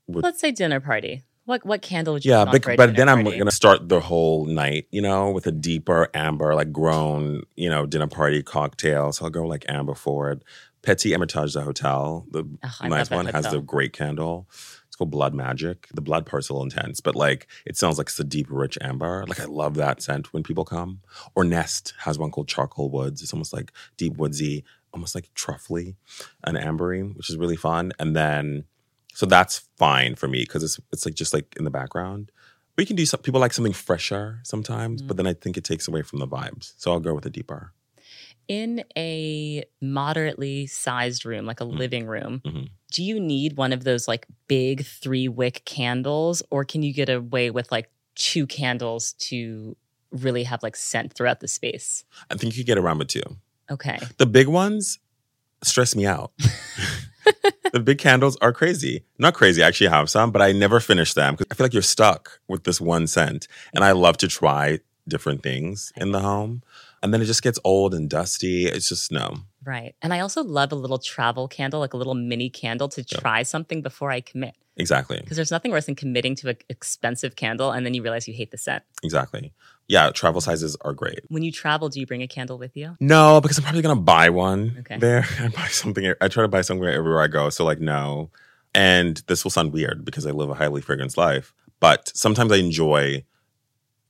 with- 0.07 0.23
let's 0.23 0.39
say 0.39 0.51
dinner 0.51 0.79
party. 0.79 1.23
What 1.43 1.65
what 1.65 1.81
candle 1.81 2.13
would 2.13 2.23
you? 2.23 2.31
Yeah, 2.31 2.45
but, 2.45 2.63
but 2.63 2.95
then 2.95 3.07
party? 3.07 3.29
I'm 3.33 3.37
gonna 3.37 3.51
start 3.51 3.89
the 3.89 3.99
whole 3.99 4.45
night, 4.45 4.87
you 4.89 5.01
know, 5.01 5.31
with 5.31 5.45
a 5.47 5.51
deeper 5.51 6.09
amber, 6.13 6.55
like 6.55 6.71
grown, 6.71 7.43
you 7.57 7.69
know, 7.69 7.85
dinner 7.85 8.07
party 8.07 8.41
cocktail. 8.41 9.11
So 9.11 9.25
I'll 9.25 9.31
go 9.31 9.45
like 9.45 9.65
amber 9.67 9.93
forward. 9.93 10.41
Petit 10.81 11.11
Ermitage, 11.11 11.53
the 11.53 11.61
hotel, 11.61 12.25
the 12.31 12.45
oh, 12.63 12.87
nice 12.87 13.09
one, 13.09 13.25
has 13.25 13.51
the 13.51 13.59
great 13.59 13.91
candle. 13.91 14.47
It's 14.95 14.99
called 14.99 15.11
Blood 15.11 15.33
Magic. 15.33 15.89
The 15.93 15.99
blood 15.99 16.25
part's 16.25 16.47
a 16.47 16.53
little 16.53 16.63
intense, 16.63 17.01
but 17.01 17.17
like 17.17 17.47
it 17.65 17.75
sounds 17.75 17.97
like 17.97 18.07
it's 18.07 18.17
a 18.17 18.23
deep, 18.23 18.47
rich 18.49 18.77
amber. 18.79 19.25
Like 19.27 19.41
I 19.41 19.43
love 19.43 19.75
that 19.75 20.01
scent 20.01 20.31
when 20.31 20.41
people 20.41 20.63
come. 20.63 21.01
Or 21.35 21.43
Nest 21.43 21.93
has 21.99 22.17
one 22.17 22.31
called 22.31 22.47
Charcoal 22.47 22.89
Woods. 22.89 23.21
It's 23.21 23.33
almost 23.33 23.51
like 23.51 23.73
deep 23.97 24.15
woodsy, 24.15 24.63
almost 24.93 25.13
like 25.13 25.29
truffly 25.33 25.97
and 26.45 26.57
ambery, 26.57 27.13
which 27.13 27.29
is 27.29 27.35
really 27.35 27.57
fun. 27.57 27.91
And 27.99 28.15
then 28.15 28.63
so 29.13 29.25
that's 29.25 29.67
fine 29.75 30.15
for 30.15 30.29
me 30.29 30.43
because 30.43 30.63
it's 30.63 30.79
it's 30.93 31.05
like 31.05 31.15
just 31.15 31.33
like 31.33 31.53
in 31.57 31.65
the 31.65 31.69
background. 31.69 32.31
We 32.77 32.85
can 32.85 32.95
do 32.95 33.05
some 33.05 33.19
people 33.19 33.41
like 33.41 33.51
something 33.51 33.73
fresher 33.73 34.39
sometimes, 34.43 35.01
mm-hmm. 35.01 35.07
but 35.09 35.17
then 35.17 35.27
I 35.27 35.33
think 35.33 35.57
it 35.57 35.65
takes 35.65 35.89
away 35.89 36.03
from 36.03 36.19
the 36.19 36.27
vibes. 36.27 36.71
So 36.77 36.93
I'll 36.93 37.01
go 37.01 37.13
with 37.13 37.25
a 37.25 37.29
deeper 37.29 37.73
in 38.47 38.83
a 38.97 39.63
moderately 39.81 40.67
sized 40.67 41.25
room, 41.25 41.45
like 41.45 41.61
a 41.61 41.65
mm-hmm. 41.65 41.77
living 41.77 42.07
room, 42.07 42.41
mm-hmm. 42.45 42.63
do 42.91 43.03
you 43.03 43.19
need 43.19 43.57
one 43.57 43.73
of 43.73 43.83
those 43.83 44.07
like 44.07 44.25
big 44.47 44.85
three 44.85 45.27
wick 45.27 45.61
candles, 45.65 46.43
or 46.49 46.63
can 46.63 46.83
you 46.83 46.93
get 46.93 47.09
away 47.09 47.51
with 47.51 47.71
like 47.71 47.89
two 48.15 48.47
candles 48.47 49.13
to 49.13 49.75
really 50.11 50.43
have 50.43 50.63
like 50.63 50.75
scent 50.75 51.13
throughout 51.13 51.39
the 51.39 51.47
space? 51.47 52.03
I 52.29 52.35
think 52.35 52.57
you 52.57 52.63
get 52.63 52.77
around 52.77 52.99
with 52.99 53.09
two. 53.09 53.23
Okay. 53.69 53.99
The 54.17 54.25
big 54.25 54.47
ones 54.47 54.99
stress 55.63 55.95
me 55.95 56.05
out. 56.05 56.31
the 57.73 57.79
big 57.79 57.97
candles 57.97 58.37
are 58.41 58.53
crazy. 58.53 59.03
Not 59.17 59.33
crazy, 59.33 59.63
I 59.63 59.67
actually 59.67 59.89
have 59.89 60.09
some, 60.09 60.31
but 60.31 60.41
I 60.41 60.51
never 60.51 60.79
finish 60.79 61.13
them 61.13 61.33
because 61.33 61.47
I 61.51 61.55
feel 61.55 61.65
like 61.65 61.73
you're 61.73 61.81
stuck 61.81 62.39
with 62.47 62.63
this 62.63 62.79
one 62.79 63.07
scent. 63.07 63.47
And 63.73 63.83
I 63.83 63.91
love 63.91 64.17
to 64.17 64.27
try 64.27 64.79
different 65.07 65.43
things 65.43 65.91
in 65.95 66.11
the 66.11 66.19
home 66.19 66.63
and 67.01 67.13
then 67.13 67.21
it 67.21 67.25
just 67.25 67.43
gets 67.43 67.59
old 67.63 67.93
and 67.93 68.09
dusty. 68.09 68.65
It's 68.65 68.89
just 68.89 69.11
no. 69.11 69.35
Right. 69.63 69.95
And 70.01 70.13
I 70.13 70.19
also 70.19 70.43
love 70.43 70.71
a 70.71 70.75
little 70.75 70.99
travel 70.99 71.47
candle, 71.47 71.79
like 71.79 71.93
a 71.93 71.97
little 71.97 72.13
mini 72.13 72.49
candle 72.49 72.87
to 72.89 73.03
try 73.03 73.39
yeah. 73.39 73.43
something 73.43 73.81
before 73.81 74.11
I 74.11 74.21
commit. 74.21 74.55
Exactly. 74.77 75.17
Because 75.19 75.37
there's 75.37 75.51
nothing 75.51 75.71
worse 75.71 75.85
than 75.85 75.95
committing 75.95 76.35
to 76.35 76.49
an 76.49 76.57
expensive 76.69 77.35
candle 77.35 77.71
and 77.71 77.85
then 77.85 77.93
you 77.93 78.03
realize 78.03 78.27
you 78.27 78.33
hate 78.33 78.51
the 78.51 78.57
scent. 78.57 78.83
Exactly. 79.03 79.53
Yeah, 79.87 80.11
travel 80.11 80.41
sizes 80.41 80.75
are 80.81 80.93
great. 80.93 81.19
When 81.29 81.43
you 81.43 81.51
travel, 81.51 81.89
do 81.89 81.99
you 81.99 82.05
bring 82.05 82.21
a 82.21 82.27
candle 82.27 82.57
with 82.57 82.75
you? 82.75 82.95
No, 82.99 83.39
because 83.39 83.57
I'm 83.57 83.63
probably 83.63 83.81
gonna 83.81 84.01
buy 84.01 84.29
one 84.29 84.77
okay. 84.79 84.97
there. 84.97 85.25
I 85.39 85.47
buy 85.49 85.67
something. 85.67 86.13
I 86.19 86.27
try 86.27 86.43
to 86.43 86.47
buy 86.47 86.61
somewhere 86.61 86.91
everywhere 86.91 87.21
I 87.21 87.27
go. 87.27 87.49
So 87.49 87.63
like 87.63 87.79
no, 87.79 88.31
and 88.73 89.21
this 89.27 89.43
will 89.43 89.51
sound 89.51 89.73
weird 89.73 90.03
because 90.03 90.25
I 90.25 90.31
live 90.31 90.49
a 90.49 90.55
highly 90.55 90.81
fragrance 90.81 91.17
life, 91.17 91.53
but 91.79 92.11
sometimes 92.15 92.51
I 92.51 92.57
enjoy 92.57 93.23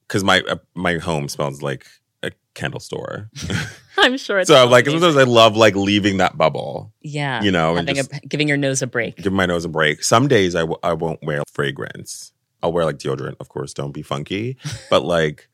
because 0.08 0.24
my 0.24 0.42
uh, 0.50 0.58
my 0.74 0.98
home 0.98 1.28
smells 1.28 1.62
like 1.62 1.86
a 2.26 2.32
candle 2.54 2.80
store. 2.80 3.30
I'm 3.98 4.18
sure. 4.18 4.44
so 4.44 4.68
like 4.68 4.86
amazing. 4.86 5.02
sometimes 5.02 5.18
I 5.18 5.30
love 5.30 5.56
like 5.56 5.76
leaving 5.76 6.18
that 6.18 6.38
bubble. 6.38 6.94
Yeah, 7.02 7.42
you 7.42 7.52
know, 7.52 7.78
and 7.78 7.88
just, 7.88 8.12
a, 8.12 8.20
giving 8.28 8.48
your 8.48 8.58
nose 8.58 8.82
a 8.82 8.88
break. 8.88 9.18
Give 9.18 9.34
my 9.34 9.46
nose 9.46 9.66
a 9.66 9.70
break. 9.70 10.04
Some 10.04 10.28
days 10.28 10.56
I 10.56 10.62
w- 10.62 10.80
I 10.84 10.94
won't 10.94 11.24
wear 11.24 11.44
fragrance. 11.52 12.34
I'll 12.62 12.74
wear 12.74 12.86
like 12.86 12.98
deodorant, 12.98 13.36
of 13.40 13.50
course. 13.50 13.74
Don't 13.74 13.92
be 13.92 14.02
funky, 14.02 14.58
but 14.90 15.06
like 15.06 15.48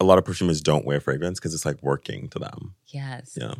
a 0.00 0.04
lot 0.04 0.18
of 0.18 0.24
perfumers 0.24 0.60
don't 0.60 0.84
wear 0.84 1.00
fragrance 1.00 1.38
because 1.38 1.54
it's 1.54 1.64
like 1.64 1.82
working 1.82 2.28
to 2.28 2.38
them. 2.38 2.74
Yes. 2.88 3.36
Yeah. 3.40 3.54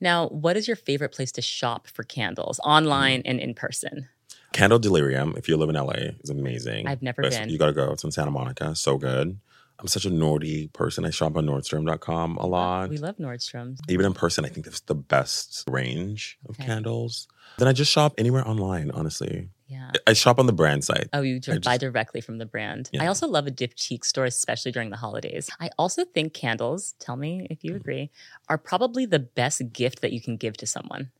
Now, 0.00 0.28
what 0.28 0.56
is 0.56 0.66
your 0.66 0.76
favorite 0.76 1.12
place 1.12 1.32
to 1.32 1.42
shop 1.42 1.86
for 1.86 2.02
candles, 2.02 2.58
online 2.64 3.22
and 3.24 3.38
in 3.38 3.54
person? 3.54 4.08
Candle 4.52 4.78
Delirium, 4.80 5.34
if 5.36 5.48
you 5.48 5.56
live 5.56 5.68
in 5.68 5.76
LA, 5.76 6.12
is 6.22 6.30
amazing. 6.30 6.88
I've 6.88 7.02
never 7.02 7.22
been. 7.22 7.48
You 7.48 7.58
gotta 7.58 7.72
go. 7.72 7.92
It's 7.92 8.02
in 8.02 8.10
Santa 8.10 8.30
Monica. 8.32 8.74
So 8.74 8.98
good. 8.98 9.38
I'm 9.80 9.86
such 9.86 10.04
a 10.04 10.10
Nordy 10.10 10.70
person. 10.72 11.06
I 11.06 11.10
shop 11.10 11.36
on 11.36 11.46
Nordstrom.com 11.46 12.36
a 12.36 12.46
lot. 12.46 12.90
We 12.90 12.98
love 12.98 13.16
Nordstrom. 13.16 13.78
Even 13.88 14.04
in 14.04 14.12
person, 14.12 14.44
I 14.44 14.48
think 14.48 14.66
that's 14.66 14.80
the 14.80 14.94
best 14.94 15.64
range 15.68 16.38
of 16.48 16.56
okay. 16.56 16.66
candles. 16.66 17.28
Then 17.58 17.66
I 17.66 17.72
just 17.72 17.90
shop 17.90 18.14
anywhere 18.18 18.46
online, 18.46 18.90
honestly. 18.90 19.48
Yeah. 19.68 19.92
I 20.06 20.12
shop 20.12 20.38
on 20.38 20.46
the 20.46 20.52
brand 20.52 20.84
site. 20.84 21.08
Oh, 21.12 21.22
you 21.22 21.40
just 21.40 21.62
buy 21.62 21.78
directly 21.78 22.20
from 22.20 22.38
the 22.38 22.46
brand. 22.46 22.90
Yeah. 22.92 23.04
I 23.04 23.06
also 23.06 23.26
love 23.26 23.46
a 23.46 23.50
diptyque 23.50 24.04
store, 24.04 24.26
especially 24.26 24.72
during 24.72 24.90
the 24.90 24.96
holidays. 24.96 25.48
I 25.60 25.70
also 25.78 26.04
think 26.04 26.34
candles, 26.34 26.94
tell 26.98 27.16
me 27.16 27.46
if 27.48 27.64
you 27.64 27.70
mm-hmm. 27.70 27.80
agree, 27.80 28.10
are 28.48 28.58
probably 28.58 29.06
the 29.06 29.20
best 29.20 29.72
gift 29.72 30.02
that 30.02 30.12
you 30.12 30.20
can 30.20 30.36
give 30.36 30.56
to 30.58 30.66
someone. 30.66 31.10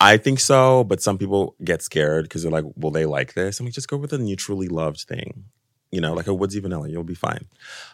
I 0.00 0.16
think 0.16 0.40
so, 0.40 0.84
but 0.84 1.02
some 1.02 1.18
people 1.18 1.54
get 1.62 1.82
scared 1.82 2.24
because 2.24 2.42
they're 2.42 2.52
like, 2.52 2.64
will 2.76 2.90
they 2.90 3.06
like 3.06 3.34
this? 3.34 3.58
And 3.58 3.66
we 3.66 3.72
just 3.72 3.88
go 3.88 3.96
with 3.96 4.12
a 4.12 4.18
neutrally 4.18 4.68
loved 4.68 5.02
thing 5.02 5.44
you 5.94 6.00
know, 6.00 6.14
like 6.14 6.26
a 6.26 6.34
woodsy 6.34 6.60
vanilla, 6.60 6.88
you'll 6.88 7.04
be 7.04 7.14
fine. 7.14 7.46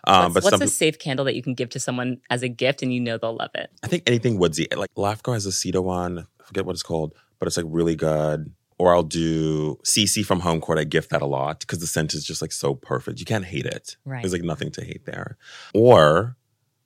Um, 0.04 0.32
what's, 0.32 0.34
but 0.34 0.44
what's 0.44 0.64
a 0.64 0.74
safe 0.74 0.98
candle 0.98 1.24
that 1.26 1.34
you 1.34 1.42
can 1.42 1.54
give 1.54 1.70
to 1.70 1.80
someone 1.80 2.20
as 2.30 2.42
a 2.42 2.48
gift 2.48 2.82
and 2.82 2.92
you 2.92 3.00
know 3.00 3.18
they'll 3.18 3.36
love 3.36 3.50
it? 3.54 3.70
I 3.82 3.86
think 3.86 4.04
anything 4.06 4.38
woodsy. 4.38 4.66
Like 4.74 4.92
LAFCO 4.96 5.34
has 5.34 5.46
a 5.46 5.52
cedar 5.52 5.82
one. 5.82 6.26
I 6.40 6.44
forget 6.44 6.64
what 6.64 6.72
it's 6.72 6.82
called, 6.82 7.14
but 7.38 7.46
it's 7.46 7.56
like 7.56 7.66
really 7.68 7.96
good. 7.96 8.52
Or 8.78 8.94
I'll 8.94 9.02
do 9.02 9.76
CC 9.84 10.24
from 10.24 10.40
Homecourt. 10.40 10.78
I 10.78 10.84
gift 10.84 11.10
that 11.10 11.20
a 11.20 11.26
lot 11.26 11.60
because 11.60 11.80
the 11.80 11.86
scent 11.86 12.14
is 12.14 12.24
just 12.24 12.40
like 12.40 12.52
so 12.52 12.74
perfect. 12.74 13.20
You 13.20 13.26
can't 13.26 13.44
hate 13.44 13.66
it. 13.66 13.96
Right. 14.06 14.22
There's 14.22 14.32
like 14.32 14.42
nothing 14.42 14.70
to 14.72 14.84
hate 14.84 15.04
there. 15.04 15.36
Or 15.74 16.36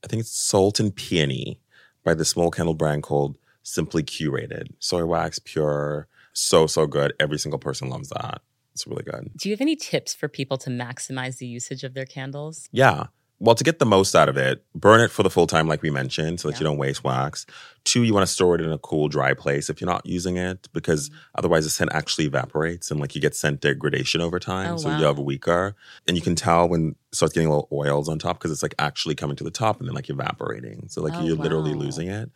I 0.03 0.09
think 0.09 0.21
it's 0.21 0.37
Salt 0.37 0.81
and 0.81 0.95
Peony 0.95 1.61
by 2.03 2.15
the 2.15 2.25
small 2.25 2.51
candle 2.51 2.75
brand 2.75 3.05
called 3.05 3.39
Simply 3.63 4.03
Curated. 4.03 4.69
Soy 4.81 5.05
wax, 5.05 5.39
pure, 5.39 6.09
so, 6.33 6.67
so 6.67 6.87
good. 6.87 7.15
Every 7.21 7.39
single 7.39 7.61
person 7.61 7.89
loves 7.89 8.09
that. 8.11 8.43
It's 8.75 8.87
really 8.87 9.05
good. 9.05 9.31
Do 9.37 9.49
you 9.49 9.53
have 9.53 9.61
any 9.61 9.77
tips 9.77 10.15
for 10.15 10.29
people 10.29 10.59
to 10.59 10.71
maximize 10.71 11.39
the 11.39 11.47
usage 11.47 11.85
of 11.85 11.95
their 11.95 12.07
candles? 12.07 12.69
Yeah. 12.73 13.07
Well, 13.41 13.55
to 13.57 13.65
get 13.65 13.79
the 13.79 13.87
most 13.87 14.15
out 14.15 14.29
of 14.29 14.37
it, 14.37 14.65
burn 14.75 15.01
it 15.01 15.11
for 15.11 15.23
the 15.23 15.31
full 15.31 15.47
time, 15.47 15.67
like 15.67 15.83
we 15.83 15.91
mentioned, 15.91 16.41
so 16.41 16.49
that 16.49 16.55
yeah. 16.55 16.61
you 16.61 16.65
don't 16.65 16.79
waste 16.79 17.05
wax. 17.05 17.47
Two, 17.85 18.03
you 18.05 18.15
want 18.15 18.27
to 18.27 18.33
store 18.33 18.55
it 18.55 18.61
in 18.61 18.71
a 18.71 18.79
cool, 18.79 19.09
dry 19.09 19.35
place 19.35 19.69
if 19.69 19.81
you're 19.81 19.91
not 19.91 20.07
using 20.07 20.37
it, 20.37 20.69
because 20.73 21.11
mm-hmm. 21.11 21.19
otherwise 21.35 21.65
the 21.65 21.71
scent 21.71 21.91
actually 21.93 22.27
evaporates 22.27 22.91
and 22.91 23.01
like 23.01 23.15
you 23.15 23.21
get 23.21 23.35
scent 23.35 23.61
degradation 23.61 24.21
over 24.21 24.39
time. 24.39 24.75
Oh, 24.75 24.77
so 24.77 24.89
wow. 24.89 24.99
you 24.99 25.05
have 25.05 25.19
a 25.19 25.23
weaker, 25.23 25.75
and 26.07 26.17
you 26.17 26.23
can 26.23 26.37
tell 26.37 26.69
when 26.69 26.97
it 27.11 27.17
starts 27.17 27.35
getting 27.35 27.51
little 27.51 27.69
oils 27.73 28.09
on 28.09 28.19
top 28.19 28.39
because 28.39 28.53
it's 28.53 28.63
like 28.63 28.75
actually 28.79 29.15
coming 29.15 29.37
to 29.37 29.45
the 29.45 29.51
top 29.51 29.79
and 29.79 29.89
then 29.89 29.95
like 29.95 30.09
evaporating. 30.09 30.87
So 30.89 31.03
like 31.03 31.15
oh, 31.15 31.25
you're 31.25 31.37
wow. 31.37 31.43
literally 31.43 31.75
losing 31.75 32.09
it. 32.09 32.31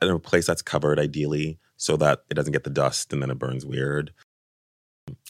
In 0.00 0.08
a 0.08 0.18
place 0.18 0.46
that's 0.46 0.62
covered, 0.62 0.98
ideally, 0.98 1.58
so 1.76 1.96
that 1.96 2.20
it 2.30 2.34
doesn't 2.34 2.52
get 2.52 2.64
the 2.64 2.70
dust 2.70 3.12
and 3.12 3.20
then 3.20 3.30
it 3.30 3.38
burns 3.38 3.66
weird. 3.66 4.12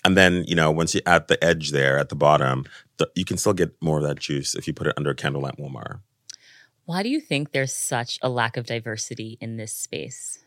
And 0.05 0.17
then, 0.17 0.45
you 0.47 0.55
know, 0.55 0.71
once 0.71 0.95
you 0.95 1.01
at 1.07 1.29
the 1.29 1.43
edge 1.43 1.71
there 1.71 1.99
at 1.99 2.11
the 2.11 2.14
bottom, 2.14 2.67
the, 2.99 3.11
you 3.14 3.25
can 3.25 3.38
still 3.38 3.55
get 3.55 3.75
more 3.81 3.99
of 3.99 4.05
that 4.05 4.19
juice 4.21 4.55
if 4.55 4.67
you 4.67 4.75
put 4.75 4.87
it 4.87 4.95
under 4.97 5.11
a 5.11 5.17
candlelamp 5.17 5.59
warmer. 5.59 6.03
Why 6.85 7.03
do 7.03 7.09
you 7.09 7.21
think 7.21 7.53
there's 7.53 7.73
such 7.73 8.19
a 8.21 8.29
lack 8.29 8.59
of 8.59 8.67
diversity 8.67 9.38
in 9.40 9.57
this 9.57 9.73
space? 9.73 10.43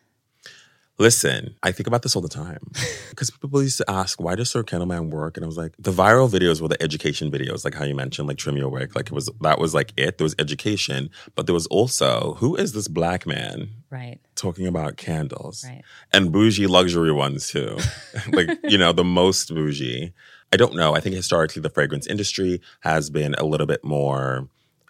Listen, 0.99 1.55
I 1.61 1.71
think 1.71 1.85
about 1.85 2.01
this 2.01 2.15
all 2.15 2.23
the 2.23 2.27
time 2.27 2.59
because 3.09 3.29
people 3.29 3.61
used 3.61 3.77
to 3.77 3.89
ask, 3.89 4.19
why 4.19 4.33
does 4.33 4.49
Sir 4.49 4.63
Candleman 4.63 5.09
work? 5.11 5.37
And 5.37 5.43
I 5.43 5.47
was 5.47 5.57
like, 5.57 5.73
the 5.77 5.91
viral 5.91 6.27
videos 6.27 6.59
were 6.59 6.67
the 6.67 6.81
education 6.81 7.31
videos, 7.31 7.63
like 7.63 7.75
how 7.75 7.85
you 7.85 7.93
mentioned, 7.93 8.27
like 8.27 8.37
Trim 8.37 8.57
Your 8.57 8.69
Wick. 8.69 8.95
Like 8.95 9.07
it 9.07 9.11
was, 9.11 9.29
that 9.41 9.59
was 9.59 9.75
like 9.75 9.93
it. 9.95 10.17
There 10.17 10.25
was 10.25 10.35
education, 10.39 11.11
but 11.35 11.45
there 11.45 11.53
was 11.53 11.67
also, 11.67 12.35
who 12.39 12.55
is 12.55 12.73
this 12.73 12.87
black 12.87 13.27
man? 13.27 13.69
Right. 13.91 14.19
Talking 14.35 14.65
about 14.65 14.97
candles. 14.97 15.63
Right. 15.67 15.83
And 16.13 16.31
bougie 16.31 16.65
luxury 16.65 17.11
ones 17.11 17.47
too. 17.47 17.77
like, 18.31 18.49
you 18.63 18.79
know, 18.79 18.91
the 18.91 19.03
most 19.03 19.53
bougie. 19.53 20.13
I 20.51 20.57
don't 20.57 20.75
know. 20.75 20.95
I 20.95 20.99
think 20.99 21.15
historically 21.15 21.61
the 21.61 21.69
fragrance 21.69 22.07
industry 22.07 22.59
has 22.79 23.11
been 23.11 23.35
a 23.35 23.45
little 23.45 23.67
bit 23.67 23.83
more 23.83 24.47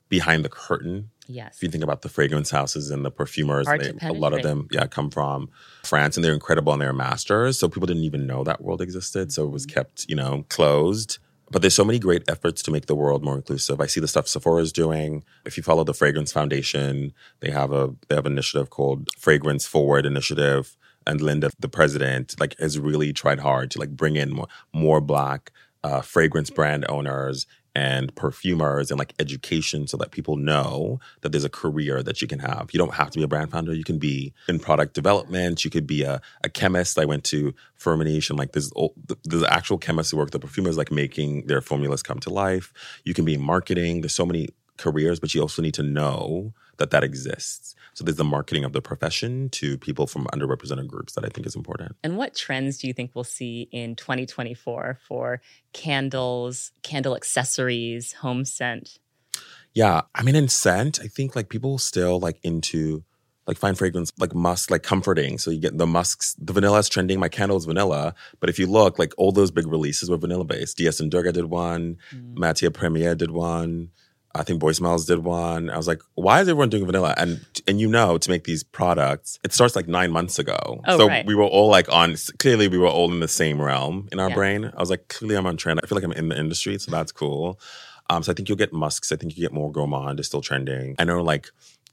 behind 0.08 0.46
the 0.46 0.50
curtain 0.50 1.10
Yes. 1.28 1.58
If 1.58 1.64
you 1.64 1.70
think 1.70 1.84
about 1.84 2.02
the 2.02 2.10
fragrance 2.10 2.50
houses 2.50 2.90
and 2.90 3.04
the 3.04 3.12
perfumers, 3.12 3.68
they, 3.68 3.94
a 4.02 4.14
lot 4.14 4.34
of 4.34 4.44
them, 4.44 4.68
yeah, 4.72 4.88
come 4.88 5.10
from 5.10 5.50
France 5.84 6.18
and 6.18 6.24
they're 6.24 6.34
incredible 6.34 6.74
and 6.74 6.82
they're 6.82 6.94
masters. 6.94 7.58
So 7.60 7.68
people 7.68 7.88
didn't 7.88 8.04
even 8.04 8.26
know 8.26 8.44
that 8.44 8.62
world 8.62 8.82
existed. 8.82 9.32
So 9.32 9.46
it 9.46 9.52
was 9.52 9.66
mm-hmm. 9.66 9.74
kept, 9.74 10.06
you 10.08 10.16
know, 10.16 10.46
closed. 10.50 11.20
But 11.50 11.62
there's 11.62 11.76
so 11.76 11.86
many 11.86 12.00
great 12.00 12.30
efforts 12.30 12.62
to 12.64 12.72
make 12.72 12.88
the 12.88 12.96
world 12.96 13.24
more 13.24 13.36
inclusive. 13.36 13.80
I 13.80 13.86
see 13.86 14.02
the 14.02 14.08
stuff 14.08 14.28
Sephora 14.28 14.62
is 14.62 14.74
doing. 14.74 15.24
If 15.46 15.56
you 15.56 15.64
follow 15.64 15.86
the 15.86 15.94
Fragrance 15.94 16.32
Foundation, 16.32 17.14
they 17.40 17.52
have 17.52 17.72
a 17.72 17.94
they 18.10 18.16
have 18.16 18.26
an 18.26 18.34
initiative 18.34 18.70
called 18.70 19.08
Fragrance 19.18 19.66
Forward 19.66 20.06
Initiative. 20.06 20.76
And 21.06 21.22
Linda, 21.22 21.52
the 21.58 21.70
president, 21.70 22.36
like 22.38 22.58
has 22.60 22.78
really 22.78 23.14
tried 23.14 23.40
hard 23.40 23.72
to 23.72 23.80
like 23.80 23.92
bring 23.92 24.18
in 24.18 24.34
more, 24.34 24.48
more 24.74 25.00
black 25.00 25.54
uh, 25.86 26.02
fragrance 26.02 26.50
brand 26.50 26.86
owners 26.90 27.48
and 27.78 28.16
perfumers 28.16 28.90
and 28.90 28.98
like 28.98 29.14
education 29.20 29.86
so 29.86 29.98
that 29.98 30.10
people 30.10 30.36
know 30.36 31.00
that 31.22 31.32
there's 31.32 31.44
a 31.44 31.50
career 31.50 32.02
that 32.02 32.24
you 32.24 32.28
can 32.28 32.40
have. 32.40 32.70
You 32.74 32.80
don't 32.80 32.96
have 32.96 33.12
to 33.12 33.20
be 33.20 33.24
a 33.24 33.28
brand 33.28 33.52
founder. 33.52 33.72
You 33.72 33.84
can 33.84 34.00
be 34.00 34.34
in 34.50 34.58
product 34.58 34.96
development. 34.96 35.64
You 35.64 35.70
could 35.70 35.86
be 35.86 36.02
a, 36.02 36.20
a 36.44 36.50
chemist. 36.50 36.98
I 36.98 37.06
went 37.06 37.24
to 37.26 37.54
and 37.86 38.32
like 38.40 38.54
there's, 38.54 38.74
there's 39.26 39.44
actual 39.44 39.78
chemists 39.78 40.10
who 40.10 40.18
work 40.18 40.32
the 40.32 40.40
perfumers 40.40 40.76
like 40.76 40.92
making 40.92 41.46
their 41.46 41.62
formulas 41.62 42.02
come 42.02 42.20
to 42.22 42.32
life. 42.32 42.74
You 43.04 43.14
can 43.14 43.26
be 43.26 43.36
in 43.36 43.42
marketing. 43.44 44.02
There's 44.02 44.16
so 44.16 44.26
many 44.26 44.50
careers, 44.78 45.20
but 45.20 45.36
you 45.36 45.42
also 45.42 45.62
need 45.62 45.76
to 45.76 45.84
know 45.84 46.54
that 46.78 46.92
that 46.92 47.04
exists. 47.04 47.76
So 47.94 48.04
there's 48.04 48.18
the 48.18 48.24
marketing 48.24 48.64
of 48.64 48.74
the 48.74 48.82
profession 48.82 49.50
to 49.50 49.78
people 49.78 50.06
from 50.08 50.26
underrepresented 50.28 50.88
groups 50.88 51.14
that 51.14 51.26
I 51.26 51.30
think 51.30 51.48
is 51.48 51.56
important. 51.56 51.96
And 52.04 52.16
what 52.18 52.36
trends 52.36 52.78
do 52.78 52.88
you 52.88 52.94
think 52.94 53.12
we'll 53.14 53.24
see 53.24 53.70
in 53.72 53.96
2024 53.96 55.00
for 55.08 55.42
candles, 55.74 56.72
candle 56.84 57.16
accessories, 57.16 58.14
home 58.14 58.46
scent? 58.46 59.00
Yeah, 59.74 60.02
I 60.16 60.24
mean 60.24 60.36
in 60.36 60.48
scent, 60.48 61.00
I 61.02 61.08
think 61.08 61.36
like 61.36 61.50
people 61.50 61.78
still 61.78 62.20
like 62.20 62.40
into 62.44 63.04
like 63.48 63.58
fine 63.58 63.76
fragrance, 63.76 64.12
like 64.20 64.36
musk, 64.36 64.70
like 64.70 64.84
comforting. 64.84 65.38
So 65.38 65.52
you 65.52 65.60
get 65.60 65.78
the 65.78 65.88
musks, 65.88 66.36
the 66.38 66.52
vanilla 66.52 66.80
is 66.80 66.90
trending. 66.90 67.20
My 67.20 67.30
candle 67.30 67.58
is 67.58 67.66
vanilla. 67.66 68.14
But 68.40 68.50
if 68.50 68.60
you 68.60 68.68
look, 68.68 69.00
like 69.00 69.14
all 69.18 69.32
those 69.32 69.52
big 69.52 69.68
releases 69.68 70.10
were 70.10 70.18
vanilla 70.18 70.44
based. 70.44 70.78
DS 70.78 71.00
and 71.00 71.10
Durga 71.10 71.32
did 71.32 71.46
one, 71.46 71.98
mm. 72.14 72.36
Matière 72.36 72.72
Première 72.72 73.18
did 73.18 73.32
one. 73.32 73.90
I 74.36 74.44
think 74.44 74.60
Boy 74.60 74.72
Smells 74.72 75.06
did 75.06 75.20
one. 75.20 75.70
I 75.70 75.78
was 75.78 75.88
like, 75.88 76.02
why 76.16 76.42
is 76.42 76.48
everyone 76.48 76.70
doing 76.70 76.86
vanilla? 76.86 77.14
And 77.18 77.46
and 77.68 77.80
you 77.80 77.88
know, 77.88 78.18
to 78.18 78.30
make 78.30 78.44
these 78.44 78.64
products, 78.64 79.40
it 79.44 79.54
starts 79.54 79.76
like 79.76 79.88
nine 79.88 80.12
months 80.12 80.38
ago. 80.38 80.82
Oh, 80.86 80.98
so 80.98 81.08
right. 81.08 81.26
we 81.26 81.36
were 81.36 81.44
all 81.44 81.70
like 81.70 81.92
on. 81.92 82.16
Clearly, 82.40 82.68
we 82.68 82.78
were 82.78 82.88
all 82.88 83.12
in 83.12 83.20
the 83.20 83.28
same 83.28 83.62
realm 83.62 84.08
in 84.12 84.20
our 84.20 84.30
yeah. 84.30 84.36
brain. 84.36 84.72
I 84.76 84.80
was 84.80 84.90
like, 84.90 85.08
clearly, 85.08 85.38
I'm 85.38 85.48
on 85.48 85.58
trend. 85.58 85.80
I 85.84 85.88
feel 85.88 85.96
like 85.96 86.06
I'm 86.06 86.12
in 86.12 86.30
the 86.30 86.38
industry, 86.38 86.78
so 86.78 86.92
that's 86.92 87.12
cool. 87.12 87.60
Um, 88.10 88.24
so 88.24 88.32
I 88.32 88.36
think 88.36 88.48
you'll 88.48 88.58
get 88.58 88.72
musks. 88.72 89.12
I 89.12 89.16
think 89.16 89.36
you 89.36 89.44
get 89.44 89.54
more 89.54 89.72
gourmand 89.72 90.20
is 90.20 90.28
still 90.28 90.42
trending. 90.42 90.96
I 91.00 91.04
know 91.04 91.22
like 91.22 91.50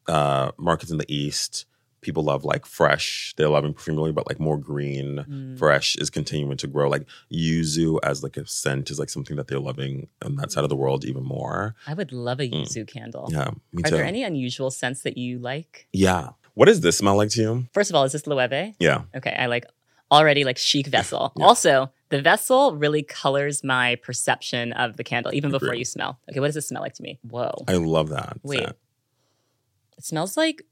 uh, 0.06 0.52
markets 0.58 0.90
in 0.90 0.98
the 0.98 1.12
east 1.12 1.66
people 2.04 2.22
love 2.22 2.44
like 2.44 2.66
fresh. 2.66 3.34
They're 3.36 3.48
loving 3.48 3.74
perfumery, 3.74 4.12
but 4.12 4.28
like 4.28 4.38
more 4.38 4.58
green, 4.58 5.24
mm. 5.28 5.58
fresh 5.58 5.96
is 5.96 6.10
continuing 6.10 6.56
to 6.58 6.66
grow. 6.66 6.88
Like 6.88 7.06
yuzu 7.32 7.98
as 8.02 8.22
like 8.22 8.36
a 8.36 8.46
scent 8.46 8.90
is 8.90 8.98
like 8.98 9.10
something 9.10 9.36
that 9.36 9.48
they're 9.48 9.58
loving 9.58 10.08
on 10.24 10.36
that 10.36 10.52
side 10.52 10.64
of 10.64 10.70
the 10.70 10.76
world 10.76 11.04
even 11.04 11.24
more. 11.24 11.74
I 11.86 11.94
would 11.94 12.12
love 12.12 12.40
a 12.40 12.48
mm. 12.48 12.62
yuzu 12.62 12.82
mm. 12.82 12.88
candle. 12.88 13.28
Yeah, 13.30 13.50
me 13.72 13.82
too. 13.82 13.88
Are 13.88 13.90
too. 13.90 13.96
there 13.96 14.04
any 14.04 14.22
unusual 14.22 14.70
scents 14.70 15.02
that 15.02 15.16
you 15.16 15.38
like? 15.38 15.88
Yeah. 15.92 16.30
What 16.54 16.66
does 16.66 16.80
this 16.82 16.98
smell 16.98 17.16
like 17.16 17.30
to 17.30 17.40
you? 17.40 17.66
First 17.72 17.90
of 17.90 17.96
all, 17.96 18.04
is 18.04 18.12
this 18.12 18.26
Loewe? 18.26 18.74
Yeah. 18.78 19.02
Okay, 19.16 19.34
I 19.36 19.46
like 19.46 19.66
already 20.10 20.44
like 20.44 20.58
chic 20.58 20.86
vessel. 20.86 21.32
yeah. 21.36 21.44
Also, 21.44 21.90
the 22.10 22.22
vessel 22.22 22.76
really 22.76 23.02
colors 23.02 23.64
my 23.64 23.96
perception 23.96 24.72
of 24.72 24.96
the 24.96 25.04
candle 25.04 25.34
even 25.34 25.50
before 25.50 25.74
you 25.74 25.84
smell. 25.84 26.20
Okay, 26.30 26.40
what 26.40 26.46
does 26.46 26.54
this 26.54 26.68
smell 26.68 26.82
like 26.82 26.94
to 26.94 27.02
me? 27.02 27.18
Whoa. 27.22 27.52
I 27.66 27.74
love 27.74 28.10
that. 28.10 28.38
Wait. 28.42 28.60
Scent. 28.60 28.76
It 29.98 30.04
smells 30.04 30.36
like 30.36 30.62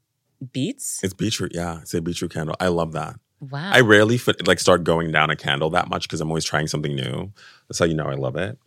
beets? 0.51 1.03
It's 1.03 1.13
beetroot. 1.13 1.53
Yeah, 1.53 1.81
it's 1.81 1.93
a 1.93 2.01
beetroot 2.01 2.33
candle. 2.33 2.55
I 2.59 2.67
love 2.67 2.91
that. 2.93 3.15
Wow. 3.39 3.71
I 3.73 3.81
rarely 3.81 4.17
fit, 4.17 4.47
like 4.47 4.59
start 4.59 4.83
going 4.83 5.11
down 5.11 5.29
a 5.29 5.35
candle 5.35 5.69
that 5.71 5.89
much 5.89 6.03
because 6.03 6.21
I'm 6.21 6.29
always 6.29 6.45
trying 6.45 6.67
something 6.67 6.95
new. 6.95 7.31
That's 7.67 7.79
how 7.79 7.85
you 7.85 7.93
know 7.93 8.07
I 8.07 8.15
love 8.15 8.35
it. 8.35 8.57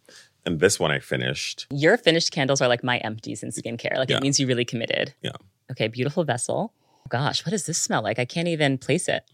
And 0.44 0.60
this 0.60 0.78
one 0.78 0.90
I 0.90 0.98
finished. 1.00 1.66
Your 1.70 1.96
finished 1.96 2.30
candles 2.30 2.60
are 2.60 2.68
like 2.68 2.84
my 2.84 2.98
empties 2.98 3.42
in 3.42 3.50
skincare. 3.50 3.96
Like 3.96 4.10
yeah. 4.10 4.18
it 4.18 4.22
means 4.22 4.38
you 4.38 4.46
really 4.46 4.64
committed. 4.64 5.14
Yeah. 5.22 5.32
Okay, 5.70 5.88
beautiful 5.88 6.24
vessel. 6.24 6.72
Gosh, 7.08 7.44
what 7.44 7.50
does 7.50 7.66
this 7.66 7.78
smell 7.78 8.02
like? 8.02 8.18
I 8.18 8.24
can't 8.24 8.48
even 8.48 8.78
place 8.78 9.08
it. 9.08 9.24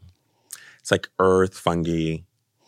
It's 0.81 0.90
like 0.90 1.09
earth, 1.18 1.57
fungi, 1.57 2.18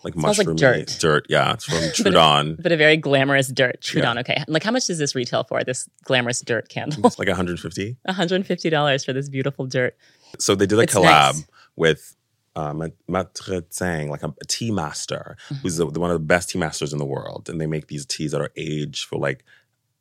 like 0.05 0.17
mushroom 0.17 0.49
like 0.49 0.57
dirt. 0.57 0.97
Dirt, 1.01 1.27
yeah. 1.29 1.55
It's 1.55 1.65
from 1.65 1.79
Trudon. 1.79 2.57
but, 2.57 2.61
a, 2.61 2.63
but, 2.63 2.73
a, 2.73 2.77
very 2.77 2.97
glamorous 2.97 3.49
dirt. 3.49 3.81
Trudon, 3.81 4.15
yeah. 4.15 4.21
okay. 4.21 4.45
Like 4.47 4.63
how 4.63 4.71
much 4.71 4.87
does 4.87 4.99
this 4.99 5.15
retail 5.15 5.45
for, 5.45 5.65
this 5.65 5.89
glamorous 6.05 6.41
dirt 6.41 6.69
candle? 6.69 7.07
It's 7.07 7.19
like 7.19 7.29
150 7.29 7.97
$150 8.09 9.05
for 9.05 9.13
this 9.13 9.29
beautiful 9.29 9.67
dirt. 9.67 9.97
So 10.39 10.55
they 10.55 10.67
did 10.67 10.79
a 10.79 10.83
it's 10.83 10.95
collab 10.95 11.35
nice. 11.35 11.45
with 11.77 12.17
um, 12.57 12.93
Maitre 13.09 13.63
Tsang, 13.63 14.11
like 14.11 14.23
a, 14.23 14.29
a 14.29 14.45
tea 14.47 14.71
master, 14.71 15.37
mm-hmm. 15.47 15.55
who's 15.63 15.77
the, 15.77 15.91
the, 15.91 16.01
one 16.01 16.11
of 16.11 16.15
the 16.15 16.25
best 16.25 16.51
tea 16.51 16.59
masters 16.59 16.93
in 16.93 16.99
the 16.99 17.05
world. 17.05 17.49
And 17.49 17.61
they 17.61 17.67
make 17.67 17.89
these 17.89 18.07
teas 18.07 18.33
that 18.33 18.41
are 18.41 18.51
aged 18.57 19.07
for 19.07 19.19
like 19.19 19.45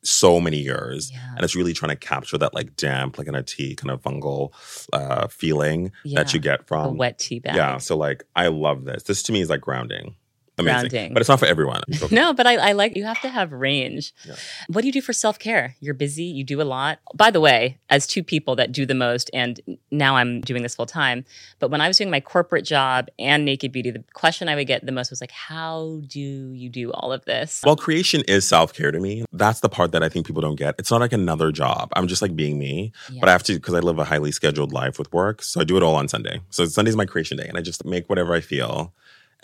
so 0.04 0.40
many 0.40 0.58
years 0.58 1.10
yeah. 1.10 1.34
and 1.34 1.44
it's 1.44 1.56
really 1.56 1.72
trying 1.72 1.90
to 1.90 1.96
capture 1.96 2.38
that 2.38 2.54
like 2.54 2.76
damp 2.76 3.18
like 3.18 3.26
in 3.26 3.34
a 3.34 3.42
tea 3.42 3.74
kind 3.74 3.90
of 3.90 4.00
fungal 4.02 4.52
uh 4.92 5.26
feeling 5.28 5.90
yeah. 6.04 6.22
that 6.22 6.34
you 6.34 6.40
get 6.40 6.66
from 6.66 6.86
a 6.86 6.92
wet 6.92 7.18
tea 7.18 7.38
bag 7.38 7.56
yeah 7.56 7.78
so 7.78 7.96
like 7.96 8.24
i 8.36 8.48
love 8.48 8.84
this 8.84 9.04
this 9.04 9.22
to 9.22 9.32
me 9.32 9.40
is 9.40 9.50
like 9.50 9.60
grounding 9.60 10.14
Amazing. 10.58 10.88
grounding. 10.90 11.14
But 11.14 11.20
it's 11.20 11.28
not 11.28 11.40
for 11.40 11.46
everyone. 11.46 11.82
no, 12.10 12.32
but 12.32 12.46
I, 12.46 12.56
I, 12.56 12.72
like 12.72 12.96
you 12.96 13.04
have 13.04 13.20
to 13.22 13.28
have 13.28 13.52
range. 13.52 14.12
Yeah. 14.24 14.36
What 14.68 14.82
do 14.82 14.86
you 14.86 14.92
do 14.92 15.00
for 15.00 15.12
self 15.12 15.38
care? 15.38 15.74
You're 15.80 15.94
busy, 15.94 16.24
you 16.24 16.44
do 16.44 16.60
a 16.60 16.64
lot. 16.64 17.00
By 17.14 17.30
the 17.30 17.40
way, 17.40 17.78
as 17.90 18.06
two 18.06 18.22
people 18.22 18.54
that 18.56 18.70
do 18.70 18.86
the 18.86 18.94
most, 18.94 19.30
and 19.34 19.60
now 19.90 20.16
I'm 20.16 20.40
doing 20.40 20.62
this 20.62 20.76
full 20.76 20.86
time, 20.86 21.24
but 21.58 21.70
when 21.70 21.80
I 21.80 21.88
was 21.88 21.98
doing 21.98 22.10
my 22.10 22.20
corporate 22.20 22.64
job 22.64 23.08
and 23.18 23.44
Naked 23.44 23.72
Beauty, 23.72 23.90
the 23.90 24.04
question 24.14 24.48
I 24.48 24.54
would 24.54 24.66
get 24.66 24.86
the 24.86 24.92
most 24.92 25.10
was 25.10 25.20
like, 25.20 25.32
how 25.32 26.00
do 26.06 26.20
you 26.20 26.68
do 26.68 26.92
all 26.92 27.12
of 27.12 27.24
this? 27.24 27.62
Well, 27.64 27.76
creation 27.76 28.22
is 28.28 28.46
self 28.46 28.72
care 28.72 28.92
to 28.92 29.00
me. 29.00 29.24
That's 29.32 29.60
the 29.60 29.68
part 29.68 29.92
that 29.92 30.02
I 30.02 30.08
think 30.08 30.26
people 30.26 30.42
don't 30.42 30.56
get. 30.56 30.76
It's 30.78 30.90
not 30.90 31.00
like 31.00 31.12
another 31.12 31.50
job. 31.50 31.90
I'm 31.96 32.06
just 32.06 32.22
like 32.22 32.36
being 32.36 32.58
me, 32.58 32.92
yeah. 33.10 33.20
but 33.20 33.28
I 33.28 33.32
have 33.32 33.42
to, 33.44 33.54
because 33.54 33.74
I 33.74 33.80
live 33.80 33.98
a 33.98 34.04
highly 34.04 34.30
scheduled 34.30 34.72
life 34.72 34.98
with 34.98 35.12
work. 35.12 35.42
So 35.42 35.60
I 35.60 35.64
do 35.64 35.76
it 35.76 35.82
all 35.82 35.96
on 35.96 36.08
Sunday. 36.08 36.40
So 36.50 36.64
Sunday's 36.66 36.96
my 36.96 37.06
creation 37.06 37.36
day, 37.36 37.48
and 37.48 37.58
I 37.58 37.60
just 37.60 37.84
make 37.84 38.08
whatever 38.08 38.34
I 38.34 38.40
feel 38.40 38.92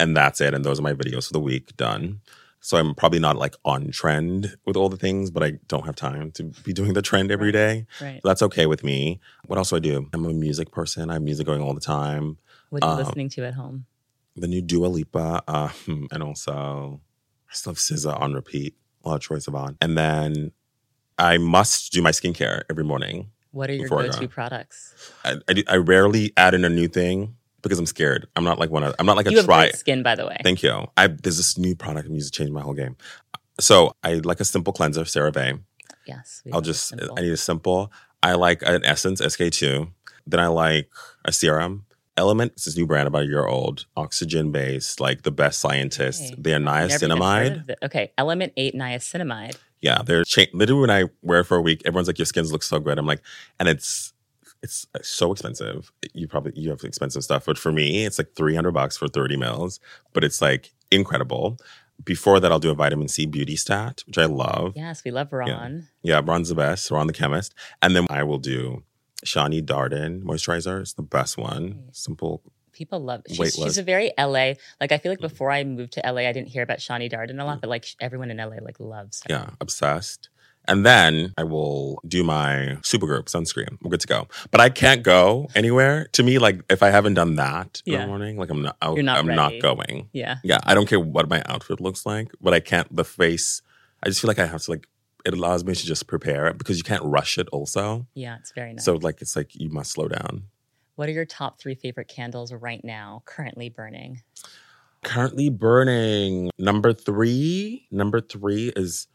and 0.01 0.17
that's 0.17 0.41
it. 0.41 0.55
And 0.55 0.65
those 0.65 0.81
are 0.81 0.83
my 0.83 0.95
videos 0.95 1.27
for 1.27 1.35
the 1.35 1.41
week 1.41 1.77
done. 1.77 2.21
So 2.61 2.77
I'm 2.77 2.95
probably 2.95 3.21
not 3.21 3.37
like 3.37 3.55
on 3.65 3.91
trend 3.91 4.57
with 4.67 4.77
all 4.77 4.89
the 4.89 4.97
things, 4.97 5.31
but 5.31 5.43
I 5.43 5.53
don't 5.69 5.87
have 5.87 5.97
time 5.97 6.31
to 6.33 6.45
be 6.65 6.73
doing 6.73 6.93
the 6.93 7.03
trend 7.03 7.31
every 7.31 7.53
day. 7.53 7.87
Right. 8.01 8.21
That's 8.25 8.43
okay 8.43 8.67
with 8.67 8.85
me. 8.85 9.21
What 9.47 9.57
else 9.59 9.71
do 9.71 9.77
I 9.77 9.79
do? 9.79 10.09
I'm 10.13 10.27
a 10.27 10.33
music 10.33 10.71
person. 10.71 11.11
I 11.11 11.15
have 11.15 11.23
music 11.23 11.47
going 11.47 11.63
all 11.63 11.75
the 11.75 11.81
time. 11.81 12.39
What 12.69 12.83
are 12.85 12.87
you 12.87 12.93
um, 12.93 12.99
listening 12.99 13.29
to 13.31 13.47
at 13.47 13.55
home? 13.55 13.87
The 14.37 14.47
new 14.47 14.61
Dua 14.61 14.87
Lipa, 14.87 15.43
uh, 15.49 15.71
and 15.87 16.23
also 16.23 17.01
I 17.51 17.55
still 17.55 17.73
have 17.73 17.79
SZA 17.79 18.21
on 18.21 18.35
repeat. 18.35 18.75
A 19.03 19.09
lot 19.09 19.15
of 19.15 19.23
Troye 19.27 19.43
Sivan, 19.43 19.79
and 19.81 19.97
then 19.97 20.53
I 21.17 21.39
must 21.39 21.91
do 21.91 22.03
my 22.03 22.11
skincare 22.11 22.65
every 22.69 22.85
morning. 22.85 23.31
What 23.51 23.71
are 23.71 23.73
your 23.73 23.89
go-to 23.89 24.29
products? 24.29 24.95
I, 25.25 25.37
I, 25.49 25.65
I 25.69 25.77
rarely 25.77 26.35
add 26.37 26.53
in 26.53 26.67
a 26.67 26.69
new 26.69 26.87
thing 26.87 27.37
because 27.63 27.79
I'm 27.79 27.87
scared. 27.87 28.27
I'm 28.37 28.45
not 28.45 28.59
like 28.59 28.71
one 28.71 28.83
of. 28.83 28.95
I'm 28.99 29.07
not 29.07 29.17
like 29.17 29.27
a 29.27 29.33
you 29.33 29.43
try. 29.43 29.71
Skin, 29.71 30.03
by 30.03 30.15
the 30.15 30.27
way. 30.27 30.37
Thank 30.43 30.63
you. 30.63 30.87
I 30.97 31.09
there's 31.09 31.37
this 31.37 31.59
new 31.59 31.75
product 31.75 32.09
I'm 32.09 32.15
using 32.15 32.31
to 32.31 32.37
change 32.37 32.51
my 32.51 32.61
whole 32.61 32.75
game. 32.75 32.97
So 33.59 33.95
I 34.03 34.15
like 34.15 34.41
a 34.41 34.45
simple 34.45 34.73
cleanser, 34.73 35.03
CeraVe. 35.03 35.61
Yes. 36.07 36.43
I'll 36.53 36.61
just. 36.61 36.95
I 37.17 37.21
need 37.21 37.33
a 37.33 37.37
simple. 37.37 37.93
I 38.23 38.35
like 38.35 38.63
an 38.63 38.85
essence, 38.85 39.21
SK2. 39.21 39.91
Then 40.27 40.41
I 40.41 40.49
like 40.49 40.91
a 41.25 41.33
serum. 41.33 41.87
Element, 42.17 42.53
it's 42.53 42.67
this 42.67 42.77
new 42.77 42.87
brand 42.87 43.09
about 43.09 43.23
a 43.23 43.27
year 43.27 43.47
old, 43.47 43.87
oxygen 43.97 44.53
based, 44.53 45.01
like 45.01 45.23
the 45.23 45.31
best 45.31 45.59
scientists. 45.59 46.33
Okay. 46.33 46.35
They're 46.39 46.59
niacinamide. 46.59 47.75
Okay, 47.83 48.13
Element 48.19 48.53
8 48.59 48.75
niacinamide. 48.75 49.57
Yeah, 49.81 50.03
they're 50.05 50.25
cha- 50.25 50.47
literally 50.53 50.83
when 50.83 50.91
I 50.91 51.05
wear 51.23 51.41
it 51.41 51.45
for 51.45 51.57
a 51.57 51.63
week, 51.63 51.81
everyone's 51.87 52.09
like, 52.09 52.19
your 52.19 52.27
skin 52.27 52.45
looks 52.49 52.67
so 52.67 52.79
good. 52.79 52.99
I'm 52.99 53.07
like, 53.07 53.23
and 53.59 53.69
it's 53.69 54.13
it's 54.63 54.87
uh, 54.95 54.99
so 55.03 55.33
expensive. 55.33 55.93
You 56.13 56.29
probably 56.29 56.53
you 56.55 56.71
have 56.71 56.85
expensive 56.85 57.25
stuff, 57.25 57.47
but 57.47 57.59
for 57.59 57.73
me, 57.73 58.05
it's 58.05 58.19
like 58.19 58.35
300 58.35 58.73
bucks 58.73 58.97
for 58.97 59.09
30 59.09 59.37
mils, 59.37 59.81
but 60.13 60.25
it's 60.25 60.41
like 60.43 60.73
incredible. 60.91 61.59
Before 62.03 62.41
that, 62.41 62.51
I'll 62.51 62.59
do 62.59 62.71
a 62.71 62.75
vitamin 62.75 63.09
C 63.09 63.27
BeautyStat, 63.27 64.07
which 64.07 64.17
I 64.17 64.25
love. 64.25 64.73
Yes, 64.75 65.05
we 65.05 65.11
love 65.11 65.33
Ron. 65.33 65.89
Yeah, 66.03 66.17
yeah 66.17 66.23
Ron's 66.25 66.49
the 66.49 66.55
best. 66.55 66.91
Ron 66.91 67.07
the 67.07 67.13
chemist. 67.13 67.55
And 67.83 67.95
then 67.95 68.07
I 68.09 68.23
will 68.23 68.39
do 68.39 68.85
Shani 69.25 69.63
Darden 69.63 70.23
moisturizer. 70.23 70.81
It's 70.81 70.95
the 70.95 71.03
best 71.03 71.37
one. 71.37 71.89
Simple. 71.93 72.43
People 72.73 73.01
love. 73.01 73.23
She's, 73.29 73.55
she's 73.55 73.77
a 73.77 73.83
very 73.83 74.13
LA. 74.19 74.55
Like 74.81 74.93
I 74.93 74.99
feel 74.99 75.13
like 75.13 75.21
before 75.21 75.51
I 75.51 75.65
moved 75.65 75.93
to 75.95 76.03
LA, 76.05 76.23
I 76.23 76.33
didn't 76.33 76.49
hear 76.49 76.63
about 76.63 76.79
Shani 76.79 77.13
Darden 77.13 77.39
a 77.39 77.45
lot, 77.45 77.59
mm. 77.59 77.61
but 77.61 77.69
like 77.69 77.87
everyone 78.01 78.31
in 78.31 78.39
LA 78.39 78.57
like 78.63 78.81
loves. 78.81 79.23
Her. 79.29 79.35
Yeah, 79.35 79.51
obsessed. 79.61 80.30
And 80.71 80.87
then 80.87 81.35
I 81.37 81.43
will 81.43 82.01
do 82.07 82.23
my 82.23 82.79
Supergoop 82.83 83.25
sunscreen. 83.25 83.77
I'm 83.83 83.91
good 83.91 84.01
to 84.01 84.07
go. 84.07 84.29
But 84.53 84.61
I 84.61 84.71
can't 84.71 85.03
go 85.03 85.49
anywhere. 85.57 86.09
To 86.13 86.23
me, 86.23 86.39
like 86.39 86.63
if 86.71 86.83
I 86.83 86.91
haven't 86.91 87.15
done 87.15 87.35
that 87.35 87.83
yeah. 87.85 87.97
in 87.97 88.01
the 88.03 88.07
morning, 88.07 88.37
like 88.37 88.51
I'm 88.51 88.63
not, 88.63 88.77
I, 88.81 88.93
You're 88.93 89.03
not 89.03 89.19
I'm 89.19 89.27
ready. 89.27 89.37
not 89.37 89.53
going. 89.61 90.09
Yeah. 90.13 90.37
Yeah. 90.45 90.59
I 90.63 90.75
don't 90.75 90.87
care 90.87 91.01
what 91.01 91.29
my 91.29 91.43
outfit 91.47 91.81
looks 91.81 92.07
like, 92.07 92.31
but 92.41 92.55
I 92.55 92.61
can't 92.61 92.95
the 92.95 93.05
face. 93.05 93.63
I 94.03 94.09
just 94.09 94.21
feel 94.21 94.29
like 94.29 94.39
I 94.39 94.47
have 94.47 94.63
to 94.63 94.71
like 94.71 94.87
it 95.25 95.35
allows 95.35 95.65
me 95.65 95.75
to 95.75 95.87
just 95.87 96.07
prepare 96.07 96.47
it 96.47 96.57
because 96.57 96.79
you 96.79 96.85
can't 96.85 97.05
rush 97.05 97.37
it 97.37 97.49
also. 97.51 98.07
Yeah, 98.15 98.37
it's 98.39 98.53
very 98.53 98.73
nice. 98.73 98.85
So 98.85 98.95
like 98.95 99.21
it's 99.21 99.37
like 99.37 99.51
you 99.55 99.71
must 99.71 99.91
slow 99.91 100.09
down. 100.09 100.45
What 100.95 101.09
are 101.09 101.13
your 101.13 101.25
top 101.25 101.59
three 101.59 101.75
favorite 101.75 102.09
candles 102.09 102.53
right 102.53 102.85
now, 102.85 103.23
currently 103.25 103.71
burning? 103.71 104.23
Currently 105.03 105.49
burning. 105.49 106.51
Number 106.59 106.93
three. 106.93 107.87
Number 107.91 108.21
three 108.21 108.71
is 108.77 109.09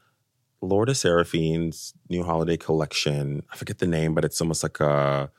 L'Or 0.65 0.85
de 0.85 0.95
Seraphine's 0.95 1.93
new 2.09 2.23
holiday 2.23 2.57
collection. 2.57 3.43
I 3.51 3.55
forget 3.55 3.79
the 3.79 3.87
name, 3.87 4.13
but 4.13 4.25
it's 4.25 4.41
almost 4.41 4.63
like 4.63 4.79
a 4.79 5.31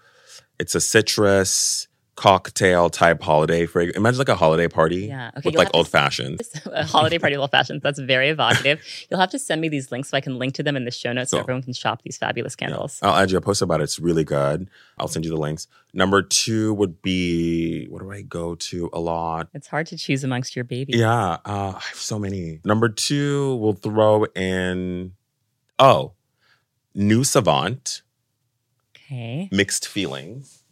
it's 0.58 0.74
a 0.74 0.80
citrus 0.80 1.88
cocktail 2.16 2.88
type 2.88 3.22
holiday 3.22 3.66
fragrance. 3.66 3.96
Imagine 3.96 4.18
like 4.18 4.28
a 4.30 4.34
holiday 4.34 4.68
party 4.68 5.06
yeah. 5.06 5.30
okay, 5.36 5.50
with 5.50 5.54
like 5.54 5.68
old 5.74 5.86
fashioned. 5.86 6.40
A 6.72 6.84
holiday 6.84 7.18
party 7.18 7.36
with 7.36 7.42
old 7.42 7.50
fashioned. 7.50 7.82
That's 7.82 7.98
very 7.98 8.30
evocative. 8.30 8.82
You'll 9.10 9.20
have 9.20 9.30
to 9.30 9.38
send 9.38 9.60
me 9.60 9.68
these 9.68 9.92
links 9.92 10.08
so 10.08 10.16
I 10.16 10.20
can 10.20 10.38
link 10.38 10.54
to 10.54 10.62
them 10.62 10.76
in 10.76 10.84
the 10.84 10.90
show 10.90 11.12
notes 11.12 11.30
so, 11.30 11.36
so 11.36 11.40
everyone 11.42 11.62
can 11.62 11.74
shop 11.74 12.02
these 12.02 12.16
fabulous 12.16 12.56
candles. 12.56 12.98
Yeah. 13.02 13.10
I'll 13.10 13.22
add 13.22 13.30
you 13.30 13.38
a 13.38 13.40
post 13.40 13.62
about 13.62 13.80
it. 13.80 13.84
It's 13.84 13.98
really 13.98 14.24
good. 14.24 14.68
I'll 14.98 15.08
send 15.08 15.24
you 15.24 15.30
the 15.30 15.36
links. 15.36 15.68
Number 15.92 16.22
two 16.22 16.74
would 16.74 17.02
be 17.02 17.86
what 17.88 18.00
do 18.00 18.10
I 18.10 18.22
go 18.22 18.54
to 18.54 18.90
a 18.92 19.00
lot? 19.00 19.48
It's 19.54 19.68
hard 19.68 19.86
to 19.88 19.96
choose 19.98 20.24
amongst 20.24 20.56
your 20.56 20.64
babies. 20.64 20.96
Yeah. 20.96 21.38
Uh, 21.44 21.74
I 21.76 21.80
have 21.80 21.96
so 21.96 22.18
many. 22.18 22.60
Number 22.64 22.88
two, 22.88 23.56
we'll 23.56 23.74
throw 23.74 24.24
in 24.34 25.12
oh, 25.78 26.12
New 26.94 27.24
Savant. 27.24 28.02
Okay. 28.96 29.48
Mixed 29.52 29.86
feelings. 29.86 30.62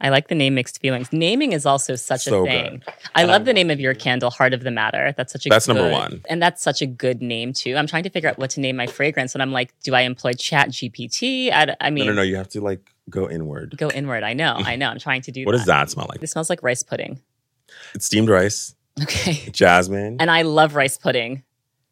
I 0.00 0.10
like 0.10 0.28
the 0.28 0.34
name 0.34 0.54
Mixed 0.54 0.80
Feelings. 0.80 1.10
Naming 1.10 1.52
is 1.52 1.64
also 1.64 1.94
such 1.94 2.24
so 2.24 2.42
a 2.42 2.46
thing. 2.46 2.82
Good. 2.84 2.94
I 3.14 3.24
love 3.24 3.46
the 3.46 3.54
name 3.54 3.70
of 3.70 3.80
your 3.80 3.94
candle, 3.94 4.30
Heart 4.30 4.52
of 4.52 4.62
the 4.62 4.70
Matter. 4.70 5.14
That's 5.16 5.32
such 5.32 5.46
a 5.46 5.48
good. 5.48 5.54
that's 5.54 5.66
good, 5.66 5.76
number 5.76 5.90
one, 5.90 6.20
and 6.28 6.42
that's 6.42 6.62
such 6.62 6.82
a 6.82 6.86
good 6.86 7.22
name 7.22 7.54
too. 7.54 7.76
I'm 7.76 7.86
trying 7.86 8.02
to 8.02 8.10
figure 8.10 8.28
out 8.28 8.36
what 8.38 8.50
to 8.50 8.60
name 8.60 8.76
my 8.76 8.86
fragrance, 8.86 9.34
and 9.34 9.40
I'm 9.40 9.52
like, 9.52 9.72
do 9.84 9.94
I 9.94 10.02
employ 10.02 10.34
Chat 10.34 10.68
GPT? 10.68 11.50
I, 11.50 11.74
I 11.80 11.88
mean, 11.88 12.04
no, 12.04 12.12
no, 12.12 12.16
no. 12.16 12.22
You 12.22 12.36
have 12.36 12.48
to 12.50 12.60
like 12.60 12.92
go 13.08 13.30
inward. 13.30 13.74
Go 13.78 13.88
inward. 13.88 14.22
I 14.22 14.34
know. 14.34 14.54
I 14.58 14.76
know. 14.76 14.90
I'm 14.90 14.98
trying 14.98 15.22
to 15.22 15.32
do. 15.32 15.46
what 15.46 15.52
that. 15.52 15.58
does 15.58 15.66
that 15.66 15.90
smell 15.90 16.06
like? 16.10 16.22
It 16.22 16.26
smells 16.26 16.50
like 16.50 16.62
rice 16.62 16.82
pudding. 16.82 17.20
It's 17.94 18.04
steamed 18.04 18.28
rice. 18.28 18.74
Okay. 19.02 19.50
Jasmine. 19.50 20.18
And 20.20 20.30
I 20.30 20.42
love 20.42 20.74
rice 20.74 20.98
pudding. 20.98 21.42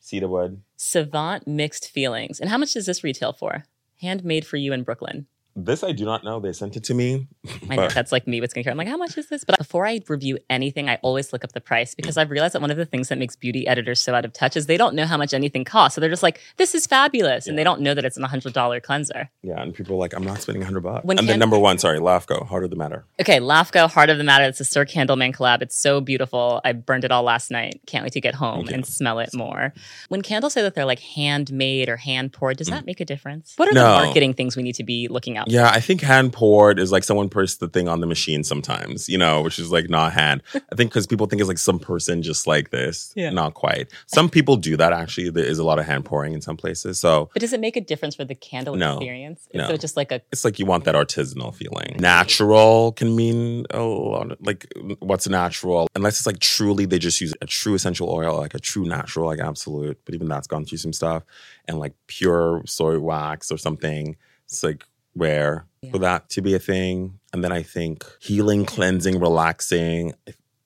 Cedarwood. 0.01 0.61
Savant 0.77 1.47
Mixed 1.47 1.91
Feelings. 1.91 2.41
And 2.41 2.51
how 2.51 2.59
much 2.59 2.75
does 2.75 2.87
this 2.87 3.05
retail 3.05 3.33
for? 3.33 3.65
Handmade 4.01 4.47
for 4.47 4.57
you 4.57 4.73
in 4.73 4.83
Brooklyn. 4.83 5.27
This 5.57 5.85
I 5.85 5.93
do 5.93 6.05
not 6.05 6.25
know. 6.25 6.41
They 6.41 6.53
sent 6.53 6.77
it 6.77 6.85
to 6.85 6.95
me. 6.95 7.29
I 7.71 7.77
know 7.77 7.89
that's 7.89 8.11
like 8.11 8.27
me 8.27 8.41
with 8.41 8.53
skincare. 8.53 8.71
I'm 8.71 8.77
like, 8.77 8.89
how 8.89 8.97
much 8.97 9.17
is 9.17 9.29
this? 9.29 9.45
But 9.45 9.57
before 9.57 9.87
I 9.87 10.01
review 10.09 10.39
anything, 10.51 10.89
I 10.89 10.97
always 11.03 11.33
look 11.33 11.45
up 11.45 11.53
the 11.53 11.61
price 11.61 11.95
because 11.95 12.17
I've 12.17 12.31
realized 12.31 12.55
that 12.55 12.61
one 12.61 12.73
of 12.73 12.77
the 12.77 12.85
things 12.85 13.09
that 13.09 13.19
makes 13.19 13.37
beauty 13.37 13.67
editors 13.67 14.03
so 14.03 14.15
out 14.15 14.25
of 14.25 14.33
touch 14.33 14.57
is 14.57 14.67
they 14.67 14.77
don't 14.77 14.97
know 14.97 15.07
how 15.07 15.17
much 15.17 15.33
anything 15.33 15.65
costs. 15.65 15.95
So 15.95 16.01
they're 16.01 16.11
just 16.11 16.25
like, 16.25 16.41
this 16.57 16.75
is 16.75 16.87
fabulous. 16.87 17.47
Yeah. 17.47 17.53
And 17.53 17.59
they 17.59 17.63
don't 17.63 17.81
know 17.83 17.95
that 17.95 18.05
it's 18.05 18.17
a 18.17 18.21
$100 18.21 18.83
cleanser. 18.83 19.31
Yeah. 19.43 19.63
And 19.63 19.73
people 19.73 19.95
are 19.95 19.99
like, 19.99 20.13
I'm 20.13 20.25
not 20.25 20.41
spending 20.41 20.63
100 20.63 20.81
bucks. 20.81 21.05
When 21.05 21.19
and 21.19 21.29
then 21.29 21.39
number 21.39 21.59
one, 21.59 21.79
sorry, 21.79 22.01
LAFCO, 22.01 22.47
Heart 22.47 22.65
of 22.65 22.71
the 22.71 22.77
Matter. 22.77 23.05
Okay. 23.21 23.39
LAFCO, 23.39 23.89
Heart 23.89 24.11
of 24.11 24.19
the 24.19 24.25
Matter. 24.25 24.45
It's 24.45 24.61
a 24.61 24.65
Sir 24.65 24.85
Candleman 24.85 25.35
collab. 25.35 25.63
It's 25.63 25.77
so 25.77 26.01
beautiful. 26.01 26.61
I 26.65 26.73
burned 26.73 27.05
it 27.05 27.13
all 27.13 27.23
last 27.23 27.53
night. 27.53 27.81
Can't 27.87 28.03
wait 28.03 28.13
to 28.15 28.21
get 28.21 28.35
home 28.35 28.67
and 28.69 28.85
smell 28.85 29.21
it 29.21 29.31
more. 29.33 29.73
When 30.09 30.23
candles 30.23 30.55
say 30.55 30.63
that 30.63 30.75
they're 30.75 30.85
like 30.85 31.01
handmade 31.01 31.89
or 31.89 31.97
hand 31.97 32.33
poured, 32.33 32.57
does 32.57 32.69
mm. 32.69 32.73
that 32.73 32.87
make 32.87 33.01
a 33.01 33.05
difference? 33.05 33.55
What 33.57 33.69
are 33.69 33.73
no. 33.73 33.83
the 33.83 34.05
marketing 34.05 34.35
things 34.35 34.57
we 34.57 34.65
need 34.65 34.75
to 34.77 34.85
be 34.85 35.07
looking 35.07 35.37
out 35.37 35.44
Yeah. 35.47 35.71
I 35.71 35.81
think 35.81 36.01
hand 36.01 36.33
poured 36.33 36.79
is 36.79 36.93
like 36.93 37.05
someone 37.05 37.29
pressed 37.29 37.61
the 37.61 37.69
thing 37.69 37.89
on 37.89 38.01
the 38.01 38.07
machine 38.07 38.45
sometimes, 38.45 39.09
you 39.09 39.19
know, 39.19 39.43
which 39.43 39.59
is 39.59 39.71
like 39.71 39.89
not 39.89 40.13
hand. 40.13 40.43
I 40.55 40.75
think 40.75 40.91
because 40.91 41.07
people 41.07 41.27
think 41.27 41.41
it's 41.41 41.49
like 41.49 41.59
some 41.59 41.79
person 41.79 42.23
just 42.23 42.47
like 42.47 42.71
this. 42.71 43.13
Yeah. 43.17 43.31
Not 43.31 43.55
quite. 43.55 43.91
Some 44.07 44.29
people 44.29 44.57
do 44.57 44.77
that 44.77 44.93
actually. 44.93 45.31
There 45.31 45.45
is 45.45 45.59
a 45.59 45.65
lot 45.65 45.79
of 45.79 45.87
hand 45.87 46.05
pouring 46.05 46.33
in 46.33 46.41
some 46.41 46.57
places. 46.57 46.99
So 46.99 47.31
But 47.33 47.41
does 47.41 47.53
it 47.53 47.61
make 47.61 47.77
a 47.77 47.81
difference 47.81 48.15
for 48.15 48.25
the 48.25 48.35
candle 48.35 48.77
no, 48.77 48.97
experience? 48.97 49.49
No. 49.55 49.69
So 49.69 49.77
just 49.77 49.97
like 49.97 50.13
a 50.13 50.21
It's 50.33 50.45
like 50.45 50.59
you 50.59 50.67
want 50.67 50.85
that 50.85 50.95
artisanal 50.95 51.55
feeling. 51.55 51.97
Natural 51.99 52.93
can 52.93 53.15
mean 53.17 53.67
a 53.71 53.81
lot 53.81 54.45
like 54.45 54.67
what's 55.01 55.29
natural. 55.29 55.89
Unless 55.95 56.19
it's 56.19 56.27
like 56.27 56.39
truly 56.39 56.87
they 56.87 56.99
just 56.99 57.21
use 57.21 57.35
a 57.41 57.47
true 57.47 57.75
essential 57.75 58.09
oil, 58.09 58.37
like 58.37 58.55
a 58.55 58.59
true 58.59 58.85
natural, 58.85 59.27
like 59.27 59.41
absolute. 59.41 59.99
But 60.05 60.15
even 60.15 60.29
that's 60.29 60.47
gone 60.47 60.65
through 60.65 60.79
some 60.79 60.93
stuff. 60.93 61.25
And 61.67 61.79
like 61.79 61.95
pure 62.07 62.63
soy 62.67 62.99
wax 62.99 63.51
or 63.51 63.59
something. 63.59 64.17
It's 64.47 64.63
like 64.63 64.85
rare 65.15 65.67
yeah. 65.83 65.91
for 65.91 65.99
that 65.99 66.29
to 66.31 66.43
be 66.43 66.55
a 66.55 66.59
thing. 66.59 67.19
And 67.33 67.43
then 67.43 67.53
I 67.53 67.63
think 67.63 68.05
healing, 68.21 68.65
cleansing, 68.65 69.21
relaxing, 69.21 70.15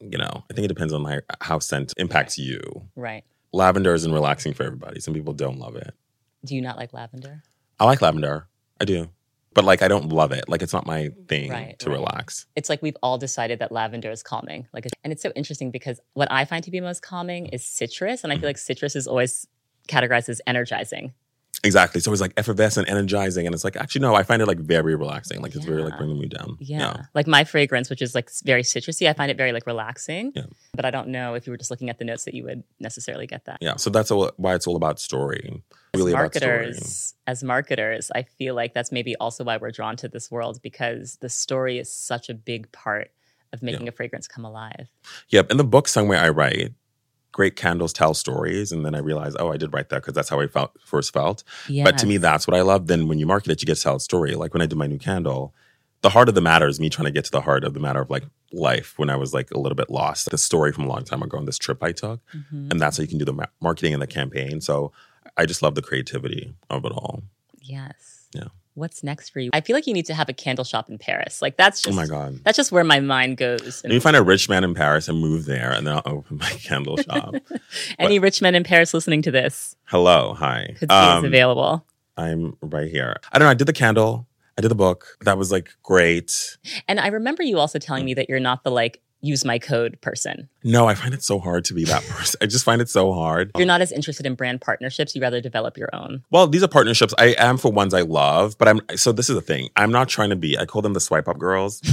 you 0.01 0.19
know, 0.19 0.45
I 0.51 0.55
think 0.55 0.65
it 0.65 0.69
depends 0.69 0.93
on 0.93 1.03
like 1.03 1.25
how 1.41 1.59
scent 1.59 1.95
impacts 1.97 2.39
you. 2.39 2.61
Right. 2.97 3.25
Lavender 3.53 3.95
isn't 3.95 4.13
relaxing 4.13 4.55
for 4.55 4.65
everybody. 4.65 5.01
Some 5.01 5.15
people 5.15 5.33
don't 5.33 5.59
love 5.59 5.77
it. 5.77 5.95
Do 6.45 6.55
you 6.55 6.63
not 6.63 6.77
like 6.77 6.93
lavender? 6.93 7.43
I 7.81 7.85
like 7.85 8.03
lavender. 8.03 8.47
I 8.81 8.85
do. 8.85 9.09
But 9.55 9.65
like 9.65 9.83
I 9.83 9.89
don't 9.89 10.11
love 10.11 10.31
it. 10.31 10.49
Like 10.49 10.63
it's 10.63 10.73
not 10.73 10.87
my 10.87 11.11
thing 11.27 11.51
right, 11.51 11.79
to 11.81 11.91
right. 11.91 11.97
relax. 11.97 12.47
It's 12.55 12.69
like 12.69 12.81
we've 12.83 12.97
all 13.03 13.19
decided 13.19 13.59
that 13.59 13.73
lavender 13.73 14.11
is 14.11 14.23
calming. 14.23 14.69
Like 14.73 14.87
and 15.03 15.13
it's 15.13 15.23
so 15.23 15.33
interesting 15.35 15.71
because 15.71 16.01
what 16.15 16.31
I 16.31 16.45
find 16.45 16.63
to 16.65 16.71
be 16.71 16.81
most 16.81 17.03
calming 17.03 17.47
is 17.47 17.65
citrus 17.65 18.23
and 18.23 18.33
I 18.33 18.39
feel 18.39 18.49
like 18.49 18.59
citrus 18.59 18.95
is 18.95 19.07
always 19.07 19.47
categorized 19.89 20.29
as 20.29 20.41
energizing. 20.47 21.13
Exactly. 21.65 22.01
So 22.01 22.13
it's 22.13 22.21
like 22.21 22.33
effervescent, 22.37 22.89
energizing, 22.89 23.47
and 23.47 23.55
it's 23.55 23.65
like 23.65 23.77
actually 23.77 24.03
no, 24.03 24.15
I 24.15 24.23
find 24.23 24.41
it 24.41 24.47
like 24.47 24.59
very 24.59 24.95
relaxing. 24.95 25.43
Like 25.43 25.55
it's 25.57 25.65
yeah. 25.65 25.71
very 25.71 25.83
like 25.83 25.97
bringing 25.99 26.19
me 26.19 26.27
down. 26.27 26.57
Yeah. 26.61 26.79
yeah. 26.79 27.03
Like 27.15 27.27
my 27.27 27.45
fragrance, 27.45 27.91
which 27.91 28.01
is 28.01 28.15
like 28.15 28.31
very 28.45 28.63
citrusy, 28.63 29.09
I 29.09 29.13
find 29.13 29.31
it 29.31 29.37
very 29.37 29.53
like 29.53 29.67
relaxing. 29.67 30.33
Yeah. 30.37 30.45
But 30.75 30.85
I 30.85 30.91
don't 30.91 31.09
know 31.09 31.35
if 31.35 31.47
you 31.47 31.51
were 31.51 31.57
just 31.57 31.71
looking 31.71 31.91
at 31.91 31.99
the 31.99 32.05
notes 32.05 32.25
that 32.25 32.35
you 32.35 32.45
would 32.45 32.63
necessarily 32.79 33.27
get 33.27 33.47
that. 33.47 33.59
Yeah. 33.61 33.77
So 33.77 33.91
that's 33.91 34.11
all, 34.11 34.31
why 34.37 34.55
it's 34.55 34.67
all 34.67 34.77
about 34.77 35.01
story. 35.01 35.63
Really 35.95 36.13
as 36.13 36.17
marketers, 36.17 37.15
as 37.27 37.43
marketers, 37.43 38.11
I 38.15 38.23
feel 38.23 38.55
like 38.55 38.73
that's 38.73 38.93
maybe 38.93 39.17
also 39.17 39.43
why 39.43 39.57
we're 39.57 39.73
drawn 39.73 39.97
to 39.97 40.09
this 40.09 40.31
world 40.31 40.61
because 40.63 41.17
the 41.21 41.29
story 41.29 41.79
is 41.79 41.93
such 41.93 42.29
a 42.29 42.35
big 42.35 42.71
part 42.71 43.11
of 43.53 43.63
making 43.63 43.87
yeah. 43.87 43.89
a 43.89 43.93
fragrance 43.93 44.29
come 44.29 44.45
alive. 44.45 44.89
Yep. 45.31 45.51
In 45.51 45.57
the 45.57 45.65
book 45.65 45.89
somewhere 45.89 46.19
I 46.19 46.29
write, 46.29 46.75
great 47.33 47.57
candles 47.57 47.93
tell 47.93 48.14
stories 48.14 48.72
and 48.72 48.85
then 48.85 48.95
i 48.95 48.99
realized 48.99 49.37
oh 49.39 49.53
i 49.53 49.57
did 49.57 49.72
write 49.72 49.91
that 49.91 50.03
because 50.03 50.14
that's 50.14 50.29
how 50.29 50.41
i 50.41 50.47
felt 50.47 50.72
first 50.81 51.12
felt. 51.12 51.45
Yes. 51.68 51.85
but 51.85 51.99
to 51.99 52.07
me 52.07 52.16
that's 52.16 52.47
what 52.47 52.57
i 52.57 52.62
love. 52.62 52.87
Then 52.87 53.09
when 53.09 53.18
you 53.18 53.26
market 53.26 53.51
it 53.51 53.62
you 53.62 53.66
get 53.66 53.76
to 53.76 53.83
tell 53.83 53.97
a 53.97 54.01
story. 54.01 54.35
Like 54.35 54.55
when 54.55 54.62
i 54.62 54.66
did 54.66 54.76
my 54.76 54.87
new 54.87 54.99
candle 54.99 55.55
the 56.01 56.11
heart 56.11 56.29
of 56.29 56.37
the 56.37 56.41
matter 56.41 56.68
is 56.68 56.79
me 56.79 56.89
trying 56.89 57.07
to 57.07 57.11
get 57.12 57.24
to 57.24 57.31
the 57.31 57.41
heart 57.41 57.64
of 57.64 57.74
the 57.74 57.81
matter 57.81 58.01
of 58.01 58.09
like 58.09 58.24
life 58.53 58.95
when 58.97 59.11
i 59.11 59.16
was 59.16 59.35
like 59.35 59.51
a 59.51 59.59
little 59.59 59.76
bit 59.76 59.91
lost. 59.91 60.31
The 60.31 60.39
story 60.39 60.72
from 60.72 60.85
a 60.85 60.89
long 60.89 61.05
time 61.05 61.22
ago 61.22 61.39
on 61.39 61.45
this 61.45 61.59
trip 61.59 61.83
i 61.83 61.93
took 61.93 62.20
mm-hmm. 62.35 62.68
and 62.70 62.81
that's 62.81 62.97
how 62.97 63.03
you 63.03 63.09
can 63.09 63.18
do 63.18 63.24
the 63.24 63.33
ma- 63.33 63.47
marketing 63.61 63.93
and 63.93 64.03
the 64.03 64.07
campaign. 64.07 64.61
So 64.61 64.93
i 65.37 65.45
just 65.45 65.62
love 65.62 65.74
the 65.74 65.83
creativity 65.83 66.55
of 66.70 66.85
it 66.85 66.93
all. 66.93 67.22
Yes. 67.61 68.26
Yeah 68.33 68.49
what's 68.79 69.03
next 69.03 69.31
for 69.31 69.41
you? 69.41 69.51
I 69.53 69.61
feel 69.61 69.76
like 69.76 69.87
you 69.87 69.93
need 69.93 70.07
to 70.07 70.14
have 70.14 70.29
a 70.29 70.33
candle 70.33 70.64
shop 70.64 70.89
in 70.89 70.99
Paris. 70.99 71.43
Like 71.43 71.57
that's 71.57 71.83
just 71.83 71.93
oh 71.93 71.97
my 71.97 72.07
god, 72.07 72.41
that's 72.45 72.57
just 72.57 72.72
where 72.72 72.85
my 72.85 73.01
mind 73.01 73.37
goes. 73.37 73.83
And 73.85 73.93
you 73.93 74.01
find 74.01 74.16
a 74.16 74.22
rich 74.22 74.49
man 74.49 74.64
in 74.64 74.74
Paris 74.74 75.09
and 75.09 75.20
move 75.20 75.45
there, 75.45 75.72
and 75.72 75.87
then 75.87 75.95
I'll 75.95 76.03
open 76.07 76.39
my 76.39 76.51
candle 76.62 76.97
shop. 76.97 77.35
Any 77.99 78.18
but, 78.18 78.24
rich 78.24 78.43
men 78.43 78.55
in 78.55 78.64
Paris 78.64 78.95
listening 78.95 79.22
to 79.22 79.31
this? 79.31 79.76
Hello, 79.85 80.35
hi. 80.35 80.74
Could 80.79 80.91
um, 80.91 81.24
available. 81.24 81.85
I'm 82.16 82.57
right 82.62 82.91
here. 82.91 83.16
I 83.33 83.39
don't 83.39 83.47
know. 83.47 83.51
I 83.51 83.55
did 83.55 83.66
the 83.66 83.72
candle. 83.72 84.26
I 84.57 84.61
did 84.61 84.70
the 84.70 84.76
book. 84.76 85.16
That 85.20 85.39
was 85.39 85.53
like 85.53 85.70
great. 85.85 86.59
And 86.89 86.99
I 86.99 87.09
remember 87.09 87.45
you 87.45 87.59
also 87.59 87.79
telling 87.79 88.05
me 88.05 88.14
that 88.14 88.29
you're 88.29 88.41
not 88.41 88.64
the 88.64 88.70
like 88.70 89.01
use 89.21 89.45
my 89.45 89.59
code 89.59 90.01
person. 90.01 90.49
No, 90.62 90.87
I 90.87 90.95
find 90.95 91.12
it 91.12 91.23
so 91.23 91.39
hard 91.39 91.64
to 91.66 91.75
be 91.75 91.85
that 91.85 92.03
person. 92.09 92.39
I 92.41 92.47
just 92.47 92.64
find 92.64 92.81
it 92.81 92.89
so 92.89 93.12
hard. 93.12 93.51
You're 93.57 93.66
not 93.66 93.81
as 93.81 93.93
interested 93.93 94.27
in 94.27 94.35
brand 94.35 94.61
partnerships. 94.61 95.14
You 95.14 95.23
rather 95.23 95.41
develop 95.41 95.77
your 95.77 95.91
own. 95.93 96.25
Well, 96.31 96.47
these 96.47 96.62
are 96.62 96.69
partnerships. 96.69 97.14
I 97.19 97.35
am 97.39 97.59
for 97.59 97.73
ones 97.73 97.95
I 97.95 98.03
love, 98.03 98.57
but 98.59 98.69
I'm 98.69 98.81
so 98.97 99.12
this 99.12 99.29
is 99.29 99.35
the 99.35 99.43
thing. 99.43 99.69
I'm 99.77 99.91
not 99.91 100.09
trying 100.09 100.31
to 100.31 100.37
be, 100.37 100.59
I 100.59 100.66
call 100.66 100.83
them 100.83 100.93
the 100.93 101.01
swipe 101.01 101.29
up 101.29 101.39
girls. 101.39 101.83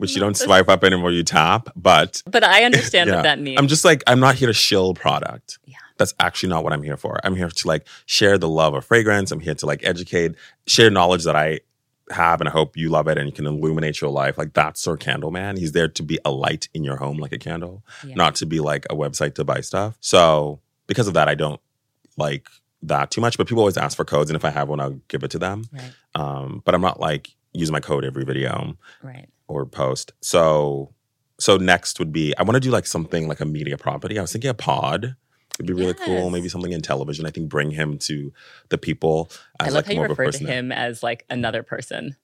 which 0.00 0.14
you 0.14 0.20
don't 0.20 0.36
swipe 0.36 0.68
up 0.68 0.82
anymore, 0.82 1.10
you 1.10 1.22
tap. 1.22 1.68
But 1.76 2.22
But 2.26 2.42
I 2.42 2.64
understand 2.64 3.08
yeah, 3.08 3.16
what 3.16 3.22
that 3.22 3.38
means. 3.38 3.58
I'm 3.58 3.68
just 3.68 3.84
like, 3.84 4.02
I'm 4.06 4.18
not 4.18 4.34
here 4.34 4.48
to 4.48 4.54
shill 4.54 4.94
product. 4.94 5.58
Yeah. 5.66 5.76
That's 5.98 6.14
actually 6.18 6.48
not 6.48 6.64
what 6.64 6.72
I'm 6.72 6.82
here 6.82 6.96
for. 6.96 7.20
I'm 7.22 7.36
here 7.36 7.50
to 7.50 7.68
like 7.68 7.86
share 8.06 8.38
the 8.38 8.48
love 8.48 8.72
of 8.72 8.86
fragrance. 8.86 9.30
I'm 9.30 9.40
here 9.40 9.54
to 9.54 9.66
like 9.66 9.84
educate, 9.84 10.34
share 10.66 10.90
knowledge 10.90 11.24
that 11.24 11.36
I 11.36 11.60
have 12.10 12.40
and 12.40 12.48
I 12.48 12.52
hope 12.52 12.76
you 12.76 12.88
love 12.88 13.08
it 13.08 13.18
and 13.18 13.26
you 13.26 13.32
can 13.32 13.46
illuminate 13.46 14.00
your 14.00 14.10
life. 14.10 14.36
Like 14.38 14.52
that's 14.52 14.80
Sir 14.80 14.96
Candleman. 14.96 15.58
He's 15.58 15.72
there 15.72 15.88
to 15.88 16.02
be 16.02 16.18
a 16.24 16.30
light 16.30 16.68
in 16.74 16.84
your 16.84 16.96
home 16.96 17.18
like 17.18 17.32
a 17.32 17.38
candle, 17.38 17.84
yeah. 18.04 18.14
not 18.14 18.34
to 18.36 18.46
be 18.46 18.60
like 18.60 18.86
a 18.90 18.94
website 18.94 19.34
to 19.36 19.44
buy 19.44 19.60
stuff. 19.60 19.96
So 20.00 20.60
because 20.86 21.08
of 21.08 21.14
that, 21.14 21.28
I 21.28 21.34
don't 21.34 21.60
like 22.16 22.48
that 22.82 23.10
too 23.10 23.20
much. 23.20 23.38
But 23.38 23.46
people 23.46 23.60
always 23.60 23.76
ask 23.76 23.96
for 23.96 24.04
codes, 24.04 24.30
and 24.30 24.36
if 24.36 24.44
I 24.44 24.50
have 24.50 24.68
one, 24.68 24.80
I'll 24.80 25.00
give 25.08 25.22
it 25.22 25.30
to 25.32 25.38
them. 25.38 25.64
Right. 25.72 25.92
Um, 26.14 26.62
but 26.64 26.74
I'm 26.74 26.80
not 26.80 27.00
like 27.00 27.30
using 27.52 27.72
my 27.72 27.80
code 27.80 28.04
every 28.04 28.24
video 28.24 28.76
right. 29.02 29.28
or 29.48 29.66
post. 29.66 30.12
So 30.20 30.94
so 31.38 31.56
next 31.56 31.98
would 31.98 32.12
be 32.12 32.36
I 32.36 32.42
want 32.42 32.54
to 32.54 32.60
do 32.60 32.70
like 32.70 32.86
something 32.86 33.26
like 33.26 33.40
a 33.40 33.46
media 33.46 33.76
property. 33.78 34.18
I 34.18 34.22
was 34.22 34.32
thinking 34.32 34.50
a 34.50 34.54
pod. 34.54 35.16
It'd 35.60 35.66
be 35.66 35.74
really 35.74 35.94
yes. 35.98 36.06
cool. 36.06 36.30
Maybe 36.30 36.48
something 36.48 36.72
in 36.72 36.80
television. 36.80 37.26
I 37.26 37.30
think 37.30 37.50
bring 37.50 37.70
him 37.70 37.98
to 37.98 38.32
the 38.70 38.78
people. 38.78 39.30
As, 39.60 39.66
I 39.68 39.70
love 39.70 39.74
like, 39.74 39.86
how 39.94 40.02
you 40.02 40.08
refer 40.08 40.30
to 40.30 40.46
him 40.46 40.72
as 40.72 41.02
like 41.02 41.26
another 41.28 41.62
person. 41.62 42.16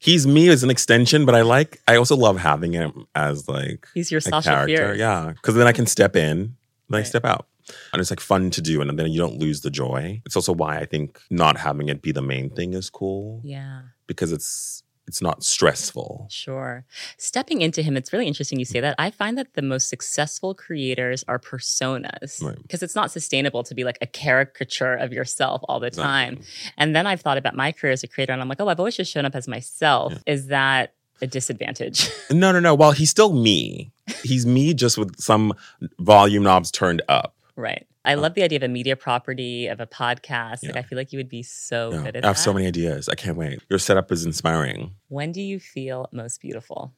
He's 0.00 0.26
me 0.26 0.48
as 0.48 0.64
an 0.64 0.70
extension, 0.70 1.24
but 1.24 1.36
I 1.36 1.42
like. 1.42 1.80
I 1.86 1.94
also 1.94 2.16
love 2.16 2.38
having 2.38 2.72
him 2.72 3.06
as 3.14 3.48
like 3.48 3.86
he's 3.94 4.10
your 4.10 4.20
Sasha 4.20 4.48
character. 4.48 4.76
Fierce. 4.76 4.98
Yeah, 4.98 5.32
because 5.32 5.54
then 5.54 5.68
I 5.68 5.72
can 5.72 5.86
step 5.86 6.16
in, 6.16 6.38
then 6.38 6.54
right. 6.88 7.00
I 7.00 7.02
step 7.04 7.24
out, 7.24 7.46
and 7.92 8.00
it's 8.00 8.10
like 8.10 8.18
fun 8.18 8.50
to 8.50 8.60
do, 8.60 8.80
and 8.80 8.98
then 8.98 9.12
you 9.12 9.20
don't 9.20 9.38
lose 9.38 9.60
the 9.60 9.70
joy. 9.70 10.20
It's 10.26 10.34
also 10.34 10.52
why 10.52 10.78
I 10.78 10.86
think 10.86 11.20
not 11.30 11.56
having 11.56 11.88
it 11.88 12.02
be 12.02 12.10
the 12.10 12.20
main 12.20 12.50
thing 12.50 12.74
is 12.74 12.90
cool. 12.90 13.42
Yeah, 13.44 13.82
because 14.08 14.32
it's 14.32 14.81
it's 15.06 15.20
not 15.20 15.42
stressful. 15.42 16.26
Sure. 16.30 16.84
Stepping 17.18 17.60
into 17.60 17.82
him, 17.82 17.96
it's 17.96 18.12
really 18.12 18.26
interesting 18.26 18.58
you 18.58 18.64
say 18.64 18.80
that. 18.80 18.94
I 18.98 19.10
find 19.10 19.36
that 19.36 19.54
the 19.54 19.62
most 19.62 19.88
successful 19.88 20.54
creators 20.54 21.24
are 21.26 21.38
personas 21.38 22.38
because 22.38 22.42
right. 22.42 22.82
it's 22.82 22.94
not 22.94 23.10
sustainable 23.10 23.62
to 23.64 23.74
be 23.74 23.84
like 23.84 23.98
a 24.00 24.06
caricature 24.06 24.94
of 24.94 25.12
yourself 25.12 25.62
all 25.68 25.80
the 25.80 25.90
time. 25.90 26.40
And 26.76 26.94
then 26.94 27.06
I've 27.06 27.20
thought 27.20 27.38
about 27.38 27.56
my 27.56 27.72
career 27.72 27.92
as 27.92 28.02
a 28.02 28.08
creator 28.08 28.32
and 28.32 28.40
I'm 28.40 28.48
like, 28.48 28.60
oh, 28.60 28.68
I've 28.68 28.78
always 28.78 28.96
just 28.96 29.12
shown 29.12 29.24
up 29.24 29.34
as 29.34 29.48
myself. 29.48 30.12
Yeah. 30.12 30.32
Is 30.32 30.46
that 30.46 30.94
a 31.20 31.26
disadvantage? 31.26 32.08
no, 32.30 32.52
no, 32.52 32.60
no. 32.60 32.74
Well, 32.74 32.92
he's 32.92 33.10
still 33.10 33.32
me. 33.32 33.92
He's 34.22 34.46
me 34.46 34.72
just 34.72 34.98
with 34.98 35.20
some 35.20 35.54
volume 35.98 36.42
knobs 36.42 36.70
turned 36.70 37.02
up. 37.08 37.34
Right. 37.56 37.86
I 38.04 38.14
oh. 38.14 38.20
love 38.20 38.34
the 38.34 38.42
idea 38.42 38.56
of 38.56 38.62
a 38.62 38.68
media 38.68 38.96
property, 38.96 39.68
of 39.68 39.80
a 39.80 39.86
podcast. 39.86 40.58
Yeah. 40.62 40.70
Like 40.70 40.76
I 40.76 40.82
feel 40.82 40.98
like 40.98 41.12
you 41.12 41.18
would 41.18 41.28
be 41.28 41.42
so 41.42 41.92
yeah. 41.92 41.98
good 41.98 42.06
at 42.08 42.14
that. 42.14 42.24
I 42.24 42.28
have 42.28 42.36
that. 42.36 42.42
so 42.42 42.52
many 42.52 42.66
ideas. 42.66 43.08
I 43.08 43.14
can't 43.14 43.36
wait. 43.36 43.62
Your 43.68 43.78
setup 43.78 44.10
is 44.10 44.24
inspiring. 44.24 44.94
When 45.08 45.32
do 45.32 45.40
you 45.40 45.60
feel 45.60 46.08
most 46.12 46.40
beautiful? 46.40 46.92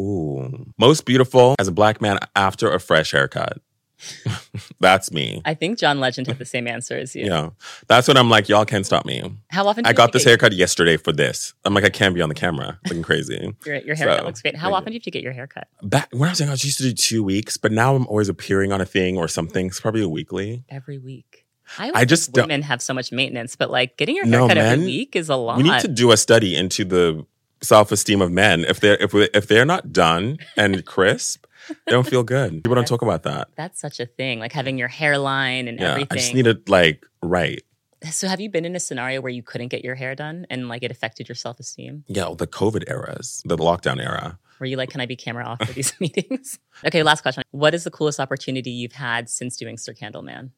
Ooh. 0.00 0.72
Most 0.78 1.04
beautiful 1.04 1.54
as 1.58 1.68
a 1.68 1.72
black 1.72 2.00
man 2.00 2.18
after 2.34 2.72
a 2.72 2.80
fresh 2.80 3.12
haircut. 3.12 3.60
that's 4.80 5.12
me. 5.12 5.42
I 5.44 5.54
think 5.54 5.78
John 5.78 6.00
Legend 6.00 6.26
had 6.26 6.38
the 6.38 6.44
same 6.44 6.66
answer 6.66 6.96
as 6.96 7.14
you. 7.14 7.26
Yeah. 7.26 7.50
That's 7.86 8.08
when 8.08 8.16
I'm 8.16 8.30
like, 8.30 8.48
y'all 8.48 8.64
can't 8.64 8.86
stop 8.86 9.04
me. 9.04 9.22
How 9.50 9.66
often 9.66 9.86
I 9.86 9.92
got 9.92 10.12
this 10.12 10.24
haircut 10.24 10.52
yesterday 10.52 10.96
for 10.96 11.12
this. 11.12 11.54
I'm 11.64 11.74
like, 11.74 11.84
I 11.84 11.90
can't 11.90 12.14
be 12.14 12.22
on 12.22 12.28
the 12.28 12.34
camera 12.34 12.78
looking 12.86 13.02
crazy. 13.02 13.54
your, 13.66 13.76
your 13.76 13.94
haircut 13.94 14.20
so, 14.20 14.24
looks 14.24 14.42
great. 14.42 14.56
How 14.56 14.72
often 14.72 14.86
do 14.86 14.92
you 14.94 14.98
have 14.98 15.04
to 15.04 15.10
get 15.10 15.22
your 15.22 15.32
haircut? 15.32 15.68
Back 15.82 16.08
when 16.12 16.28
I 16.28 16.32
was 16.32 16.40
young, 16.40 16.50
I 16.50 16.52
used 16.52 16.78
to 16.78 16.84
do 16.84 16.92
two 16.92 17.22
weeks, 17.22 17.56
but 17.56 17.72
now 17.72 17.94
I'm 17.94 18.06
always 18.06 18.28
appearing 18.28 18.72
on 18.72 18.80
a 18.80 18.86
thing 18.86 19.16
or 19.16 19.28
something. 19.28 19.66
It's 19.66 19.80
probably 19.80 20.02
a 20.02 20.08
weekly. 20.08 20.64
Every 20.68 20.98
week. 20.98 21.46
I, 21.78 21.92
I 21.94 22.04
just 22.04 22.34
women 22.34 22.62
have 22.62 22.82
so 22.82 22.92
much 22.92 23.12
maintenance, 23.12 23.54
but 23.54 23.70
like 23.70 23.96
getting 23.96 24.16
your 24.16 24.26
haircut 24.26 24.56
no, 24.56 24.62
every 24.62 24.84
week 24.84 25.14
is 25.14 25.28
a 25.28 25.36
lot. 25.36 25.56
We 25.56 25.62
need 25.62 25.80
to 25.80 25.88
do 25.88 26.10
a 26.10 26.16
study 26.16 26.56
into 26.56 26.84
the 26.84 27.24
self-esteem 27.62 28.20
of 28.20 28.30
men. 28.32 28.64
If 28.64 28.80
they're 28.80 28.96
if 28.96 29.14
if 29.14 29.46
they're 29.46 29.64
not 29.64 29.92
done 29.92 30.38
and 30.56 30.84
crisp, 30.86 31.46
they 31.86 31.92
don't 31.92 32.06
feel 32.06 32.22
good. 32.22 32.62
People 32.62 32.74
don't 32.74 32.86
talk 32.86 33.02
about 33.02 33.22
that. 33.24 33.48
That's 33.56 33.80
such 33.80 34.00
a 34.00 34.06
thing, 34.06 34.38
like 34.38 34.52
having 34.52 34.78
your 34.78 34.88
hairline 34.88 35.68
and 35.68 35.78
yeah, 35.78 35.92
everything. 35.92 36.08
I 36.10 36.16
just 36.16 36.34
need 36.34 36.46
it 36.46 36.68
like 36.68 37.04
right. 37.22 37.62
So, 38.10 38.28
have 38.28 38.40
you 38.40 38.48
been 38.48 38.64
in 38.64 38.74
a 38.74 38.80
scenario 38.80 39.20
where 39.20 39.32
you 39.32 39.42
couldn't 39.42 39.68
get 39.68 39.84
your 39.84 39.94
hair 39.94 40.14
done 40.14 40.46
and 40.48 40.68
like 40.68 40.82
it 40.82 40.90
affected 40.90 41.28
your 41.28 41.36
self 41.36 41.60
esteem? 41.60 42.04
Yeah, 42.06 42.24
well, 42.24 42.34
the 42.34 42.46
COVID 42.46 42.88
eras, 42.88 43.42
the 43.44 43.56
lockdown 43.56 44.02
era. 44.02 44.38
Were 44.58 44.66
you 44.66 44.76
like, 44.76 44.90
can 44.90 45.00
I 45.00 45.06
be 45.06 45.16
camera 45.16 45.44
off 45.44 45.58
for 45.66 45.72
these 45.72 45.92
meetings? 46.00 46.58
Okay, 46.84 47.02
last 47.02 47.22
question. 47.22 47.42
What 47.50 47.74
is 47.74 47.84
the 47.84 47.90
coolest 47.90 48.20
opportunity 48.20 48.70
you've 48.70 48.92
had 48.92 49.28
since 49.28 49.56
doing 49.56 49.78
Sir 49.78 49.94
Candleman? 49.94 50.50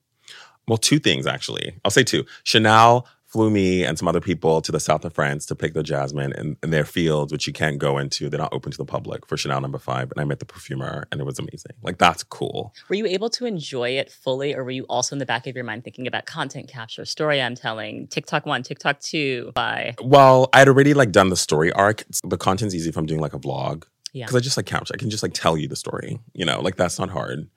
Well, 0.68 0.78
two 0.78 0.98
things 0.98 1.26
actually. 1.26 1.74
I'll 1.84 1.90
say 1.90 2.04
two. 2.04 2.24
Chanel 2.44 3.06
flew 3.32 3.50
me 3.50 3.82
and 3.82 3.98
some 3.98 4.06
other 4.06 4.20
people 4.20 4.60
to 4.60 4.70
the 4.70 4.78
south 4.78 5.06
of 5.06 5.14
France 5.14 5.46
to 5.46 5.54
pick 5.54 5.72
the 5.72 5.82
jasmine 5.82 6.32
in, 6.32 6.56
in, 6.62 6.70
their 6.70 6.84
fields, 6.84 7.32
which 7.32 7.46
you 7.46 7.52
can't 7.52 7.78
go 7.78 7.96
into. 7.96 8.28
They're 8.28 8.38
not 8.38 8.52
open 8.52 8.70
to 8.72 8.78
the 8.78 8.84
public 8.84 9.26
for 9.26 9.38
Chanel 9.38 9.62
number 9.62 9.78
five. 9.78 10.10
And 10.10 10.20
I 10.20 10.24
met 10.24 10.38
the 10.38 10.44
perfumer 10.44 11.08
and 11.10 11.18
it 11.18 11.24
was 11.24 11.38
amazing. 11.38 11.72
Like, 11.82 11.96
that's 11.96 12.22
cool. 12.24 12.74
Were 12.90 12.94
you 12.94 13.06
able 13.06 13.30
to 13.30 13.46
enjoy 13.46 13.90
it 13.90 14.10
fully, 14.10 14.54
or 14.54 14.64
were 14.64 14.70
you 14.70 14.84
also 14.84 15.14
in 15.14 15.18
the 15.18 15.26
back 15.26 15.46
of 15.46 15.54
your 15.54 15.64
mind 15.64 15.82
thinking 15.82 16.06
about 16.06 16.26
content 16.26 16.68
capture, 16.68 17.06
story 17.06 17.40
I'm 17.40 17.54
telling, 17.54 18.06
TikTok 18.08 18.44
one, 18.44 18.62
TikTok 18.62 19.00
two? 19.00 19.50
Bye. 19.54 19.94
Well, 20.02 20.50
I'd 20.52 20.68
already 20.68 20.92
like 20.92 21.10
done 21.10 21.30
the 21.30 21.36
story 21.36 21.72
arc. 21.72 22.04
The 22.24 22.36
content's 22.36 22.74
easy 22.74 22.90
if 22.90 22.98
I'm 22.98 23.06
doing 23.06 23.20
like 23.20 23.32
a 23.32 23.38
vlog. 23.38 23.84
Yeah. 24.12 24.26
Because 24.26 24.36
I 24.36 24.40
just 24.40 24.58
like 24.58 24.66
capture. 24.66 24.92
I 24.94 24.98
can 24.98 25.08
just 25.08 25.22
like 25.22 25.32
tell 25.32 25.56
you 25.56 25.68
the 25.68 25.76
story. 25.76 26.20
You 26.34 26.44
know, 26.44 26.60
like 26.60 26.76
that's 26.76 26.98
not 26.98 27.08
hard. 27.08 27.48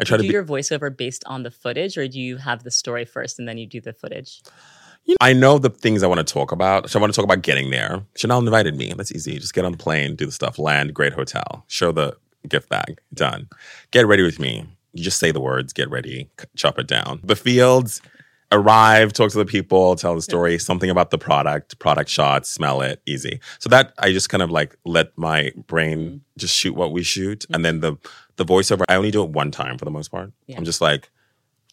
I 0.00 0.04
try 0.04 0.16
do 0.16 0.22
to 0.22 0.26
do 0.26 0.28
be- 0.28 0.32
your 0.32 0.44
voiceover 0.44 0.94
based 0.94 1.22
on 1.26 1.44
the 1.44 1.52
footage, 1.52 1.96
or 1.96 2.08
do 2.08 2.18
you 2.18 2.38
have 2.38 2.64
the 2.64 2.70
story 2.70 3.04
first 3.04 3.38
and 3.38 3.46
then 3.46 3.58
you 3.58 3.66
do 3.66 3.80
the 3.80 3.92
footage? 3.92 4.42
You 5.10 5.14
know, 5.20 5.26
I 5.26 5.32
know 5.32 5.58
the 5.58 5.70
things 5.70 6.04
I 6.04 6.06
want 6.06 6.24
to 6.24 6.32
talk 6.32 6.52
about. 6.52 6.88
So 6.88 6.96
I 6.96 7.00
want 7.00 7.12
to 7.12 7.16
talk 7.16 7.24
about 7.24 7.42
getting 7.42 7.70
there. 7.70 8.00
Chanel 8.14 8.38
invited 8.38 8.76
me. 8.76 8.92
That's 8.96 9.10
easy. 9.10 9.40
Just 9.40 9.54
get 9.54 9.64
on 9.64 9.72
the 9.72 9.78
plane, 9.78 10.14
do 10.14 10.24
the 10.24 10.30
stuff, 10.30 10.56
land, 10.56 10.94
great 10.94 11.12
hotel, 11.12 11.64
show 11.66 11.90
the 11.90 12.16
gift 12.48 12.68
bag, 12.68 13.00
done. 13.12 13.48
Get 13.90 14.06
ready 14.06 14.22
with 14.22 14.38
me. 14.38 14.68
You 14.92 15.02
just 15.02 15.18
say 15.18 15.32
the 15.32 15.40
words, 15.40 15.72
get 15.72 15.90
ready, 15.90 16.30
chop 16.54 16.78
it 16.78 16.86
down. 16.86 17.22
The 17.24 17.34
fields, 17.34 18.00
arrive, 18.52 19.12
talk 19.12 19.32
to 19.32 19.38
the 19.38 19.44
people, 19.44 19.96
tell 19.96 20.14
the 20.14 20.22
story, 20.22 20.60
something 20.60 20.90
about 20.90 21.10
the 21.10 21.18
product, 21.18 21.80
product 21.80 22.08
shots, 22.08 22.48
smell 22.48 22.80
it, 22.80 23.02
easy. 23.04 23.40
So 23.58 23.68
that 23.70 23.92
I 23.98 24.12
just 24.12 24.28
kind 24.28 24.44
of 24.44 24.52
like 24.52 24.76
let 24.84 25.10
my 25.18 25.50
brain 25.66 25.98
mm-hmm. 25.98 26.16
just 26.38 26.56
shoot 26.56 26.76
what 26.76 26.92
we 26.92 27.02
shoot. 27.02 27.46
And 27.52 27.64
then 27.64 27.80
the 27.80 27.96
the 28.36 28.44
voiceover, 28.44 28.84
I 28.88 28.94
only 28.94 29.10
do 29.10 29.24
it 29.24 29.30
one 29.30 29.50
time 29.50 29.76
for 29.76 29.84
the 29.84 29.90
most 29.90 30.12
part. 30.12 30.30
Yeah. 30.46 30.56
I'm 30.56 30.64
just 30.64 30.80
like, 30.80 31.10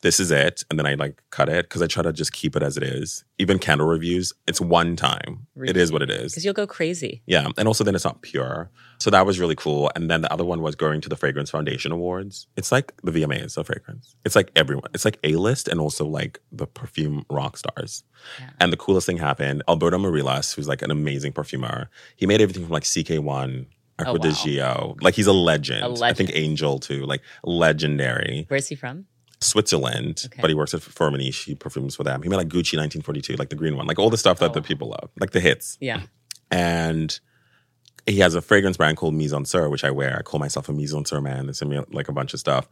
this 0.01 0.19
is 0.19 0.31
it 0.31 0.63
and 0.69 0.79
then 0.79 0.85
i 0.85 0.93
like 0.93 1.21
cut 1.31 1.49
it 1.49 1.65
because 1.65 1.81
i 1.81 1.87
try 1.87 2.03
to 2.03 2.13
just 2.13 2.33
keep 2.33 2.55
it 2.55 2.63
as 2.63 2.77
it 2.77 2.83
is 2.83 3.23
even 3.37 3.59
candle 3.59 3.87
reviews 3.87 4.33
it's 4.47 4.61
one 4.61 4.95
time 4.95 5.47
really? 5.55 5.69
it 5.69 5.77
is 5.77 5.91
what 5.91 6.01
it 6.01 6.09
is 6.09 6.31
because 6.31 6.45
you'll 6.45 6.53
go 6.53 6.67
crazy 6.67 7.21
yeah 7.25 7.47
and 7.57 7.67
also 7.67 7.83
then 7.83 7.95
it's 7.95 8.05
not 8.05 8.21
pure 8.21 8.69
so 8.99 9.09
that 9.09 9.25
was 9.25 9.39
really 9.39 9.55
cool 9.55 9.91
and 9.95 10.09
then 10.09 10.21
the 10.21 10.31
other 10.31 10.45
one 10.45 10.61
was 10.61 10.75
going 10.75 11.01
to 11.01 11.09
the 11.09 11.15
fragrance 11.15 11.49
foundation 11.49 11.91
awards 11.91 12.47
it's 12.55 12.71
like 12.71 12.93
the 13.03 13.11
vmas 13.11 13.57
of 13.57 13.67
fragrance 13.67 14.15
it's 14.25 14.35
like 14.35 14.51
everyone 14.55 14.89
it's 14.93 15.05
like 15.05 15.19
a-list 15.23 15.67
and 15.67 15.79
also 15.79 16.05
like 16.05 16.39
the 16.51 16.67
perfume 16.67 17.25
rock 17.29 17.57
stars 17.57 18.03
yeah. 18.39 18.49
and 18.59 18.71
the 18.71 18.77
coolest 18.77 19.07
thing 19.07 19.17
happened 19.17 19.63
alberto 19.67 19.97
morillas 19.97 20.53
who's 20.53 20.67
like 20.67 20.81
an 20.81 20.91
amazing 20.91 21.31
perfumer 21.31 21.89
he 22.15 22.25
made 22.25 22.41
everything 22.41 22.63
from 22.63 22.71
like 22.71 22.83
ck1 22.83 23.65
Acqua 23.99 24.19
oh, 24.21 24.57
wow. 24.59 24.95
Like 25.01 25.15
he's 25.15 25.25
a 25.25 25.33
legend. 25.33 25.83
a 25.83 25.87
legend. 25.87 26.03
I 26.03 26.13
think 26.13 26.29
Angel 26.33 26.77
too. 26.77 27.03
Like 27.05 27.21
legendary. 27.43 28.45
Where's 28.47 28.67
he 28.67 28.75
from? 28.75 29.07
Switzerland, 29.39 30.23
okay. 30.25 30.41
but 30.41 30.49
he 30.49 30.55
works 30.55 30.73
at 30.73 30.81
Firmenich. 30.81 31.45
He 31.45 31.55
perfumes 31.55 31.95
for 31.95 32.03
them. 32.03 32.23
He 32.23 32.29
made 32.29 32.37
like 32.37 32.47
Gucci 32.47 32.77
1942, 32.77 33.35
like 33.35 33.49
the 33.49 33.55
green 33.55 33.77
one, 33.77 33.85
like 33.85 33.99
all 33.99 34.09
the 34.09 34.17
stuff 34.17 34.39
that 34.39 34.51
oh. 34.51 34.53
the 34.53 34.61
people 34.61 34.89
love, 34.89 35.09
like 35.19 35.31
the 35.31 35.39
hits. 35.39 35.77
Yeah. 35.79 36.01
And 36.49 37.19
he 38.07 38.19
has 38.19 38.35
a 38.35 38.41
fragrance 38.41 38.77
brand 38.77 38.97
called 38.97 39.13
Mizensir, 39.13 39.69
which 39.69 39.83
I 39.83 39.91
wear. 39.91 40.17
I 40.17 40.21
call 40.21 40.39
myself 40.39 40.69
a 40.69 40.71
Mizensir 40.71 41.21
man. 41.21 41.49
It's 41.49 41.61
like 41.91 42.07
a 42.07 42.13
bunch 42.13 42.33
of 42.33 42.39
stuff. 42.39 42.67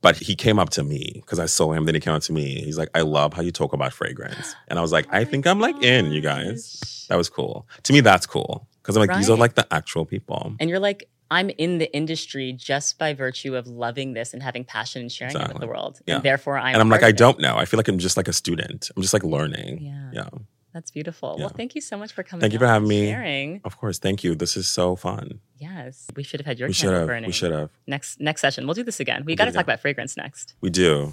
But 0.00 0.16
he 0.16 0.34
came 0.36 0.58
up 0.58 0.70
to 0.70 0.84
me 0.84 1.12
because 1.16 1.38
I 1.38 1.46
saw 1.46 1.72
him. 1.72 1.84
Then 1.84 1.94
he 1.94 2.00
came 2.00 2.14
up 2.14 2.22
to 2.22 2.32
me. 2.32 2.62
He's 2.62 2.78
like, 2.78 2.88
I 2.94 3.00
love 3.00 3.32
how 3.34 3.42
you 3.42 3.50
talk 3.50 3.72
about 3.72 3.92
fragrance. 3.92 4.54
And 4.68 4.78
I 4.78 4.82
was 4.82 4.92
like, 4.92 5.06
oh 5.06 5.16
I 5.16 5.24
think 5.24 5.46
I'm 5.46 5.60
like 5.60 5.82
in, 5.82 6.12
you 6.12 6.20
guys. 6.20 7.06
That 7.08 7.16
was 7.16 7.28
cool. 7.28 7.66
To 7.82 7.92
me, 7.92 8.00
that's 8.00 8.26
cool. 8.26 8.68
Because 8.80 8.96
I'm 8.96 9.00
like, 9.00 9.10
right. 9.10 9.18
these 9.18 9.28
are 9.28 9.36
like 9.36 9.54
the 9.54 9.66
actual 9.72 10.06
people. 10.06 10.54
And 10.60 10.70
you're 10.70 10.78
like, 10.78 11.08
I'm 11.30 11.50
in 11.50 11.78
the 11.78 11.94
industry 11.94 12.52
just 12.52 12.98
by 12.98 13.14
virtue 13.14 13.54
of 13.54 13.66
loving 13.66 14.14
this 14.14 14.32
and 14.32 14.42
having 14.42 14.64
passion 14.64 15.02
and 15.02 15.12
sharing 15.12 15.32
exactly. 15.32 15.50
it 15.50 15.54
with 15.54 15.60
the 15.60 15.66
world. 15.66 16.00
Yeah. 16.06 16.16
And 16.16 16.24
therefore 16.24 16.58
I'm 16.58 16.74
And 16.74 16.80
I'm 16.80 16.88
like, 16.88 17.02
I 17.02 17.12
don't 17.12 17.38
know. 17.38 17.56
I 17.56 17.64
feel 17.64 17.78
like 17.78 17.88
I'm 17.88 17.98
just 17.98 18.16
like 18.16 18.28
a 18.28 18.32
student. 18.32 18.90
I'm 18.96 19.02
just 19.02 19.12
like 19.12 19.24
learning. 19.24 19.82
Yeah. 19.82 20.10
Yeah. 20.12 20.28
That's 20.72 20.90
beautiful. 20.90 21.36
Yeah. 21.36 21.46
Well, 21.46 21.54
thank 21.56 21.74
you 21.74 21.80
so 21.80 21.96
much 21.96 22.12
for 22.12 22.22
coming. 22.22 22.40
Thank 22.40 22.52
you 22.52 22.58
for 22.58 22.66
having 22.66 22.88
me. 22.88 23.06
Sharing. 23.10 23.60
Of 23.64 23.78
course. 23.78 23.98
Thank 23.98 24.22
you. 24.22 24.34
This 24.34 24.56
is 24.56 24.68
so 24.68 24.96
fun. 24.96 25.40
Yes. 25.56 26.06
We 26.14 26.22
should 26.22 26.40
have 26.40 26.46
had 26.46 26.58
your 26.58 26.68
we 26.68 26.74
should 26.74 26.92
have. 26.92 27.06
burning. 27.06 27.26
We 27.26 27.32
should 27.32 27.52
have. 27.52 27.70
Next 27.86 28.20
next 28.20 28.42
session. 28.42 28.66
We'll 28.66 28.74
do 28.74 28.84
this 28.84 29.00
again. 29.00 29.24
We 29.24 29.32
we'll 29.32 29.36
got 29.36 29.46
to 29.46 29.52
talk 29.52 29.64
about 29.64 29.80
fragrance 29.80 30.16
next. 30.16 30.54
We 30.60 30.70
do. 30.70 31.12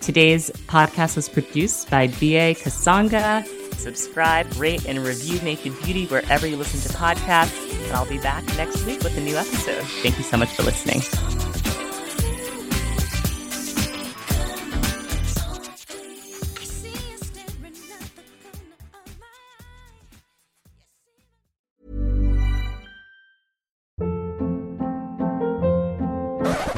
Today's 0.00 0.50
podcast 0.66 1.14
was 1.14 1.28
produced 1.28 1.90
by 1.90 2.06
BA 2.06 2.56
Kasanga. 2.56 3.46
Subscribe, 3.74 4.50
rate, 4.56 4.86
and 4.86 4.98
review 4.98 5.38
Naked 5.42 5.78
Beauty 5.82 6.06
wherever 6.06 6.46
you 6.46 6.56
listen 6.56 6.80
to 6.90 6.96
podcasts. 6.96 7.84
And 7.84 7.92
I'll 7.92 8.08
be 8.08 8.18
back 8.18 8.44
next 8.56 8.84
week 8.86 9.02
with 9.02 9.16
a 9.16 9.20
new 9.20 9.36
episode. 9.36 9.84
Thank 10.02 10.16
you 10.16 10.24
so 10.24 10.38
much 10.38 10.48
for 10.50 10.62
listening. 10.62 11.02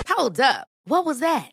Hold 0.09 0.41
up. 0.41 0.67
What 0.85 1.05
was 1.05 1.21
that? 1.21 1.53